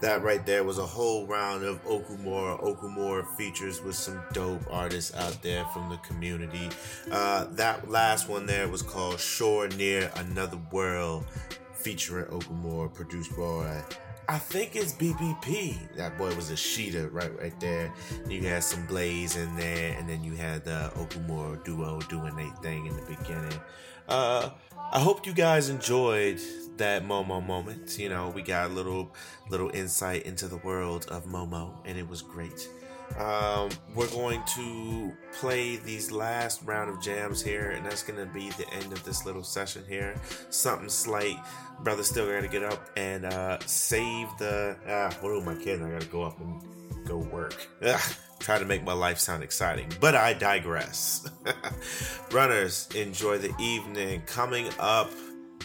That 0.03 0.23
right 0.23 0.45
there 0.45 0.65
was 0.65 0.77
a 0.77 0.85
whole 0.85 1.27
round 1.27 1.65
of 1.65 1.83
Okumura. 1.85 2.63
Okumura 2.63 3.27
features 3.37 3.83
with 3.83 3.97
some 3.97 4.21
dope 4.35 4.63
artists 4.71 5.15
out 5.15 5.41
there 5.43 5.65
from 5.67 5.89
the 5.89 5.97
community. 5.99 6.69
Uh, 7.11 7.47
that 7.53 7.89
last 7.89 8.29
one 8.29 8.45
there 8.45 8.69
was 8.69 8.83
called 8.83 9.19
Shore 9.19 9.69
Near 9.69 10.11
Another 10.17 10.59
World, 10.71 11.25
featuring 11.73 12.27
Okumura, 12.27 12.93
produced 12.93 13.35
by 13.35 13.83
I 14.29 14.39
think 14.39 14.75
it's 14.75 14.93
BBP. 14.93 15.97
That 15.97 16.17
boy 16.17 16.35
was 16.35 16.51
a 16.51 16.55
sheeter 16.55 17.13
right 17.13 17.37
right 17.39 17.59
there. 17.61 17.93
You 18.29 18.43
had 18.43 18.65
some 18.65 18.87
Blaze 18.87 19.37
in 19.37 19.55
there, 19.57 19.97
and 19.99 20.09
then 20.09 20.25
you 20.25 20.33
had 20.35 20.65
the 20.65 20.91
Okumura 20.97 21.63
duo 21.65 22.01
doing 22.09 22.35
their 22.37 22.51
thing 22.63 22.87
in 22.87 22.97
the 22.97 23.03
beginning. 23.03 23.61
Uh, 24.09 24.51
I 24.93 25.01
hope 25.01 25.27
you 25.27 25.33
guys 25.35 25.69
enjoyed 25.69 26.41
that 26.77 27.05
Momo 27.05 27.45
moment. 27.45 27.99
You 27.99 28.09
know, 28.09 28.31
we 28.31 28.43
got 28.43 28.71
a 28.71 28.75
little 28.75 29.15
little 29.51 29.71
insight 29.75 30.23
into 30.25 30.49
the 30.49 30.59
world 30.59 31.07
of 31.11 31.27
Momo, 31.27 31.75
and 31.85 31.99
it 31.99 32.09
was 32.09 32.23
great. 32.23 32.69
Um, 33.19 33.71
we're 33.95 34.09
going 34.09 34.43
to 34.57 35.13
play 35.39 35.77
these 35.77 36.11
last 36.11 36.63
round 36.65 36.91
of 36.91 37.01
jams 37.01 37.43
here, 37.43 37.71
and 37.71 37.87
that's 37.87 38.03
gonna 38.03 38.27
be 38.27 38.51
the 38.51 38.69
end 38.75 38.93
of 38.93 39.05
this 39.05 39.25
little 39.25 39.45
session 39.45 39.85
here. 39.89 40.15
Something 40.51 40.89
slight. 40.89 41.37
Brother 41.81 42.03
still 42.03 42.27
gotta 42.27 42.49
get 42.49 42.65
up 42.65 42.91
and 42.97 43.25
uh, 43.25 43.59
save 43.67 44.29
the. 44.39 44.77
Ah, 44.89 45.17
what 45.21 45.31
am 45.31 45.49
I 45.49 45.55
kidding? 45.55 45.85
I 45.85 45.91
gotta 45.93 46.07
go 46.07 46.23
up 46.23 46.41
and 46.41 46.61
go 47.07 47.19
work. 47.19 47.69
Ugh, 47.83 48.01
try 48.41 48.59
to 48.59 48.65
make 48.65 48.83
my 48.85 48.93
life 48.93 49.19
sound 49.19 49.43
exciting, 49.43 49.93
but 50.01 50.15
I 50.15 50.33
digress. 50.33 51.29
Runners, 52.33 52.89
enjoy 52.95 53.39
the 53.39 53.55
evening. 53.61 54.23
Coming 54.27 54.69
up 54.81 55.11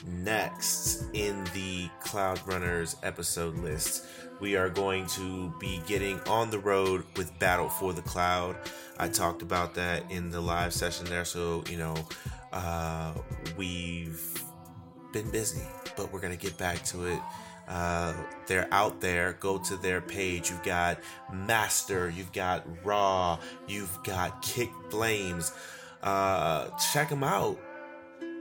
next 0.06 1.06
in 1.14 1.44
the 1.54 1.90
Cloud 2.02 2.40
Runners 2.46 2.96
episode 3.04 3.56
list, 3.56 4.06
we 4.40 4.56
are 4.56 4.70
going 4.70 5.06
to 5.08 5.54
be 5.60 5.82
getting 5.88 6.20
on 6.22 6.50
the 6.50 6.60
road 6.60 7.04
with 7.18 7.38
Battle 7.40 7.70
for 7.70 7.94
the 7.94 8.02
Cloud. 8.02 8.56
I 8.98 9.08
talked 9.08 9.42
about 9.42 9.74
that 9.76 10.10
in 10.12 10.30
the 10.30 10.42
live 10.42 10.74
session 10.74 11.06
there, 11.06 11.26
so 11.26 11.64
you 11.70 11.78
know, 11.78 11.96
uh, 12.52 13.14
we've 13.58 14.44
been 15.14 15.30
busy, 15.30 15.64
but 15.96 16.12
we're 16.12 16.20
gonna 16.20 16.36
get 16.36 16.58
back 16.58 16.84
to 16.86 17.06
it. 17.06 17.20
Uh, 17.68 18.14
they're 18.48 18.68
out 18.72 19.00
there. 19.00 19.34
Go 19.40 19.60
to 19.60 19.78
their 19.78 20.02
page. 20.02 20.50
You've 20.50 20.64
got 20.64 21.00
Master, 21.32 22.10
you've 22.10 22.34
got 22.34 22.66
Raw, 22.84 23.40
you've 23.68 24.04
got 24.04 24.42
Kick 24.42 24.70
Flames. 24.90 25.54
Uh, 26.02 26.70
check 26.92 27.10
them 27.10 27.24
out. 27.24 27.60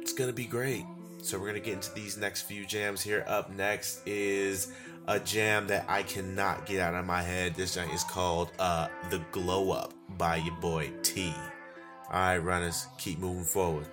It's 0.01 0.13
gonna 0.13 0.33
be 0.33 0.47
great. 0.47 0.85
So 1.23 1.39
we're 1.39 1.49
gonna 1.49 1.61
get 1.61 1.75
into 1.75 1.93
these 1.93 2.17
next 2.17 2.43
few 2.43 2.65
jams 2.65 3.03
here. 3.03 3.25
Up 3.27 3.51
next 3.51 4.01
is 4.07 4.73
a 5.09 5.19
jam 5.19 5.67
that 5.69 5.87
I 5.89 6.03
cannot 6.03 6.67
get 6.67 6.81
out 6.81 6.95
of 6.95 7.07
my 7.07 7.23
head. 7.23 7.55
This 7.55 7.75
jam 7.75 7.91
is 7.91 8.05
called 8.05 8.53
uh, 8.59 8.89
"The 9.11 9.21
Glow 9.33 9.73
Up" 9.73 9.95
by 10.19 10.37
your 10.37 10.55
boy 10.57 10.93
T. 11.03 11.35
All 12.11 12.21
right, 12.21 12.39
runners, 12.39 12.87
keep 12.99 13.19
moving 13.19 13.45
forward. 13.45 13.87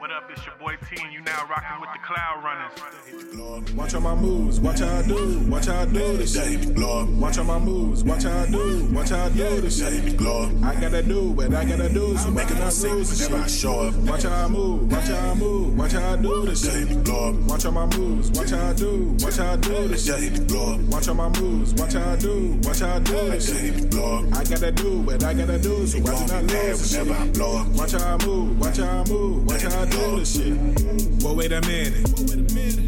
What 0.00 0.10
up? 0.12 0.30
It's 0.30 0.46
your 0.46 0.54
boy 0.56 0.76
T, 0.88 0.96
and 1.04 1.12
you 1.12 1.20
now 1.20 1.46
rocking 1.46 1.78
with 1.78 1.90
the 1.92 1.98
Cloud 1.98 2.42
Runners. 2.42 3.74
Watch 3.76 3.94
all 3.94 4.00
my 4.00 4.14
moves, 4.14 4.58
watch 4.58 4.78
how 4.78 4.96
I 4.96 5.02
do, 5.02 5.40
watch 5.40 5.66
how 5.66 5.82
I 5.82 5.84
do 5.84 6.16
this 6.16 6.32
shit. 6.32 6.74
Watch 6.78 7.36
all 7.36 7.44
my 7.44 7.58
moves, 7.58 8.02
watch 8.02 8.22
how 8.22 8.38
I 8.38 8.46
do, 8.50 8.88
watch 8.94 9.10
how 9.10 9.26
I 9.26 9.28
do 9.28 9.60
this 9.60 9.78
shit. 9.78 10.18
I 10.18 10.74
gotta 10.80 11.02
do 11.02 11.32
what 11.32 11.52
I 11.54 11.66
gotta 11.66 11.92
do, 11.92 12.16
so 12.16 12.30
making 12.30 12.56
my 12.56 12.64
rules 12.64 12.82
and 12.82 13.18
shit. 13.18 13.30
I 13.30 13.46
show 13.46 13.80
up. 13.80 13.94
Watch 13.96 14.22
how 14.22 14.46
I 14.46 14.48
move, 14.48 14.90
watch 14.90 15.04
how 15.04 15.32
I 15.32 15.34
move, 15.34 15.76
watch 15.78 15.92
how 15.92 16.12
I 16.12 16.16
do 16.16 16.46
this 16.46 16.62
shit. 16.64 17.08
Watch 17.46 17.66
all 17.66 17.72
my 17.72 17.86
moves, 17.98 18.30
watch 18.30 18.50
how 18.50 18.68
I 18.68 18.72
do, 18.72 19.16
watch 19.20 19.36
how 19.36 19.52
I 19.52 19.56
do 19.56 19.88
this 19.88 20.06
shit. 20.06 20.50
Watch 20.90 21.08
all 21.08 21.14
my 21.14 21.28
moves, 21.28 21.74
watch 21.74 21.92
how 21.92 22.10
I 22.10 22.16
do, 22.16 22.58
watch 22.62 22.80
how 22.80 22.94
I 22.94 22.98
do 23.00 23.30
this 23.32 23.48
shit. 23.48 23.94
I 23.94 24.44
gotta 24.44 24.72
do 24.72 25.00
what 25.02 25.22
I 25.22 25.34
gotta 25.34 25.58
do, 25.58 25.86
so 25.86 25.98
watch 26.00 26.30
how 26.30 26.38
I 26.38 26.40
lose 26.40 26.96
and 26.96 27.06
shit. 27.06 27.38
Watch 27.76 27.92
how 27.92 28.14
I 28.14 28.24
move, 28.24 28.58
watch 28.58 28.78
how 28.78 29.02
I 29.02 29.04
move, 29.04 29.46
watch 29.46 29.62
how 29.62 29.80
I 29.80 29.84
do 29.84 29.89
this 29.90 30.36
shit. 30.36 31.22
Well, 31.22 31.36
wait 31.36 31.52
a 31.52 31.60
minute. 31.62 32.06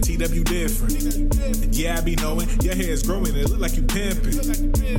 TW 0.03 0.45
different. 0.45 1.75
Yeah, 1.75 1.99
I 1.99 2.01
be 2.03 2.17
knowing 2.17 2.49
your 2.61 2.75
hair 2.75 2.91
is 2.91 3.03
growing. 3.03 3.35
It 3.35 3.49
look 3.49 3.61
like 3.61 3.77
you 3.77 3.83
pimping. 3.83 4.33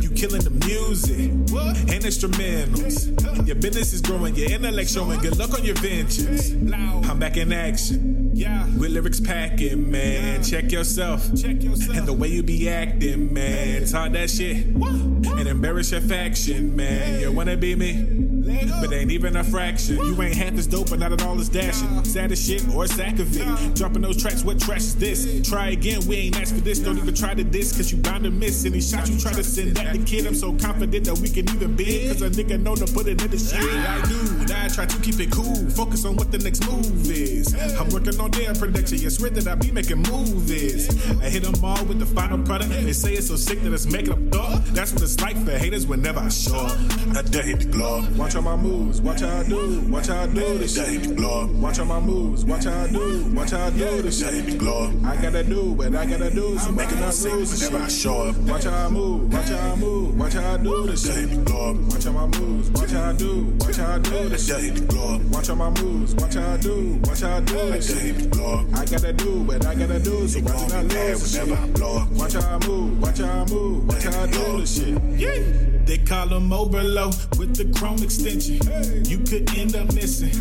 You 0.02 0.10
killing 0.10 0.42
the 0.42 0.52
music 0.66 1.30
and 1.30 2.04
instrumentals. 2.04 3.48
Your 3.48 3.56
business 3.56 3.94
is 3.94 4.02
growing. 4.02 4.36
Your 4.36 4.52
intellect 4.52 4.90
showing. 4.90 5.20
Good 5.20 5.38
luck 5.38 5.54
on 5.54 5.64
your 5.64 5.76
ventures. 5.76 6.52
I'm 6.52 7.20
back 7.20 7.38
in 7.38 7.54
action. 7.54 8.32
With 8.80 8.92
lyrics 8.92 9.20
packing, 9.20 9.92
man. 9.92 10.44
Check 10.44 10.72
yourself. 10.72 11.28
And 11.30 12.08
the 12.08 12.16
way 12.18 12.30
you 12.30 12.44
be 12.44 12.68
acting, 12.70 13.34
man. 13.34 13.86
Talk 13.86 14.12
that 14.14 14.30
shit. 14.30 14.66
And 14.66 15.48
embarrass 15.48 15.92
your 15.92 16.02
faction, 16.02 16.76
man. 16.76 17.22
You 17.22 17.32
wanna 17.32 17.58
be 17.58 17.76
me? 17.76 18.33
But 18.44 18.92
ain't 18.92 19.12
even 19.12 19.38
a 19.38 19.44
fraction. 19.44 19.98
You 19.98 20.22
ain't 20.22 20.36
half 20.36 20.54
as 20.58 20.68
dope, 20.68 20.90
but 20.90 21.00
not 21.00 21.14
at 21.14 21.24
all 21.24 21.40
as 21.40 21.50
dashing. 21.50 22.04
Sad 22.04 22.32
as 22.32 22.46
shit 22.46 22.68
or 22.76 22.88
sack 22.88 23.20
of 23.20 23.30
it. 23.36 23.76
Dropping 23.76 24.02
those 24.02 24.22
tracks, 24.22 24.44
what 24.44 24.60
trash 24.60 24.82
is 24.82 24.96
this? 24.96 25.48
Try 25.48 25.70
again, 25.70 26.06
we 26.08 26.18
ain't 26.18 26.40
asked 26.40 26.56
for 26.56 26.62
this. 26.62 26.80
Don't 26.80 26.98
even 26.98 27.14
try 27.14 27.34
to 27.34 27.44
diss, 27.44 27.76
cause 27.76 27.92
you 27.92 27.98
bound 28.00 28.26
to 28.26 28.32
miss. 28.32 28.66
Any 28.66 28.82
shot 28.82 29.10
you 29.10 29.18
try 29.18 29.32
to 29.34 29.44
send 29.44 29.78
at 29.80 29.94
the 29.94 30.04
kid, 30.04 30.28
I'm 30.28 30.36
so 30.36 30.54
confident 30.54 31.06
that 31.06 31.18
we 31.20 31.30
can 31.30 31.50
even 31.56 31.76
bid. 31.76 32.12
Cause 32.12 32.22
a 32.22 32.30
nigga 32.30 32.62
know 32.62 32.76
to 32.76 32.86
put 32.94 33.08
it 33.08 33.22
in 33.24 33.32
the 33.32 33.38
shit. 33.38 33.62
I 33.62 34.02
do, 34.08 34.42
and 34.42 34.52
I 34.52 34.68
try 34.68 34.86
to 34.86 34.98
keep 35.02 35.20
it 35.20 35.32
cool. 35.32 35.70
Focus 35.72 36.06
on 36.06 36.16
what 36.16 36.32
the 36.32 36.40
next 36.40 36.66
move 36.70 37.10
is. 37.10 37.54
I'm 37.80 37.90
working 37.90 38.20
on 38.20 38.32
their 38.32 38.54
production. 38.54 39.00
You 39.00 39.10
swear 39.10 39.30
that 39.32 39.48
I 39.48 39.56
be 39.56 39.72
making 39.72 40.04
movies. 40.04 40.90
I 41.22 41.30
hit 41.30 41.44
them 41.44 41.56
all 41.64 41.84
with 41.86 42.00
the 42.00 42.06
final 42.06 42.40
product. 42.44 42.72
They 42.72 42.94
say 42.94 43.14
it's 43.14 43.28
so 43.28 43.36
sick 43.36 43.62
that 43.62 43.72
it's 43.72 43.86
making 43.86 44.10
them 44.10 44.32
thought. 44.32 44.66
That's 44.74 44.92
what 44.92 45.02
it's 45.02 45.20
like 45.22 45.38
for 45.46 45.52
haters 45.52 45.88
whenever 45.88 46.20
I 46.20 46.30
show 46.30 46.56
up. 46.56 46.78
I 47.16 47.22
dare 47.22 47.44
hit 47.44 47.60
the 47.60 47.66
glove. 47.66 48.18
All 48.36 48.42
my 48.42 48.56
moves, 48.56 49.02
watch 49.02 49.22
how 49.22 49.40
I 49.40 49.44
do, 49.44 49.82
watch 49.90 50.08
how 50.08 50.24
I 50.24 50.28
do 50.28 50.58
this 50.58 50.76
shit. 50.76 50.88
Hit 50.88 51.04
the 51.04 51.16
glove. 51.16 51.62
Watch 51.62 51.80
all 51.80 51.86
my 51.86 52.00
moves, 52.00 52.46
watch 52.46 52.66
how 52.66 52.84
I 52.84 52.88
do, 52.88 53.26
watch 53.34 53.52
how 53.52 53.66
I 53.66 53.70
do 53.72 54.02
this 54.02 54.20
shit. 54.20 54.34
Hit 54.34 54.46
the 54.46 54.58
glove. 54.58 55.06
I 55.06 55.16
gotta 55.22 55.44
do 55.44 55.72
what 55.72 55.96
I 55.96 56.06
gotta 56.06 56.30
do, 56.30 56.58
so 56.58 56.70
I'm 56.70 56.76
making 56.76 57.00
my 57.00 57.06
rules 57.06 57.54
whenever 57.54 57.84
I 57.84 57.88
show 57.88 58.22
up. 58.30 58.38
Watch 58.38 58.64
how 58.64 58.86
I 58.86 58.90
move, 58.90 59.34
watch 59.34 59.50
how 59.50 59.72
I 59.72 59.76
move, 59.76 60.20
watch 60.20 60.34
how 60.34 60.54
I 60.54 60.58
do 60.58 60.88
this 60.88 61.06
shit. 61.06 61.16
Hit 61.16 61.30
the 61.30 61.38
glove. 61.44 61.94
Watch 61.94 62.04
how 62.04 62.12
my 62.12 62.40
moves, 62.40 62.70
watch 62.72 62.92
how 62.92 63.10
I 63.10 63.14
do, 63.14 63.56
watch 63.60 63.76
how 63.76 63.96
I 63.96 64.00
do 64.00 64.30
this 64.30 64.48
shit. 64.48 64.60
Hit 64.62 64.76
the 64.76 64.82
glove. 64.86 65.32
Watch 65.34 65.50
all 65.50 65.56
my 65.56 65.70
moves, 65.82 66.16
watch 66.16 66.34
how 66.36 66.54
I 66.54 66.58
do, 66.58 67.00
watch 67.04 67.22
how 67.22 67.38
I 67.38 67.40
do 67.42 67.72
this 67.72 67.88
shit. 67.88 67.98
Hit 67.98 68.18
the 68.18 68.28
glove. 68.30 68.74
I 68.74 68.86
gotta 68.86 69.14
do 69.14 69.42
what 69.44 69.66
I 69.66 69.76
gotta 69.76 70.00
do, 70.00 70.28
so 70.28 70.40
watch 70.42 70.72
how 70.72 70.80
I 70.80 70.82
lose 70.84 71.38
whenever 71.38 71.62
I 71.62 71.68
blow 71.68 71.98
up. 71.98 72.10
Watch 72.12 72.34
how 72.34 72.56
I 72.56 72.68
move, 72.68 73.02
watch 73.02 73.20
how 73.20 73.42
I 73.42 73.46
move, 73.50 73.88
watch 73.88 74.04
how 74.04 74.24
I 74.24 74.28
do 74.28 74.60
this 74.60 74.78
shit. 74.78 75.02
Yeah. 75.18 75.83
They 75.86 75.98
call 75.98 76.28
them 76.28 76.54
overload 76.54 77.16
with 77.38 77.56
the 77.56 77.66
chrome 77.78 78.02
extension. 78.02 78.60
You 79.06 79.20
could 79.20 79.54
end 79.58 79.76
up 79.76 79.94
missing. 79.94 80.32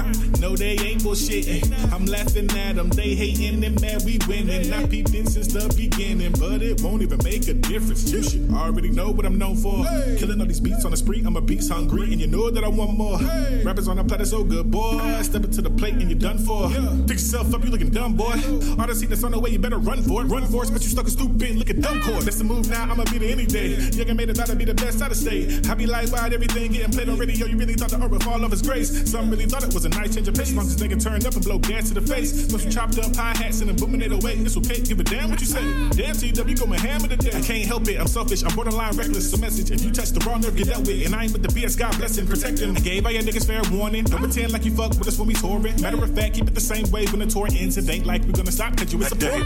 No, 0.40 0.56
they 0.56 0.78
ain't 0.78 1.02
bullshitting. 1.02 1.92
I'm 1.92 2.06
laughing 2.06 2.50
at 2.52 2.76
them. 2.76 2.88
They 2.90 3.14
hating 3.14 3.64
and 3.64 3.80
mad 3.80 4.02
we 4.04 4.18
winning. 4.28 4.72
I 4.72 4.86
peeped 4.86 5.14
in 5.14 5.26
since 5.26 5.52
the 5.52 5.72
beginning, 5.76 6.32
but 6.38 6.62
it 6.62 6.80
won't 6.82 7.02
even 7.02 7.18
make 7.24 7.48
a 7.48 7.54
difference. 7.54 8.10
You 8.12 8.22
should 8.22 8.52
already 8.52 8.90
know 8.90 9.10
what 9.10 9.26
I'm 9.26 9.36
known 9.36 9.56
for. 9.56 9.84
Killing 10.18 10.40
all 10.40 10.46
these 10.46 10.60
beats 10.60 10.84
on 10.84 10.92
the 10.92 10.96
street. 10.96 11.26
I'm 11.26 11.36
a 11.36 11.40
beats 11.40 11.68
hungry, 11.68 12.12
and 12.12 12.20
you 12.20 12.28
know 12.28 12.50
that 12.50 12.62
I 12.62 12.68
want 12.68 12.96
more. 12.96 13.18
Rappers 13.64 13.88
on 13.88 13.98
a 13.98 14.04
platter 14.04 14.24
so 14.24 14.44
good, 14.44 14.70
boy. 14.70 15.00
Step 15.22 15.44
into 15.44 15.60
the 15.60 15.70
plate 15.70 15.94
and 15.94 16.08
you're 16.08 16.18
done 16.18 16.38
for. 16.38 16.70
Pick 17.08 17.18
yourself 17.18 17.52
up, 17.52 17.64
you 17.64 17.70
looking 17.70 17.90
dumb, 17.90 18.14
boy. 18.14 18.34
Odyssey 18.78 19.06
that's 19.06 19.24
on 19.24 19.32
the 19.32 19.40
way, 19.40 19.50
you 19.50 19.58
better 19.58 19.78
run 19.78 20.02
for 20.02 20.22
it. 20.22 20.26
Run 20.26 20.46
for 20.46 20.64
it, 20.64 20.72
but 20.72 20.82
you 20.82 20.88
stuck 20.88 21.06
a 21.06 21.10
stupid. 21.10 21.56
Look 21.56 21.70
at 21.70 21.80
dumb 21.80 22.00
core. 22.02 22.22
That's 22.22 22.38
the 22.38 22.44
move 22.44 22.70
now. 22.70 22.84
I'ma 22.84 23.04
beat 23.10 23.22
it 23.22 23.30
any 23.30 23.46
day. 23.46 23.76
Young 23.92 24.16
made 24.16 24.30
it 24.30 24.38
out 24.38 24.46
to 24.46 24.54
be 24.54 24.64
the 24.64 24.74
best 24.74 25.02
out 25.02 25.10
of 25.10 25.16
state. 25.16 25.31
I 25.32 25.74
be 25.74 25.86
like, 25.86 26.12
wide 26.12 26.32
everything 26.32 26.72
getting 26.72 26.92
played 26.92 27.08
on 27.08 27.18
radio. 27.18 27.46
You 27.46 27.56
really 27.56 27.74
thought 27.74 27.90
the 27.90 28.02
earth 28.02 28.10
would 28.10 28.22
fall 28.22 28.44
off 28.44 28.52
its 28.52 28.62
grace. 28.62 29.10
Some 29.10 29.30
really 29.30 29.46
thought 29.46 29.64
it 29.64 29.72
was 29.72 29.84
a 29.84 29.88
nice 29.88 30.14
change 30.14 30.28
of 30.28 30.34
pace. 30.34 30.52
Long 30.54 30.66
as 30.66 30.76
they 30.76 30.88
can 30.88 30.98
turn 30.98 31.24
up 31.26 31.34
and 31.34 31.44
blow 31.44 31.58
gas 31.58 31.88
to 31.88 31.94
the 31.94 32.02
face. 32.02 32.46
Plus, 32.48 32.64
you 32.64 32.70
chopped 32.70 32.98
up 32.98 33.14
hi 33.16 33.34
hats 33.36 33.60
and 33.60 33.68
then 33.70 33.76
booming 33.76 34.02
it 34.02 34.12
away. 34.12 34.34
It's 34.34 34.56
okay, 34.56 34.80
give 34.80 35.00
a 35.00 35.04
damn 35.04 35.30
what 35.30 35.40
you 35.40 35.46
say. 35.46 35.62
Damn, 35.90 36.14
TW 36.16 36.54
going 36.58 36.78
hammer 36.78 37.08
today. 37.08 37.36
I 37.36 37.40
can't 37.40 37.66
help 37.66 37.88
it, 37.88 37.98
I'm 37.98 38.06
selfish, 38.06 38.42
I'm 38.44 38.54
borderline 38.54 38.96
reckless. 38.96 39.30
So, 39.30 39.36
message 39.38 39.70
if 39.70 39.84
you 39.84 39.90
touch 39.90 40.10
the 40.10 40.20
wrong 40.26 40.40
nerve, 40.40 40.56
get 40.56 40.68
dealt 40.68 40.86
with. 40.86 41.06
And 41.06 41.14
I 41.14 41.24
ain't 41.24 41.32
with 41.32 41.42
the 41.42 41.48
BS, 41.48 41.78
God 41.78 41.96
bless 41.96 42.18
and 42.18 42.28
protect 42.28 42.58
him. 42.58 42.76
I 42.76 42.80
gave 42.80 43.06
all 43.06 43.12
your 43.12 43.22
niggas 43.22 43.46
fair 43.46 43.62
warning. 43.72 44.04
Don't 44.04 44.20
pretend 44.20 44.52
like 44.52 44.64
you 44.64 44.74
fuck 44.74 44.90
with 44.98 45.08
us 45.08 45.18
when 45.18 45.28
we 45.28 45.34
touring. 45.34 45.80
Matter 45.80 46.02
of 46.02 46.14
fact, 46.14 46.34
keep 46.34 46.46
it 46.46 46.54
the 46.54 46.60
same 46.60 46.90
way 46.90 47.06
when 47.06 47.20
the 47.20 47.26
tour 47.26 47.48
ends. 47.50 47.76
It 47.78 47.88
ain't 47.88 48.06
like 48.06 48.22
we're 48.24 48.32
gonna 48.32 48.52
stop, 48.52 48.76
cause 48.76 48.92
you 48.92 49.00
is 49.00 49.08
support. 49.08 49.42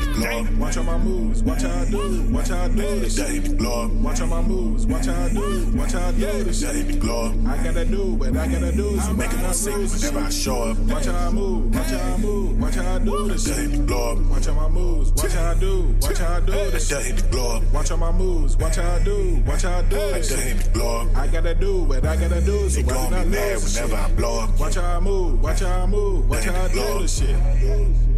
Watch 0.59 0.77
all 0.77 0.85
my 0.85 0.99
moves, 0.99 1.43
watch 1.43 1.63
how 1.63 1.81
I 1.81 1.85
do, 1.91 2.23
watch 2.31 2.49
how 2.49 2.65
I 2.65 2.69
do 2.69 3.01
this. 3.01 3.19
Watch 3.61 4.21
all 4.21 4.27
my 4.27 4.43
moves, 4.43 4.87
watch 4.87 5.07
how 5.07 5.25
I 5.25 5.33
do, 5.33 5.73
watch 5.77 5.93
how 5.93 6.09
I 6.09 6.13
do 6.13 6.45
this 6.45 6.61
shit. 6.61 7.05
I 7.05 7.63
gotta 7.63 7.85
do 7.85 8.15
what 8.15 8.37
I 8.37 8.49
gotta 8.49 8.73
do, 8.73 8.99
so 8.99 9.11
I'm 9.11 9.17
making 9.17 9.43
my 9.43 9.49
rules 9.49 9.93
whenever 9.95 10.21
I 10.21 10.31
show 10.31 10.63
up. 10.63 10.79
Watch 10.79 11.07
how 11.07 11.29
I 11.29 11.31
move, 11.31 11.75
watch 11.75 11.91
how 11.91 12.15
I 12.15 12.17
move, 12.17 12.61
watch 12.61 12.75
how 12.75 12.95
I 12.95 12.99
do 12.99 13.29
this 13.29 13.45
shit. 13.45 13.91
Watch 13.91 14.47
how 14.47 14.55
my 14.55 14.69
moves, 14.69 15.13
watch 15.13 15.33
how 15.33 15.51
I 15.51 15.55
do, 15.55 15.95
watch 16.01 16.19
how 16.19 16.37
I 16.37 16.41
do 16.41 16.71
this 16.71 16.89
shit. 16.89 17.25
Watch 17.73 17.89
how 17.89 17.97
my 17.97 18.13
moves, 18.13 18.57
watch 18.57 18.77
how 18.77 18.95
I 18.95 19.05
do, 19.05 19.43
watch 19.47 19.63
how 19.63 19.79
I 19.79 19.83
do 19.83 19.97
this 19.97 20.29
shit. 20.29 20.77
I 21.17 21.27
gotta 21.29 21.55
do 21.55 21.83
what 21.85 22.07
I 22.07 22.17
gotta 22.17 22.41
do, 22.41 22.69
so 22.69 22.83
watch 22.83 23.11
how 23.11 23.17
I 23.17 23.25
lose 23.25 23.75
whenever 23.75 23.97
I 23.97 24.11
blow 24.13 24.41
up. 24.41 24.59
Watch 24.59 24.75
how 24.77 24.97
I 24.97 25.01
move, 25.01 25.43
watch 25.43 25.61
how 25.61 25.83
I 25.83 25.87
move, 25.87 26.29
watch 26.29 26.45
how 26.45 26.63
I 26.63 26.69
do 26.73 27.01
this 27.01 27.19
shit. 27.19 28.16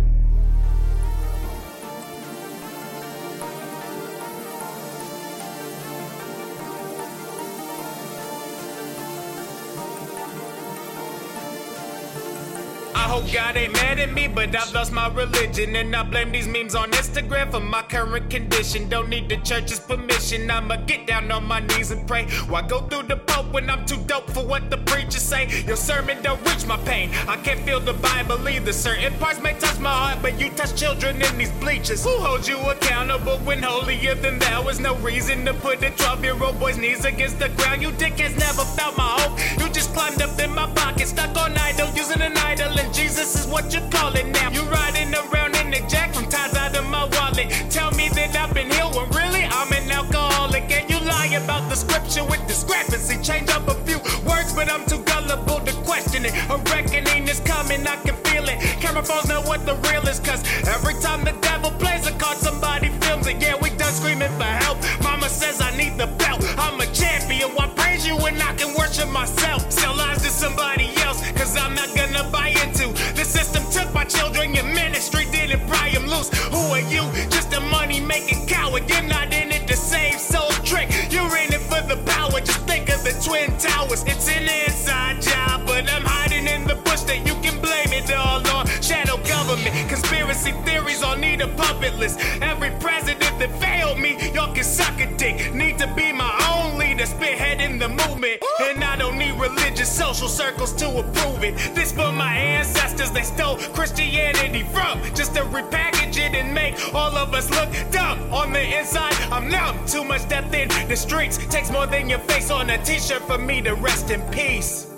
Hope 13.18 13.32
God 13.32 13.56
ain't 13.56 13.72
mad 13.72 13.98
at 13.98 14.12
me, 14.12 14.28
but 14.28 14.54
I've 14.54 14.72
lost 14.72 14.92
my 14.92 15.08
religion. 15.08 15.74
And 15.74 15.96
I 15.96 16.04
blame 16.04 16.30
these 16.30 16.46
memes 16.46 16.76
on 16.76 16.92
Instagram 16.92 17.50
for 17.50 17.58
my 17.58 17.82
current 17.82 18.30
condition. 18.30 18.88
Don't 18.88 19.08
need 19.08 19.28
the 19.28 19.38
church's 19.38 19.80
permission. 19.80 20.48
I'ma 20.48 20.76
get 20.86 21.08
down 21.08 21.32
on 21.32 21.44
my 21.44 21.58
knees 21.58 21.90
and 21.90 22.06
pray. 22.06 22.26
Why 22.46 22.62
go 22.62 22.82
through 22.82 23.08
the 23.08 23.16
Pope 23.16 23.50
when 23.50 23.68
I'm 23.70 23.84
too 23.86 24.00
dope 24.06 24.30
for 24.30 24.46
what 24.46 24.70
the 24.70 24.76
preachers 24.76 25.22
say? 25.22 25.48
Your 25.66 25.74
sermon 25.74 26.22
don't 26.22 26.40
reach 26.48 26.64
my 26.64 26.76
pain. 26.84 27.10
I 27.26 27.36
can't 27.38 27.58
feel 27.62 27.80
the 27.80 27.94
Bible 27.94 28.48
either. 28.48 28.72
Certain 28.72 29.12
parts 29.14 29.42
may 29.42 29.54
touch 29.54 29.80
my 29.80 29.90
heart, 29.90 30.18
but 30.22 30.38
you 30.38 30.50
touch 30.50 30.76
children 30.76 31.20
in 31.20 31.38
these 31.38 31.50
bleachers. 31.58 32.04
Who 32.04 32.16
holds 32.18 32.46
you 32.46 32.56
accountable 32.70 33.38
when 33.38 33.64
holier 33.64 34.14
than 34.14 34.38
thou 34.38 34.68
is 34.68 34.78
no 34.78 34.94
reason 34.98 35.44
to 35.46 35.54
put 35.54 35.82
a 35.82 35.90
12 35.90 36.22
year 36.22 36.40
old 36.40 36.60
boy's 36.60 36.78
knees 36.78 37.04
against 37.04 37.40
the 37.40 37.48
ground? 37.48 37.82
You 37.82 37.90
dickheads 37.90 38.38
never 38.38 38.62
felt 38.78 38.96
my 38.96 39.10
hope. 39.18 39.40
You 39.58 39.68
just 39.72 39.92
climbed 39.92 40.22
up 40.22 40.38
in 40.38 40.54
my 40.54 40.72
pocket, 40.98 41.08
stuck 41.08 41.36
on 41.36 41.56
idle, 41.56 41.88
using 41.94 42.20
an 42.20 42.36
idol, 42.36 42.78
and 42.78 42.92
Jesus 42.92 43.34
is 43.34 43.46
what 43.46 43.72
you 43.72 43.80
call 43.90 44.14
it 44.14 44.26
now. 44.26 44.50
You 44.50 44.62
riding 44.62 45.14
around 45.14 45.57
the 45.70 45.80
jack 45.88 46.14
from 46.14 46.26
ties 46.26 46.54
out 46.54 46.76
of 46.76 46.86
my 46.86 47.04
wallet. 47.16 47.48
Tell 47.70 47.90
me 47.92 48.08
that 48.10 48.34
I've 48.36 48.54
been 48.54 48.70
healed 48.70 48.94
when 48.96 49.08
really 49.10 49.44
I'm 49.44 49.72
an 49.72 49.90
alcoholic. 49.90 50.70
And 50.70 50.88
you 50.90 50.98
lie 51.00 51.32
about 51.42 51.68
the 51.68 51.76
scripture 51.76 52.24
with 52.24 52.46
discrepancy. 52.46 53.16
Change 53.22 53.48
up 53.50 53.68
a 53.68 53.74
few 53.86 53.98
words, 54.28 54.52
but 54.54 54.70
I'm 54.70 54.84
too 54.86 55.02
gullible 55.04 55.60
to 55.60 55.72
question 55.84 56.24
it. 56.24 56.34
A 56.50 56.56
reckoning 56.72 57.28
is 57.28 57.40
coming, 57.40 57.86
I 57.86 57.96
can 57.96 58.16
feel 58.24 58.48
it. 58.48 58.58
Camera 58.80 59.02
phones 59.02 59.28
know 59.28 59.42
what 59.42 59.64
the 59.66 59.74
real 59.88 60.06
is, 60.08 60.20
cause 60.20 60.42
every 60.66 60.94
time 61.00 61.24
the 61.24 61.32
devil 61.40 61.70
plays 61.72 62.06
a 62.06 62.12
card, 62.12 62.38
somebody 62.38 62.88
films 63.02 63.26
it. 63.26 63.40
Yeah, 63.40 63.56
we 63.60 63.70
done 63.70 63.92
screaming 63.92 64.32
for 64.38 64.52
help. 64.64 64.78
Mama 65.02 65.28
says 65.28 65.60
I 65.60 65.76
need 65.76 65.98
the 65.98 66.06
belt. 66.18 66.42
I'm 66.58 66.80
a 66.80 66.86
champion. 66.86 67.50
Why 67.54 67.68
praise 67.76 68.06
you 68.06 68.16
when 68.16 68.40
I 68.40 68.54
can 68.54 68.74
worship 68.74 69.08
myself? 69.10 69.70
Sell 69.70 69.94
lies 69.94 70.22
to 70.22 70.30
somebody 70.30 70.88
else, 71.04 71.20
cause 71.32 71.56
I'm 71.56 71.74
not 71.74 71.94
gonna 71.96 72.24
buy 72.30 72.48
into 72.48 72.88
the 73.14 73.24
system. 73.24 73.62
Took 73.70 73.92
my 73.92 74.04
children, 74.04 74.54
your 74.54 74.64
ministry 74.64 75.27
pry 75.46 75.90
them 75.90 76.06
loose. 76.06 76.30
Who 76.50 76.58
are 76.74 76.80
you? 76.80 77.02
Just 77.30 77.52
a 77.54 77.60
money 77.60 78.00
making 78.00 78.46
coward. 78.46 78.88
You're 78.88 79.02
not 79.02 79.32
in 79.32 79.52
it 79.52 79.66
to 79.68 79.76
save 79.76 80.18
soul 80.20 80.50
trick. 80.64 80.88
You're 81.10 81.36
in 81.36 81.52
it 81.52 81.60
for 81.60 81.82
the 81.82 81.96
power. 82.06 82.40
Just 82.40 82.60
think 82.60 82.88
of 82.88 83.02
the 83.04 83.12
Twin 83.24 83.56
Towers. 83.58 84.02
It's 84.04 84.28
an 84.28 84.48
inside 84.48 85.22
job, 85.22 85.66
but 85.66 85.88
I'm 85.90 86.02
hiding 86.04 86.46
in 86.46 86.66
the 86.66 86.74
bush 86.74 87.02
that 87.02 87.26
you 87.26 87.34
can 87.34 87.60
blame 87.60 87.92
it 87.92 88.12
all 88.12 88.46
on. 88.48 88.66
Shadow 88.82 89.18
government, 89.28 89.74
conspiracy 89.88 90.52
theories 90.64 91.02
all 91.02 91.16
need 91.16 91.40
a 91.40 91.48
puppet 91.48 91.94
list. 91.94 92.18
Every 92.42 92.70
president 92.80 93.38
that 93.38 93.50
failed 93.60 93.98
me, 93.98 94.16
y'all 94.34 94.52
can 94.54 94.64
suck 94.64 95.00
a 95.00 95.06
dick. 95.16 95.54
Need 95.54 95.78
to 95.78 95.86
be 95.94 96.12
my 96.12 96.32
own 96.50 96.78
leader, 96.78 97.04
spearheading 97.04 97.78
the 97.78 97.88
movement. 97.88 98.42
And 98.60 98.82
I 98.82 98.96
don't 98.96 99.18
need 99.18 99.34
religious 99.38 99.90
social 99.90 100.28
circles 100.28 100.72
to 100.74 100.88
approve 100.98 101.44
it. 101.44 101.54
This 101.74 101.92
for 101.92 102.12
my 102.12 102.34
ancestors, 102.34 102.77
they 103.06 103.22
stole 103.22 103.56
Christianity 103.74 104.64
from. 104.64 105.00
Just 105.14 105.34
to 105.36 105.42
repackage 105.42 106.16
it 106.18 106.34
and 106.34 106.52
make 106.52 106.74
all 106.92 107.16
of 107.16 107.32
us 107.32 107.48
look 107.50 107.70
dumb. 107.92 108.18
On 108.32 108.52
the 108.52 108.78
inside, 108.78 109.14
I'm 109.30 109.48
numb. 109.48 109.86
Too 109.86 110.02
much 110.02 110.28
depth 110.28 110.52
in 110.52 110.68
the 110.88 110.96
streets. 110.96 111.38
Takes 111.46 111.70
more 111.70 111.86
than 111.86 112.08
your 112.10 112.18
face 112.18 112.50
on 112.50 112.68
a 112.70 112.84
t 112.84 112.98
shirt 112.98 113.22
for 113.22 113.38
me 113.38 113.62
to 113.62 113.74
rest 113.74 114.10
in 114.10 114.20
peace. 114.32 114.90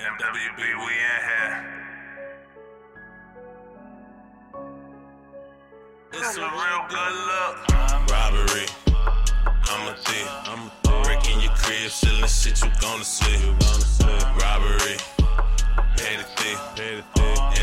MWB, 0.00 0.58
we 0.58 0.92
in 1.06 1.20
here. 1.30 1.56
It's 6.14 6.36
a 6.36 6.40
real 6.40 6.82
good 6.88 7.14
look. 7.30 7.54
Robbery. 8.10 8.66
I'm 9.70 9.88
a 9.88 9.96
thief. 9.96 10.28
I'm 10.28 10.66
a 10.66 10.70
thief. 10.70 10.81
Breaking 11.22 11.42
your 11.42 11.52
crib, 11.52 11.90
stealing 11.90 12.26
shit 12.26 12.60
you 12.62 12.70
gonna 12.80 13.04
sleep. 13.04 13.40
Robbery. 14.42 14.96
Pay 15.96 16.16
the 16.16 16.24
thief. 16.34 16.58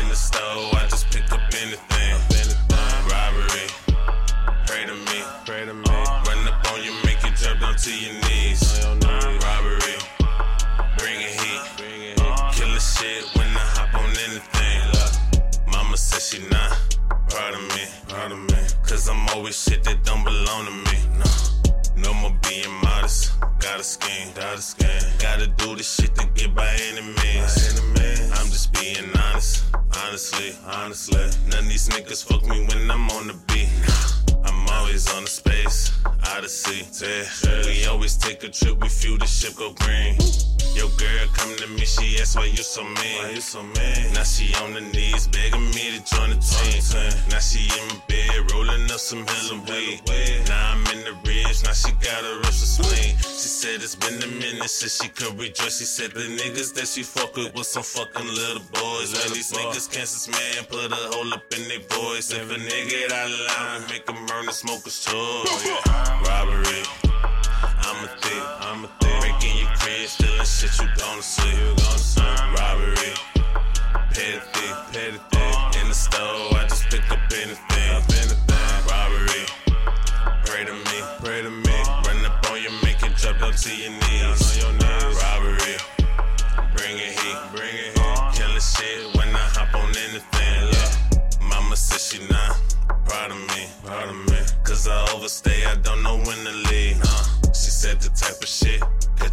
In 0.00 0.08
the 0.08 0.14
store, 0.14 0.40
I 0.40 0.86
just 0.88 1.10
pick 1.10 1.30
up 1.30 1.40
anything. 1.60 2.16
Robbery. 3.10 3.66
Pray 4.66 4.86
to 4.86 4.94
me. 4.94 5.20
Run 5.46 6.48
up 6.48 6.72
on 6.72 6.82
you, 6.82 6.92
make 7.04 7.22
you 7.22 7.32
jump 7.36 7.60
down 7.60 7.76
to 7.76 7.90
your 7.90 8.14
knees. 8.22 8.80
Robbery. 9.44 9.98
Bring 10.96 11.20
it 11.20 11.40
heat. 11.40 11.60
Killer 12.54 12.80
shit 12.80 13.24
when 13.36 13.48
I 13.48 13.66
hop 13.76 13.94
on 13.94 14.08
anything. 14.26 15.70
Mama 15.70 15.98
said 15.98 16.22
she 16.22 16.48
not 16.48 16.96
proud 17.28 17.54
of 17.54 17.60
me. 17.60 17.84
Proud 18.08 18.32
of 18.32 18.38
me. 18.38 18.66
Cause 18.88 19.06
I'm 19.08 19.28
always 19.28 19.62
shit 19.62 19.84
that 19.84 20.02
don't 20.02 20.24
belong 20.24 20.64
to 20.64 20.70
me. 20.70 21.18
No. 21.18 21.49
No 22.02 22.14
more 22.14 22.36
being 22.42 22.72
modest. 22.82 23.32
Gotta 23.58 23.84
scheme. 23.84 24.28
Gotta 24.34 24.62
scheme. 24.62 25.02
Gotta 25.18 25.46
do 25.46 25.76
the 25.76 25.82
shit 25.82 26.14
to 26.16 26.26
get 26.34 26.54
by 26.54 26.72
any 26.90 27.02
means. 27.02 27.80
I'm 28.32 28.48
just 28.50 28.72
being 28.72 29.10
honest. 29.16 29.64
Honestly, 30.04 30.54
honestly. 30.66 31.24
None 31.48 31.64
of 31.64 31.68
these 31.68 31.88
niggas 31.88 32.24
fuck 32.24 32.46
me 32.46 32.66
when 32.66 32.90
I'm 32.90 33.10
on 33.10 33.26
the 33.28 33.34
beat. 33.48 33.68
Always 34.72 35.12
on 35.14 35.24
the 35.24 35.30
space, 35.30 35.92
odyssey. 36.36 36.86
Yeah. 37.04 37.66
We 37.66 37.86
always 37.86 38.16
take 38.16 38.42
a 38.44 38.48
trip, 38.48 38.80
we 38.82 38.88
fuel 38.88 39.18
the 39.18 39.26
ship 39.26 39.56
go 39.56 39.72
green. 39.72 40.16
Your 40.74 40.88
girl 40.96 41.26
come 41.34 41.54
to 41.56 41.66
me, 41.66 41.84
she 41.84 42.18
asks 42.20 42.36
why 42.36 42.46
you 42.46 42.62
so 42.62 42.82
mean. 42.84 43.22
Why 43.22 43.30
you 43.34 43.40
so 43.40 43.62
mean? 43.62 44.12
Now 44.14 44.22
she 44.22 44.54
on 44.62 44.72
the 44.72 44.80
knees, 44.80 45.26
begging 45.26 45.66
me 45.74 45.98
to 45.98 46.00
join 46.14 46.30
the 46.30 46.38
team. 46.38 46.80
Now 47.28 47.38
she 47.38 47.66
in 47.66 47.88
my 47.88 48.02
bed, 48.06 48.52
rolling 48.52 48.84
up 48.84 49.00
some 49.00 49.26
hill 49.26 49.58
hella 49.58 49.98
weed. 50.06 50.42
Now 50.46 50.72
I'm 50.72 50.86
in 50.94 51.04
the 51.04 51.14
ridge, 51.26 51.64
now 51.64 51.72
she 51.72 51.90
got 51.98 52.22
a 52.22 52.38
rush 52.44 52.62
of 52.62 52.70
spleen. 52.70 53.16
She 53.18 53.48
said 53.48 53.82
it's 53.82 53.96
been 53.96 54.22
a 54.22 54.26
minute 54.26 54.70
since 54.70 55.02
she 55.02 55.08
could 55.08 55.38
rejoice. 55.38 55.78
She 55.78 55.84
said 55.84 56.12
the 56.12 56.28
niggas 56.38 56.72
that 56.74 56.86
she 56.86 57.02
fuck 57.02 57.34
with 57.36 57.52
was 57.54 57.68
some 57.68 57.82
fucking 57.82 58.28
little 58.28 58.62
boys. 58.72 59.12
Now 59.12 59.34
these 59.34 59.52
niggas 59.52 59.90
Kansas 59.90 60.28
man 60.28 60.64
put 60.70 60.92
a 60.92 61.02
hole 61.12 61.34
up 61.34 61.42
in 61.56 61.66
their 61.66 61.82
voice. 61.98 62.30
If 62.32 62.50
a 62.50 62.54
nigga 62.54 63.10
out 63.10 63.26
of 63.26 63.40
line, 63.50 63.82
make 63.90 64.08
him 64.08 64.24
burn 64.26 64.46
the 64.46 64.52
smoker's 64.60 65.02
toy. 65.06 65.44
Robbery. 66.28 66.84
I'm 67.80 68.04
a 68.04 68.08
thief, 68.20 68.44
I'm 68.60 68.84
a 68.84 68.88
thief. 69.00 69.20
Breaking 69.20 69.56
your 69.56 69.72
crib, 69.80 70.06
stealing 70.06 70.44
shit 70.44 70.76
you 70.78 70.88
gonna 71.00 71.22
see. 71.22 71.48
You 71.48 71.74
gonna 71.80 71.98
see. 71.98 72.20
Robbery. 72.58 73.12
Petty 74.12 74.40
thief, 74.52 74.76
petty 74.92 75.20
thief. 75.32 75.80
In 75.80 75.88
the 75.88 75.94
store, 75.94 76.59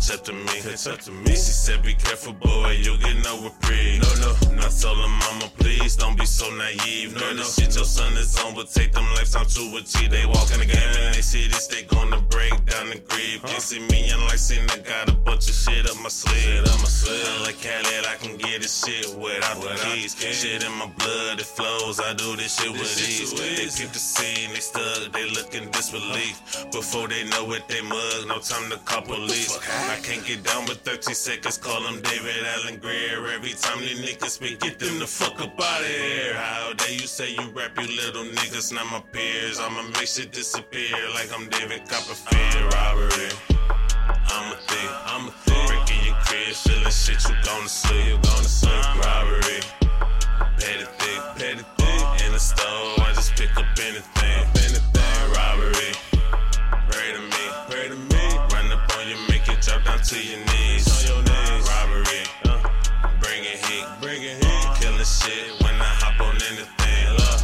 catch 0.07 0.19
up 0.19 0.25
to 0.25 0.33
me, 0.33 0.61
catch 0.61 0.87
up 0.87 0.99
to 0.99 1.11
me. 1.11 1.31
She 1.31 1.51
said 1.51 1.83
be 1.83 1.93
careful, 1.93 2.33
boy, 2.33 2.77
you'll 2.81 2.97
get 2.97 3.15
no 3.23 3.43
reprieve. 3.43 4.01
No, 4.01 4.13
no, 4.23 4.55
not 4.55 4.71
telling 4.71 5.11
mama, 5.11 5.51
please 5.57 5.95
don't 5.95 6.17
be 6.17 6.25
so 6.25 6.49
naive. 6.55 7.15
No, 7.15 7.33
no, 7.33 7.43
shit 7.43 7.75
your 7.75 7.85
son 7.85 8.13
is 8.13 8.37
on, 8.39 8.55
but 8.55 8.69
take 8.69 8.93
them 8.93 9.05
lifetime 9.15 9.45
to 9.45 9.77
a 9.77 9.81
T. 9.81 10.07
They 10.07 10.25
walk 10.25 10.51
in 10.53 10.59
the 10.59 10.65
game 10.65 10.91
and 11.01 11.15
they 11.15 11.21
see 11.21 11.47
this, 11.47 11.67
they 11.67 11.83
gonna 11.83 12.21
break 12.21 12.53
down 12.65 12.89
the 12.89 12.99
grieve. 13.09 13.43
Can't 13.43 13.61
see 13.61 13.79
me 13.79 14.09
and 14.09 14.21
like 14.23 14.39
saying 14.39 14.69
I 14.71 14.77
got 14.79 15.09
a 15.09 15.13
bunch 15.13 15.49
of 15.49 15.55
shit 15.55 15.89
up 15.89 15.99
my 16.01 16.09
sleeve. 16.09 16.63
Up 16.63 16.79
my 16.79 16.87
sleeve. 16.87 17.41
Like 17.41 17.59
Khaled, 17.61 18.05
I 18.07 18.15
can 18.15 18.37
get 18.37 18.61
this 18.61 18.85
shit 18.85 19.07
without 19.17 19.59
the 19.59 19.75
keys. 19.83 20.15
Shit 20.15 20.63
in 20.63 20.71
my 20.73 20.87
blood, 20.97 21.39
it 21.39 21.45
flows. 21.45 21.99
I 21.99 22.13
do 22.13 22.35
this 22.35 22.55
shit 22.55 22.71
with 22.71 22.81
ease. 22.81 23.33
They 23.33 23.67
keep 23.67 23.91
the 23.91 23.99
scene, 23.99 24.53
they 24.53 24.59
stuck, 24.59 25.11
they 25.11 25.29
look 25.31 25.53
in 25.53 25.69
disbelief. 25.71 26.39
Before 26.71 27.07
they 27.07 27.25
know 27.25 27.51
it, 27.51 27.67
they 27.67 27.81
mug. 27.81 28.27
No 28.27 28.39
time 28.39 28.69
to 28.71 28.77
call 28.85 29.01
police. 29.01 29.57
I 29.89 29.96
can't 30.01 30.25
get 30.25 30.43
down 30.43 30.65
with 30.65 30.79
30 30.81 31.13
seconds. 31.13 31.57
Call 31.57 31.81
them 31.81 32.01
David 32.01 32.35
Alan 32.45 32.77
Grier. 32.77 33.25
Every 33.27 33.53
time 33.53 33.79
these 33.79 33.99
niggas 33.99 34.31
speak, 34.31 34.59
get 34.59 34.79
them 34.79 34.99
the 34.99 35.07
fuck 35.07 35.39
up 35.41 35.59
out 35.59 35.81
of 35.81 35.87
here. 35.87 36.33
How 36.35 36.73
dare 36.73 36.91
you 36.91 37.07
say 37.07 37.31
you 37.31 37.49
rap, 37.55 37.77
you 37.79 37.87
little 37.87 38.25
niggas, 38.25 38.73
not 38.73 38.85
my 38.91 38.99
peers. 39.11 39.59
I'ma 39.59 39.83
make 39.83 40.07
shit 40.07 40.31
disappear 40.31 40.95
like 41.13 41.29
I'm 41.33 41.47
David 41.49 41.87
Copperfield. 41.87 42.73
Robbery. 42.73 43.31
I'm 44.29 44.51
a 44.51 44.57
thief, 44.67 44.91
I'm 45.05 45.27
a 45.27 45.31
thief. 45.31 45.67
Breaking 45.67 46.05
your 46.05 46.15
crib, 46.25 46.53
stealing 46.53 46.91
shit 46.91 47.23
you 47.27 47.35
gonna 47.43 47.69
sleep, 47.69 48.05
you 48.07 48.17
gonna 48.17 48.43
see. 48.43 48.67
Robbery. 49.01 49.61
Petty 50.59 50.85
thief, 50.99 51.21
petty 51.37 51.63
thief. 51.77 52.25
In 52.25 52.33
the 52.33 52.39
store, 52.39 52.99
I 53.05 53.13
just 53.15 53.35
pick 53.35 53.55
up 53.57 53.65
anything, 53.79 54.47
anything. 54.65 55.31
Robbery. 55.33 56.06
Down 59.97 60.05
to 60.05 60.27
your 60.27 60.39
knees. 60.45 60.85
On 60.93 61.15
your 61.15 61.23
knees. 61.23 61.69
Robbery. 61.69 62.23
Uh. 62.45 63.09
Bring 63.19 63.41
it 63.43 63.57
heat, 63.65 63.85
bring 64.01 64.21
it 64.21 64.43
heat. 64.43 64.67
Killing 64.79 65.05
shit 65.05 65.49
when 65.61 65.73
I 65.73 65.91
hop 66.01 66.19
on 66.21 66.35
anything. 66.49 67.05
Look. 67.17 67.39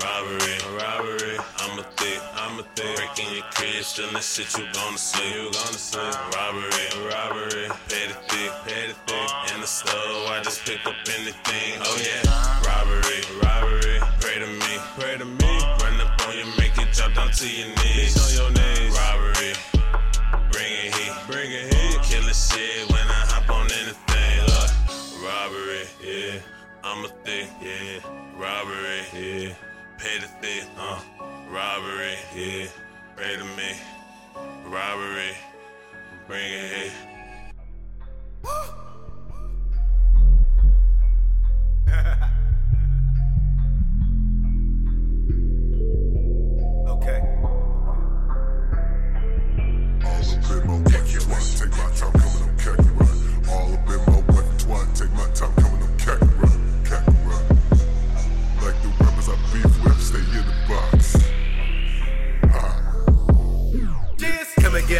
Robbery, 0.00 0.56
robbery. 0.76 1.36
I'm 1.58 1.78
a 1.78 1.82
thief, 1.96 2.22
I'm 2.34 2.58
a 2.58 2.62
thief. 2.74 2.96
Breaking 2.96 3.34
your 3.34 3.44
crib, 3.52 3.84
stealing 3.84 4.22
shit 4.22 4.48
you 4.56 4.66
gonna 4.72 4.98
see, 4.98 5.28
you 5.28 5.50
gonna 5.52 5.76
see. 5.76 5.98
Robbery, 6.36 6.86
robbery. 7.04 7.68
Petty 7.88 8.16
thief, 8.28 8.52
petty 8.64 8.94
thief. 9.06 9.30
In 9.54 9.60
the 9.60 9.66
store, 9.66 10.32
I 10.32 10.40
just 10.42 10.64
pick 10.64 10.80
up 10.86 10.96
anything. 11.18 11.80
Oh 11.84 11.96
yeah. 12.00 12.24
Robbery, 12.64 13.20
robbery. 13.44 13.98
Pray 14.20 14.38
to 14.40 14.46
me, 14.46 14.72
pray 14.98 15.16
to 15.18 15.24
me. 15.24 15.52
Run 15.82 16.00
up 16.00 16.16
on 16.28 16.36
you, 16.36 16.46
make 16.56 16.76
it 16.78 16.92
drop 16.92 17.14
down 17.14 17.30
to 17.30 17.46
your 17.48 17.68
knees. 17.84 18.16
On 18.16 18.30
your 18.32 18.50
knees. 18.52 18.96
Robbery. 18.96 19.79
Shit 22.50 22.90
when 22.90 23.06
I 23.06 23.22
hop 23.30 23.50
on 23.50 23.66
anything. 23.80 24.34
Look. 24.50 24.70
Robbery, 25.24 25.84
yeah. 26.02 26.40
I'm 26.84 27.04
a 27.04 27.08
thief, 27.24 27.50
yeah. 27.62 28.00
Robbery, 28.36 29.00
yeah. 29.14 29.54
Pay 29.98 30.18
the 30.18 30.28
thief, 30.40 30.66
uh. 30.78 31.00
Robbery, 31.50 32.16
yeah. 32.34 32.66
Pray 33.16 33.36
to 33.36 33.44
me. 33.44 33.70
Robbery. 34.66 35.32
Bring 36.26 36.52
it 36.52 36.70
here. 36.72 36.92
Okay. 46.86 47.20
All 50.04 50.20
up 50.20 50.50
in 50.50 50.66
my 50.66 50.76
repertoire, 50.78 51.40
take 51.40 51.70
my 51.70 51.90
time 51.96 52.29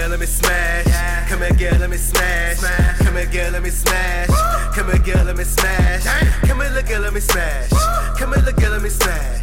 girl, 0.00 0.10
let 0.10 0.20
me 0.20 0.26
smash. 0.26 1.28
Come 1.28 1.40
here, 1.40 1.70
girl, 1.70 1.78
let 1.80 1.90
me 1.90 1.96
smash. 1.96 2.58
Come 2.98 3.16
here, 3.16 3.26
girl, 3.26 3.52
let 3.52 3.62
me 3.62 3.70
smash. 3.70 4.28
Come 4.74 4.86
here, 4.86 4.98
girl, 4.98 5.24
let 5.24 5.36
me 5.36 5.44
smash. 5.44 6.04
Come 6.48 6.60
here, 6.60 6.70
look, 6.70 6.86
girl, 6.86 7.02
let 7.02 7.12
me 7.12 7.20
smash. 7.20 7.70
Come 8.18 8.32
here, 8.32 8.42
look, 8.42 8.56
girl, 8.56 8.72
let 8.72 8.82
me 8.82 8.88
smash. 8.88 9.42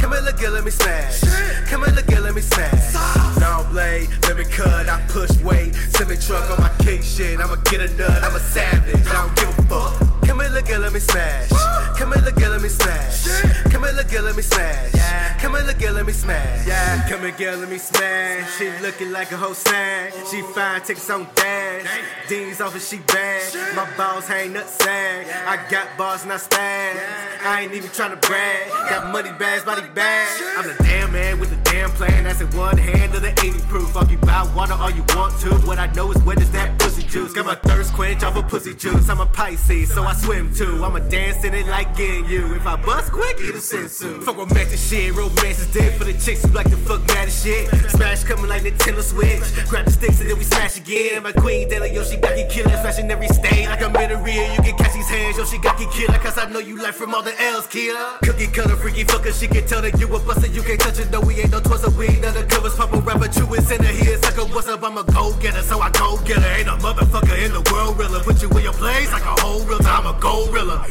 Come 0.00 0.12
here, 0.12 0.22
look, 0.22 0.38
girl, 0.38 0.52
let 0.52 0.64
me 0.64 0.70
smash. 0.70 1.20
Come 1.68 1.84
here, 1.84 1.94
look, 1.94 2.06
girl, 2.06 2.22
let 2.22 2.34
me 2.34 2.40
smash. 2.40 2.94
Now 3.38 3.68
blade, 3.70 4.08
let 4.22 4.36
me 4.38 4.44
cut. 4.44 4.88
I 4.88 5.00
push 5.08 5.36
weight. 5.42 5.74
Semi 5.74 6.16
truck 6.16 6.50
on 6.50 6.62
my 6.62 6.70
king 6.84 7.02
shit. 7.02 7.38
I'ma 7.38 7.56
get 7.70 7.80
a 7.80 7.94
nut. 7.96 8.22
I'm 8.24 8.34
a 8.34 8.40
savage. 8.40 9.06
I 9.06 9.12
don't 9.12 9.36
give 9.36 9.58
a 9.58 9.62
fuck. 9.62 10.07
Come 10.26 10.40
here, 10.40 10.50
look, 10.50 10.68
let 10.68 10.92
me 10.92 11.00
smash. 11.00 11.50
Come 11.98 12.12
here, 12.12 12.22
look, 12.22 12.40
let 12.40 12.62
me 12.62 12.68
smash. 12.68 13.26
Come 13.70 13.84
here, 13.84 13.92
look, 13.92 14.12
let 14.12 14.36
me 14.36 14.42
smash. 14.42 14.94
Yeah. 14.94 15.38
Come 15.40 15.54
here, 15.54 15.64
look 15.64 15.80
let 15.80 16.06
me 16.06 16.12
smash. 16.12 16.66
Yeah. 16.66 17.08
Come 17.08 17.20
here, 17.20 17.30
girl, 17.32 17.58
let 17.58 17.70
me 17.70 17.78
smash. 17.78 18.58
She 18.58 18.70
looking 18.82 19.12
like 19.12 19.30
a 19.32 19.36
whole 19.36 19.54
snack. 19.54 20.12
She 20.30 20.42
fine, 20.42 20.80
take 20.82 20.96
some 20.96 21.28
dash. 21.34 21.86
D's 22.28 22.60
off 22.60 22.74
and 22.74 22.82
she 22.82 22.98
bad. 22.98 23.76
My 23.76 23.88
balls 23.96 24.26
hang 24.26 24.52
nut 24.52 24.68
sag. 24.68 25.26
I 25.46 25.56
got 25.70 25.96
bars 25.96 26.24
and 26.24 26.32
I 26.32 26.36
spaz. 26.36 27.00
I 27.44 27.62
ain't 27.62 27.72
even 27.72 27.88
tryna 27.90 28.20
brag. 28.20 28.68
Got 28.90 29.12
money 29.12 29.32
bags, 29.38 29.64
body 29.64 29.88
bags. 29.94 30.42
I'm 30.56 30.66
the 30.66 30.74
damn 30.82 31.12
man 31.12 31.38
with 31.40 31.50
the 31.50 31.70
damn 31.70 31.90
plan. 31.90 32.24
That's 32.24 32.40
in 32.40 32.50
one 32.56 32.76
hand 32.76 33.14
of 33.14 33.22
the 33.22 33.30
80 33.30 33.60
proof. 33.68 33.90
Fuck 33.90 34.10
you 34.10 34.18
buy 34.18 34.42
water 34.54 34.74
all 34.74 34.90
you 34.90 35.04
want 35.14 35.38
to. 35.40 35.50
What 35.66 35.78
I 35.78 35.86
know 35.94 36.10
is 36.12 36.22
wet 36.24 36.40
is 36.40 36.50
that 36.52 36.78
pussy 36.78 37.04
juice. 37.04 37.32
Got 37.32 37.46
my 37.46 37.54
thirst 37.54 37.92
quench 37.94 38.22
off 38.24 38.36
of 38.36 38.48
pussy 38.48 38.74
juice. 38.74 39.08
I'm 39.08 39.20
a 39.20 39.26
Pisces, 39.26 39.94
so 39.94 40.02
I 40.08 40.14
swim 40.14 40.54
too. 40.54 40.82
I'ma 40.82 41.00
dance 41.00 41.44
in 41.44 41.52
it 41.52 41.66
like 41.66 41.94
getting 41.94 42.24
you. 42.24 42.54
If 42.54 42.66
I 42.66 42.76
bust 42.76 43.12
quick, 43.12 43.36
it'll 43.40 43.60
sensu. 43.60 44.22
Fuck 44.22 44.38
romantic 44.38 44.78
shit, 44.78 45.14
romance 45.14 45.60
is 45.60 45.70
dead 45.70 45.98
for 45.98 46.04
the 46.04 46.14
chicks 46.14 46.42
who 46.42 46.48
like 46.52 46.70
to 46.70 46.78
fuck 46.78 47.06
mad 47.08 47.28
as 47.28 47.42
shit. 47.42 47.68
Smash 47.90 48.24
coming 48.24 48.48
like 48.48 48.62
Nintendo 48.62 49.02
Switch. 49.02 49.44
Grab 49.68 49.84
the 49.84 49.90
sticks 49.90 50.20
and 50.22 50.30
then 50.30 50.38
we 50.38 50.44
smash 50.44 50.78
again. 50.78 51.22
My 51.22 51.32
queen, 51.32 51.68
Della, 51.68 51.88
yo, 51.88 52.02
she 52.04 52.16
got 52.16 52.38
you 52.38 52.46
killer. 52.48 52.74
Smashing 52.80 53.10
every 53.10 53.28
stain 53.28 53.68
like 53.68 53.82
I'm 53.82 53.94
in 53.96 54.12
a 54.12 54.16
real. 54.16 54.48
You 54.54 54.62
can 54.62 54.78
catch 54.78 54.94
these 54.94 55.10
hands, 55.10 55.36
yo, 55.36 55.44
she 55.44 55.58
got 55.58 55.78
you 55.78 55.88
killer. 55.88 56.18
Cause 56.20 56.38
I 56.38 56.48
know 56.48 56.58
you 56.58 56.82
like 56.82 56.94
from 56.94 57.14
all 57.14 57.22
the 57.22 57.38
L's, 57.42 57.66
killer. 57.66 58.16
Cookie 58.22 58.46
cutter, 58.46 58.76
freaky 58.76 59.04
fucker, 59.04 59.38
she 59.38 59.46
can 59.46 59.66
tell 59.66 59.82
that 59.82 60.00
you 60.00 60.06
a 60.06 60.18
buster. 60.20 60.46
You 60.46 60.62
can't 60.62 60.80
touch 60.80 60.98
it, 60.98 61.10
no, 61.10 61.20
we 61.20 61.34
ain't 61.34 61.50
no 61.50 61.60
twister. 61.60 61.90
We 61.90 62.08
ain't 62.08 62.24
undercovers, 62.24 62.74
pop 62.78 62.94
a 62.94 63.00
rapper, 63.00 63.28
true 63.28 63.52
is 63.52 63.70
in 63.70 63.82
the 63.82 63.88
here. 63.88 64.16
Sucker, 64.22 64.46
what's 64.56 64.68
up? 64.68 64.82
I'm 64.82 64.96
a 64.96 65.04
go 65.04 65.36
getter, 65.36 65.60
so 65.60 65.80
I 65.80 65.90
go 65.90 66.16
get 66.24 66.38
her. 66.38 66.56
Ain't 66.56 66.68
a 66.68 66.80
motherfucker 66.80 67.36
in 67.44 67.52
the 67.52 67.60
world, 67.70 67.98
realer. 67.98 68.24
Put 68.24 68.40
you 68.40 68.48
in 68.48 68.64
your 68.64 68.72
place 68.72 69.12
like 69.12 69.28
a 69.28 69.36
whole 69.44 69.60
realtor. 69.68 69.97
I'm 69.98 70.06
a 70.06 70.12
gorilla. 70.20 70.86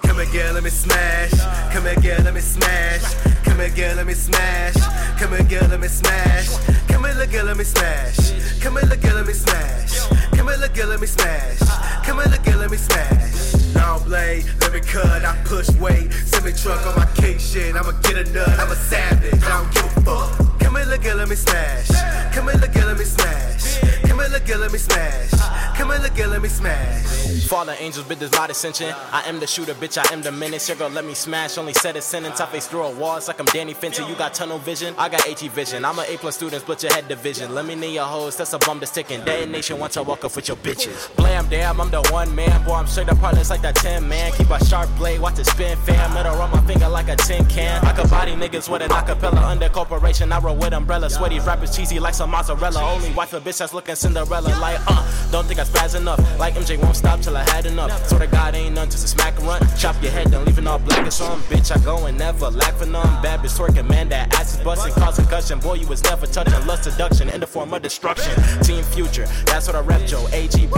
Come 0.00 0.32
girl, 0.32 0.54
let 0.54 0.64
me 0.64 0.70
smash. 0.70 1.30
Come 1.70 1.84
girl, 2.00 2.22
let 2.24 2.32
me 2.32 2.40
smash. 2.40 3.02
Come 3.44 3.58
girl, 3.74 3.96
let 3.96 4.06
me 4.06 4.14
smash. 4.14 4.76
Come 5.20 5.46
girl, 5.46 5.68
let 5.68 5.78
me 5.78 5.88
smash. 5.88 6.48
Come 6.88 7.04
here, 7.04 7.12
look, 7.16 7.32
let 7.34 7.58
me 7.58 7.64
smash. 7.64 8.32
Come 8.62 8.76
here, 8.78 8.86
look, 8.86 9.04
let 9.04 9.26
me 9.26 9.34
smash. 9.34 10.08
Come 10.32 10.48
here, 10.48 10.56
look, 10.56 10.74
let 10.74 11.00
me 11.00 11.06
smash. 11.06 11.58
Come 12.06 12.16
here, 12.16 12.28
look, 12.30 12.46
let 12.46 12.70
me 12.70 12.78
smash. 12.78 13.74
Long 13.74 14.02
blade, 14.04 14.46
let 14.62 14.72
me 14.72 14.80
cut. 14.80 15.22
I 15.26 15.36
push 15.44 15.68
weight. 15.72 16.10
Semi 16.24 16.52
truck 16.52 16.86
on 16.86 16.96
my 16.96 17.06
cake 17.14 17.38
shit. 17.38 17.76
I'ma 17.76 17.92
get 18.00 18.26
a 18.26 18.32
nut. 18.32 18.48
I'm 18.58 18.72
a 18.72 18.74
savage. 18.74 19.42
I 19.44 19.48
don't 19.50 19.74
give 19.74 19.84
a 19.84 20.00
fuck. 20.00 20.60
Come 20.60 20.76
here, 20.76 20.86
look, 20.86 21.04
let 21.04 21.28
me 21.28 21.36
smash. 21.36 21.88
Come 22.32 22.48
here, 22.48 22.56
look, 22.56 22.74
let 22.74 22.96
me 22.96 23.04
smash. 23.04 23.97
Come 24.18 24.26
here, 24.32 24.38
look, 24.40 24.46
girl, 24.48 24.58
let 24.58 24.72
me 24.72 24.78
smash. 24.78 25.30
Come 25.76 25.90
here, 25.90 26.00
look, 26.00 26.16
girl, 26.16 26.30
let 26.30 26.42
me 26.42 26.48
smash. 26.48 27.46
Fallen 27.46 27.76
angels, 27.78 28.04
but 28.08 28.18
there's 28.18 28.32
my 28.32 28.46
ascension. 28.46 28.92
I 29.12 29.22
am 29.26 29.38
the 29.38 29.46
shooter, 29.46 29.74
bitch, 29.74 29.96
I 29.96 30.12
am 30.12 30.22
the 30.22 30.32
menace. 30.32 30.68
Your 30.68 30.76
girl 30.76 30.90
let 30.90 31.04
me 31.04 31.14
smash, 31.14 31.56
only 31.56 31.72
said 31.72 31.94
a 31.94 32.02
sentence. 32.02 32.40
I 32.40 32.46
face 32.46 32.66
through 32.66 32.82
a 32.82 32.90
wall, 32.90 33.16
it's 33.16 33.28
like 33.28 33.38
I'm 33.38 33.46
Danny 33.46 33.74
Fenton. 33.74 34.08
You 34.08 34.16
got 34.16 34.34
tunnel 34.34 34.58
vision, 34.58 34.92
I 34.98 35.08
got 35.08 35.24
HE 35.24 35.48
vision. 35.48 35.84
I'm 35.84 35.98
a 36.00 36.02
A 36.02 36.18
plus 36.18 36.34
student, 36.34 36.62
split 36.62 36.82
your 36.82 36.92
head 36.92 37.06
division. 37.06 37.54
Let 37.54 37.64
me 37.64 37.76
near 37.76 37.90
your 37.90 38.04
hoes, 38.06 38.36
that's 38.36 38.52
a 38.52 38.58
bum 38.58 38.80
that's 38.80 38.90
ticking. 38.90 39.24
Detonation, 39.24 39.78
once 39.78 39.96
I 39.96 40.00
walk 40.00 40.24
up 40.24 40.34
with 40.34 40.48
your 40.48 40.56
bitches. 40.56 41.14
Blam, 41.14 41.48
damn, 41.48 41.80
I'm 41.80 41.90
the 41.90 42.02
one 42.10 42.34
man. 42.34 42.64
Boy, 42.64 42.74
I'm 42.74 42.88
straight 42.88 43.08
up 43.08 43.18
partners 43.20 43.50
like 43.50 43.62
that 43.62 43.76
10 43.76 44.06
man. 44.06 44.32
Keep 44.32 44.50
a 44.50 44.62
sharp 44.64 44.90
blade, 44.96 45.20
watch 45.20 45.38
it 45.38 45.46
spin, 45.46 45.78
fam. 45.78 46.14
Let 46.14 46.26
her 46.26 46.32
run 46.32 46.50
my 46.50 46.60
finger 46.66 46.88
like 46.88 47.08
a 47.08 47.16
tin 47.16 47.46
can. 47.46 47.82
I 47.84 47.92
could 47.92 48.10
body 48.10 48.32
niggas 48.32 48.68
with 48.68 48.82
an 48.82 48.90
acapella 48.90 49.42
under 49.44 49.68
corporation. 49.68 50.32
I 50.32 50.40
roll 50.40 50.56
with 50.56 50.72
umbrella. 50.72 51.08
Sweaty 51.08 51.38
rappers 51.38 51.74
cheesy 51.74 52.00
like 52.00 52.14
some 52.14 52.30
mozzarella. 52.30 52.82
Only 52.82 53.10
wife 53.12 53.32
a 53.32 53.40
bitch 53.40 53.58
that's 53.58 53.72
looking 53.72 53.94
Cinderella. 54.08 54.48
Like, 54.58 54.80
uh, 54.86 55.04
don't 55.30 55.46
think 55.46 55.60
I 55.60 55.64
spaz 55.64 55.94
enough. 55.94 56.18
Like 56.38 56.54
MJ 56.54 56.80
won't 56.80 56.96
stop 56.96 57.20
till 57.20 57.36
I 57.36 57.42
had 57.50 57.66
enough. 57.66 57.90
Swear 58.08 58.20
to 58.20 58.26
God, 58.26 58.54
ain't 58.54 58.74
none 58.74 58.88
just 58.90 59.04
a 59.04 59.08
smack 59.08 59.38
and 59.38 59.46
run. 59.46 59.60
Chop 59.76 60.02
your 60.02 60.10
head, 60.10 60.28
then 60.28 60.44
leaving 60.46 60.66
all 60.66 60.78
black 60.78 61.00
and 61.00 61.12
some. 61.12 61.42
Bitch, 61.42 61.70
I 61.74 61.78
go 61.84 62.06
and 62.06 62.16
never 62.16 62.48
lack 62.50 62.74
for 62.74 62.86
none. 62.86 63.22
Bad 63.22 63.40
bitch 63.40 63.58
twerking, 63.58 63.88
man, 63.88 64.08
that 64.08 64.34
ass 64.34 64.56
is 64.56 64.64
busting. 64.64 64.94
Cause 64.94 65.16
concussion, 65.16 65.58
boy, 65.60 65.74
you 65.74 65.86
was 65.86 66.02
never 66.04 66.26
touching. 66.26 66.66
Lust 66.66 66.84
seduction 66.84 67.28
in 67.28 67.40
the 67.40 67.46
form 67.46 67.74
of 67.74 67.82
destruction. 67.82 68.32
Team 68.62 68.82
Future, 68.82 69.26
that's 69.44 69.66
what 69.66 69.76
I 69.76 69.80
rep, 69.80 70.06
Joe. 70.06 70.24
AGB, 70.30 70.72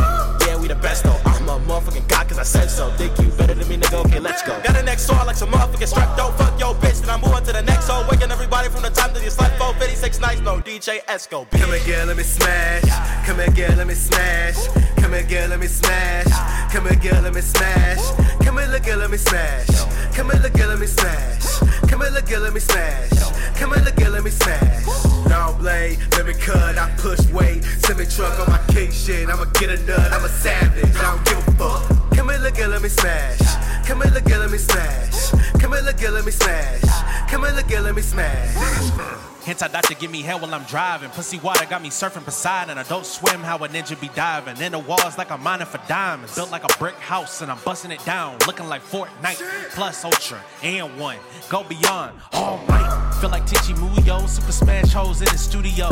yeah, 0.47 0.61
we 0.61 0.67
the 0.67 0.75
best 0.75 1.05
though. 1.05 1.21
I'm 1.25 1.49
a 1.49 1.59
motherfucking 1.61 2.09
god 2.09 2.29
cause 2.29 2.39
I 2.39 2.43
said 2.43 2.69
so. 2.69 2.91
Think 2.93 3.17
you 3.19 3.29
better 3.39 3.55
than 3.55 3.69
me, 3.69 3.77
nigga? 3.77 4.05
Okay, 4.07 4.19
let's 4.19 4.43
go. 4.43 4.61
Got 4.63 4.77
a 4.77 4.83
next 4.83 5.07
door 5.07 5.25
like 5.25 5.37
some 5.37 5.51
motherfucking 5.51 5.87
strap. 5.87 6.17
Don't 6.17 6.37
fuck 6.37 6.59
your 6.59 6.75
bitch, 6.75 7.01
then 7.01 7.11
I'm 7.11 7.21
moving 7.21 7.45
to 7.45 7.53
the 7.53 7.63
next 7.63 7.89
hole. 7.89 8.05
Waking 8.11 8.33
everybody 8.33 8.69
from 8.69 8.83
the 8.83 8.91
time 8.91 9.15
that 9.15 9.23
you 9.23 9.31
slept 9.31 9.57
for 9.57 9.73
56 9.75 10.21
nights, 10.21 10.41
no 10.41 10.59
DJ 10.59 11.05
Esco. 11.05 11.49
bitch. 11.49 11.61
Come 11.61 11.73
again, 11.73 12.09
let 12.09 12.17
me 12.17 12.25
smash. 12.25 13.20
Come 13.27 13.39
here, 13.39 13.51
girl, 13.51 13.77
let 13.77 13.87
me 13.87 13.95
smash. 13.95 14.67
Come 14.97 15.13
here, 15.13 15.23
girl, 15.23 15.49
let 15.49 15.61
me 15.61 15.67
smash. 15.67 16.27
Come 16.73 16.87
here, 16.87 16.97
girl, 16.97 17.23
let 17.23 17.35
me 17.35 17.41
smash. 17.41 17.99
Come 18.45 18.59
here, 18.59 18.69
look, 18.69 18.83
girl, 18.85 18.99
let 18.99 19.11
me 19.11 19.17
smash. 19.17 19.67
Come 20.15 20.31
here, 20.31 20.41
look, 20.41 20.55
girl, 20.55 20.69
let 20.69 20.81
me 20.81 20.87
smash. 20.87 21.61
Come 21.89 22.01
here, 22.03 22.11
look, 22.11 22.27
girl, 22.27 22.41
let 22.41 22.53
me 22.55 22.61
smash. 22.61 23.11
Come 23.57 23.73
here, 23.73 23.85
look, 23.85 23.97
girl, 23.97 24.11
let 24.13 24.25
me 24.25 24.31
smash. 24.31 25.05
Long 25.31 25.59
blade, 25.59 25.99
let 26.13 26.27
me 26.27 26.35
cut. 26.35 26.79
I 26.79 26.91
push 26.97 27.21
weight. 27.31 27.65
Semi 27.79 28.07
truck 28.07 28.39
on 28.41 28.51
my 28.51 28.59
cake 28.73 28.93
shit. 28.93 29.29
I'ma 29.29 29.45
get 29.59 29.71
a 29.71 29.83
nut. 29.85 30.13
I'm 30.13 30.25
a 30.25 30.29
savage. 30.29 30.97
I 30.97 31.03
don't 31.03 31.25
give 31.25 31.39
a 31.39 31.53
fuck. 31.53 32.17
Come 32.17 32.29
here, 32.31 32.39
look, 32.39 32.57
girl, 32.57 32.71
let 32.71 32.83
me 32.83 32.89
smash. 32.89 33.39
Come 33.87 34.03
here, 34.03 34.13
look, 34.13 34.25
girl, 34.25 34.41
let 34.41 34.51
me 34.51 34.59
smash. 34.59 35.31
Come 35.61 35.73
here, 35.73 35.83
look, 35.83 35.99
girl, 35.99 36.13
let 36.13 36.25
me 36.25 36.33
smash. 36.33 36.83
Come 37.31 37.45
here, 37.45 37.53
look, 37.53 37.69
girl, 37.69 37.83
let 37.83 37.95
me 37.95 38.03
smash. 38.03 39.30
Hint 39.51 39.65
I 39.65 39.67
doctor 39.67 39.95
give 39.95 40.13
me 40.13 40.23
hell 40.23 40.39
while 40.39 40.55
I'm 40.55 40.63
driving. 40.63 41.11
Pussy 41.11 41.37
water 41.41 41.67
got 41.67 41.83
me 41.83 41.89
surfing 41.89 42.25
Poseidon. 42.25 42.79
I 42.79 42.85
don't 42.85 43.05
swim 43.05 43.41
how 43.41 43.57
a 43.57 43.69
ninja 43.69 44.01
be 44.01 44.07
diving. 44.15 44.63
In 44.63 44.71
the 44.71 44.79
walls 44.79 45.19
like 45.19 45.33
I'm 45.33 45.43
mining 45.43 45.67
for 45.67 45.81
diamonds. 45.89 46.37
Built 46.37 46.53
like 46.53 46.63
a 46.63 46.79
brick 46.79 46.95
house 46.95 47.43
and 47.43 47.51
I'm 47.51 47.59
busting 47.65 47.91
it 47.91 48.05
down. 48.05 48.39
Looking 48.47 48.69
like 48.69 48.81
Fortnite 48.81 49.43
plus 49.71 50.05
Ultra 50.05 50.41
and 50.63 50.97
one. 51.01 51.17
Go 51.49 51.65
beyond. 51.65 52.17
All 52.33 52.65
right. 52.69 53.17
Feel 53.21 53.31
like 53.31 53.45
Tenchi 53.45 53.75
Muyo. 53.75 54.29
Super 54.29 54.53
Smash 54.53 54.93
hoes 54.93 55.21
in 55.21 55.27
the 55.27 55.37
studio. 55.37 55.89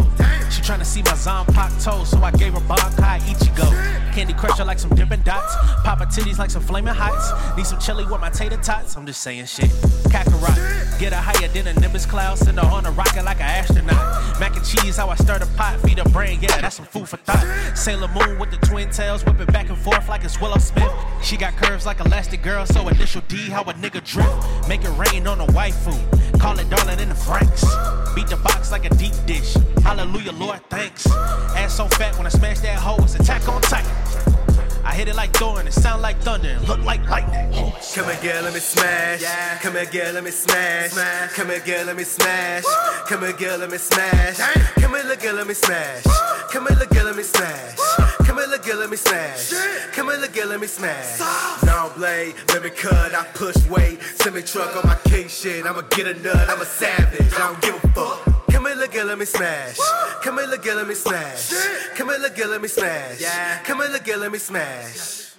She 0.51 0.63
tryna 0.63 0.85
see 0.85 1.03
my 1.03 1.17
Zanpakuto, 1.19 2.07
so 2.07 2.23
I 2.23 2.31
gave 2.31 2.55
her 2.55 2.61
Bankai 2.61 3.19
Ichigo. 3.19 4.15
Candy 4.15 4.35
Crush 4.35 4.59
her 4.59 4.65
like 4.65 4.79
some 4.79 4.95
dipping 4.95 5.23
dots. 5.23 5.55
Her 5.55 5.97
titties 6.07 6.39
like 6.39 6.51
some 6.51 6.63
flaming 6.63 6.95
hots. 6.95 7.33
Need 7.57 7.67
some 7.67 7.79
chili 7.81 8.05
with 8.07 8.21
my 8.21 8.31
tater 8.31 8.57
tots. 8.59 8.97
I'm 8.97 9.05
just 9.05 9.21
saying 9.21 9.47
shit. 9.47 9.71
Kakarot. 10.13 10.99
Get 10.99 11.13
her 11.13 11.21
higher 11.21 11.49
than 11.49 11.67
a 11.67 11.75
Nimbus 11.81 12.07
cloud. 12.07 12.39
Send 12.39 12.59
her 12.59 12.67
on 12.67 12.87
a 12.87 12.91
rocket 12.93 13.25
like 13.25 13.41
an 13.41 13.48
astronaut. 13.49 14.39
Mac 14.39 14.57
and 14.57 14.65
cheese, 14.65 14.97
how 14.97 15.09
I 15.09 15.17
stir 15.17 15.39
the 15.39 15.47
pot. 15.57 15.81
Feed 15.81 15.99
her 15.99 16.09
brain, 16.11 16.39
yeah, 16.41 16.61
that's 16.61 16.77
some 16.77 16.85
food 16.85 17.09
for 17.09 17.17
thought. 17.17 17.45
Sailor 17.77 18.09
Moon 18.09 18.39
with 18.39 18.51
the 18.51 18.59
twin 18.67 18.91
tails. 18.91 19.25
whipping 19.25 19.47
back 19.47 19.69
and 19.69 19.79
forth 19.79 20.09
like 20.09 20.25
it's 20.25 20.41
Willow 20.41 20.59
Smith. 20.59 20.93
She 21.23 21.37
got 21.37 21.55
curves 21.57 21.87
like 21.87 22.01
Elastic 22.01 22.43
Girl, 22.43 22.65
so 22.67 22.87
initial 22.89 23.23
D, 23.29 23.37
how 23.51 23.63
a 23.63 23.73
nigga 23.75 24.05
drift. 24.05 24.69
Make 24.69 24.85
it 24.85 24.91
rain 24.91 25.27
on 25.27 25.41
a 25.41 25.47
waifu. 25.47 25.97
Call 26.39 26.59
it 26.59 26.71
Darling 26.71 27.01
in 27.01 27.09
the 27.09 27.15
Franxx. 27.15 28.15
Beat 28.15 28.29
the 28.29 28.37
box 28.37 28.71
like 28.71 28.85
a 28.85 28.91
deep 28.91 29.15
dish. 29.27 29.55
Hallelujah, 29.83 30.33
Lord, 30.33 30.61
thanks. 30.71 31.07
Ass 31.57 31.75
so 31.75 31.87
fat 31.89 32.17
when 32.17 32.27
I 32.27 32.31
smash 32.31 32.61
that 32.61 32.79
hoe, 32.79 33.03
it's 33.03 33.15
attack 33.15 33.49
on 33.49 33.61
Titan. 33.63 34.38
I 34.89 34.95
hit 34.95 35.07
it 35.07 35.17
like 35.17 35.35
Thor 35.37 35.59
and 35.59 35.69
it 35.69 35.73
sound 35.73 36.01
like 36.01 36.19
thunder 36.21 36.49
and 36.49 36.67
look 36.67 36.83
like 36.83 37.07
lightning. 37.11 37.53
Come 37.95 38.07
here, 38.07 38.19
girl, 38.23 38.45
let 38.45 38.55
me 38.55 38.61
smash. 38.61 39.21
Yeah. 39.21 39.59
Come 39.59 39.75
here, 39.75 39.85
girl, 39.85 40.15
let 40.15 40.25
me 40.25 40.31
smash. 40.31 40.93
Come 41.37 41.49
here, 41.49 41.61
girl, 41.61 41.85
let 41.85 41.97
me 41.97 42.05
smash. 42.05 42.65
Come 43.07 43.21
here, 43.21 43.35
girl, 43.35 43.59
let 43.59 43.71
me 43.71 43.77
smash. 43.77 44.35
Come 44.81 44.95
here, 44.95 45.05
look, 45.05 45.21
girl, 45.21 45.35
let 45.35 45.47
me 45.47 45.53
smash. 45.53 46.05
Come 46.51 46.67
here, 46.69 46.77
look, 46.79 46.89
girl, 46.89 47.05
let 47.05 47.17
me 47.17 47.23
smash. 47.23 47.77
Come 48.25 48.39
here, 48.39 48.47
look, 48.47 48.63
girl, 48.65 48.79
let 48.79 48.89
me 48.89 48.97
smash. 48.97 49.53
Come 49.93 50.09
here, 50.09 50.21
look, 50.21 50.33
girl, 50.33 50.49
let 50.49 50.61
me 50.61 50.67
smash. 50.67 51.21
Long 51.67 51.93
blade, 51.95 52.35
let 52.49 52.65
me 52.65 52.71
cut. 52.71 53.15
I 53.15 53.27
push 53.35 53.59
weight. 53.69 54.01
Semi 54.17 54.41
truck 54.41 54.75
on 54.75 54.89
my 54.89 54.97
cake 55.05 55.29
shit. 55.29 55.67
I'ma 55.67 55.83
get 55.83 56.07
a 56.07 56.15
nut. 56.23 56.49
I'm 56.49 56.63
a 56.63 56.65
savage. 56.65 57.31
I 57.35 57.39
don't 57.39 57.61
give 57.61 57.85
a 57.85 57.89
fuck. 57.89 58.38
Come 58.69 58.77
here, 58.77 58.85
look, 58.85 58.93
girl, 58.93 59.07
let 59.07 59.19
me 59.19 59.25
smash. 59.25 59.81
Come 60.21 60.37
here, 60.37 60.47
look, 60.47 60.63
girl, 60.63 60.77
let 60.77 60.87
me 60.87 60.95
smash. 60.95 61.57
Come 61.97 62.11
here, 62.11 62.19
look, 62.19 62.37
girl, 62.37 62.51
let 62.53 62.61
me 62.61 62.69
smash. 62.69 63.17
Come 63.65 63.81
here, 63.81 63.89
look, 63.89 64.05
girl, 64.05 64.19
let 64.19 64.31
me 64.31 64.37
smash. 64.37 65.33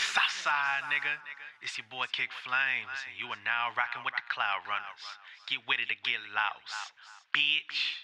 Southside, 0.00 0.88
nigga. 0.88 1.12
It's 1.60 1.76
your 1.76 1.84
boy 1.92 2.06
Kick 2.16 2.32
Flames, 2.40 2.96
and 3.04 3.20
you 3.20 3.28
are 3.28 3.42
now 3.44 3.68
rocking 3.76 4.00
with 4.00 4.16
the 4.16 4.24
Cloud 4.32 4.64
Runners. 4.64 5.04
Get 5.44 5.60
with 5.68 5.76
it 5.76 5.92
to 5.92 5.98
get 6.08 6.24
lost, 6.32 6.96
bitch. 7.36 8.00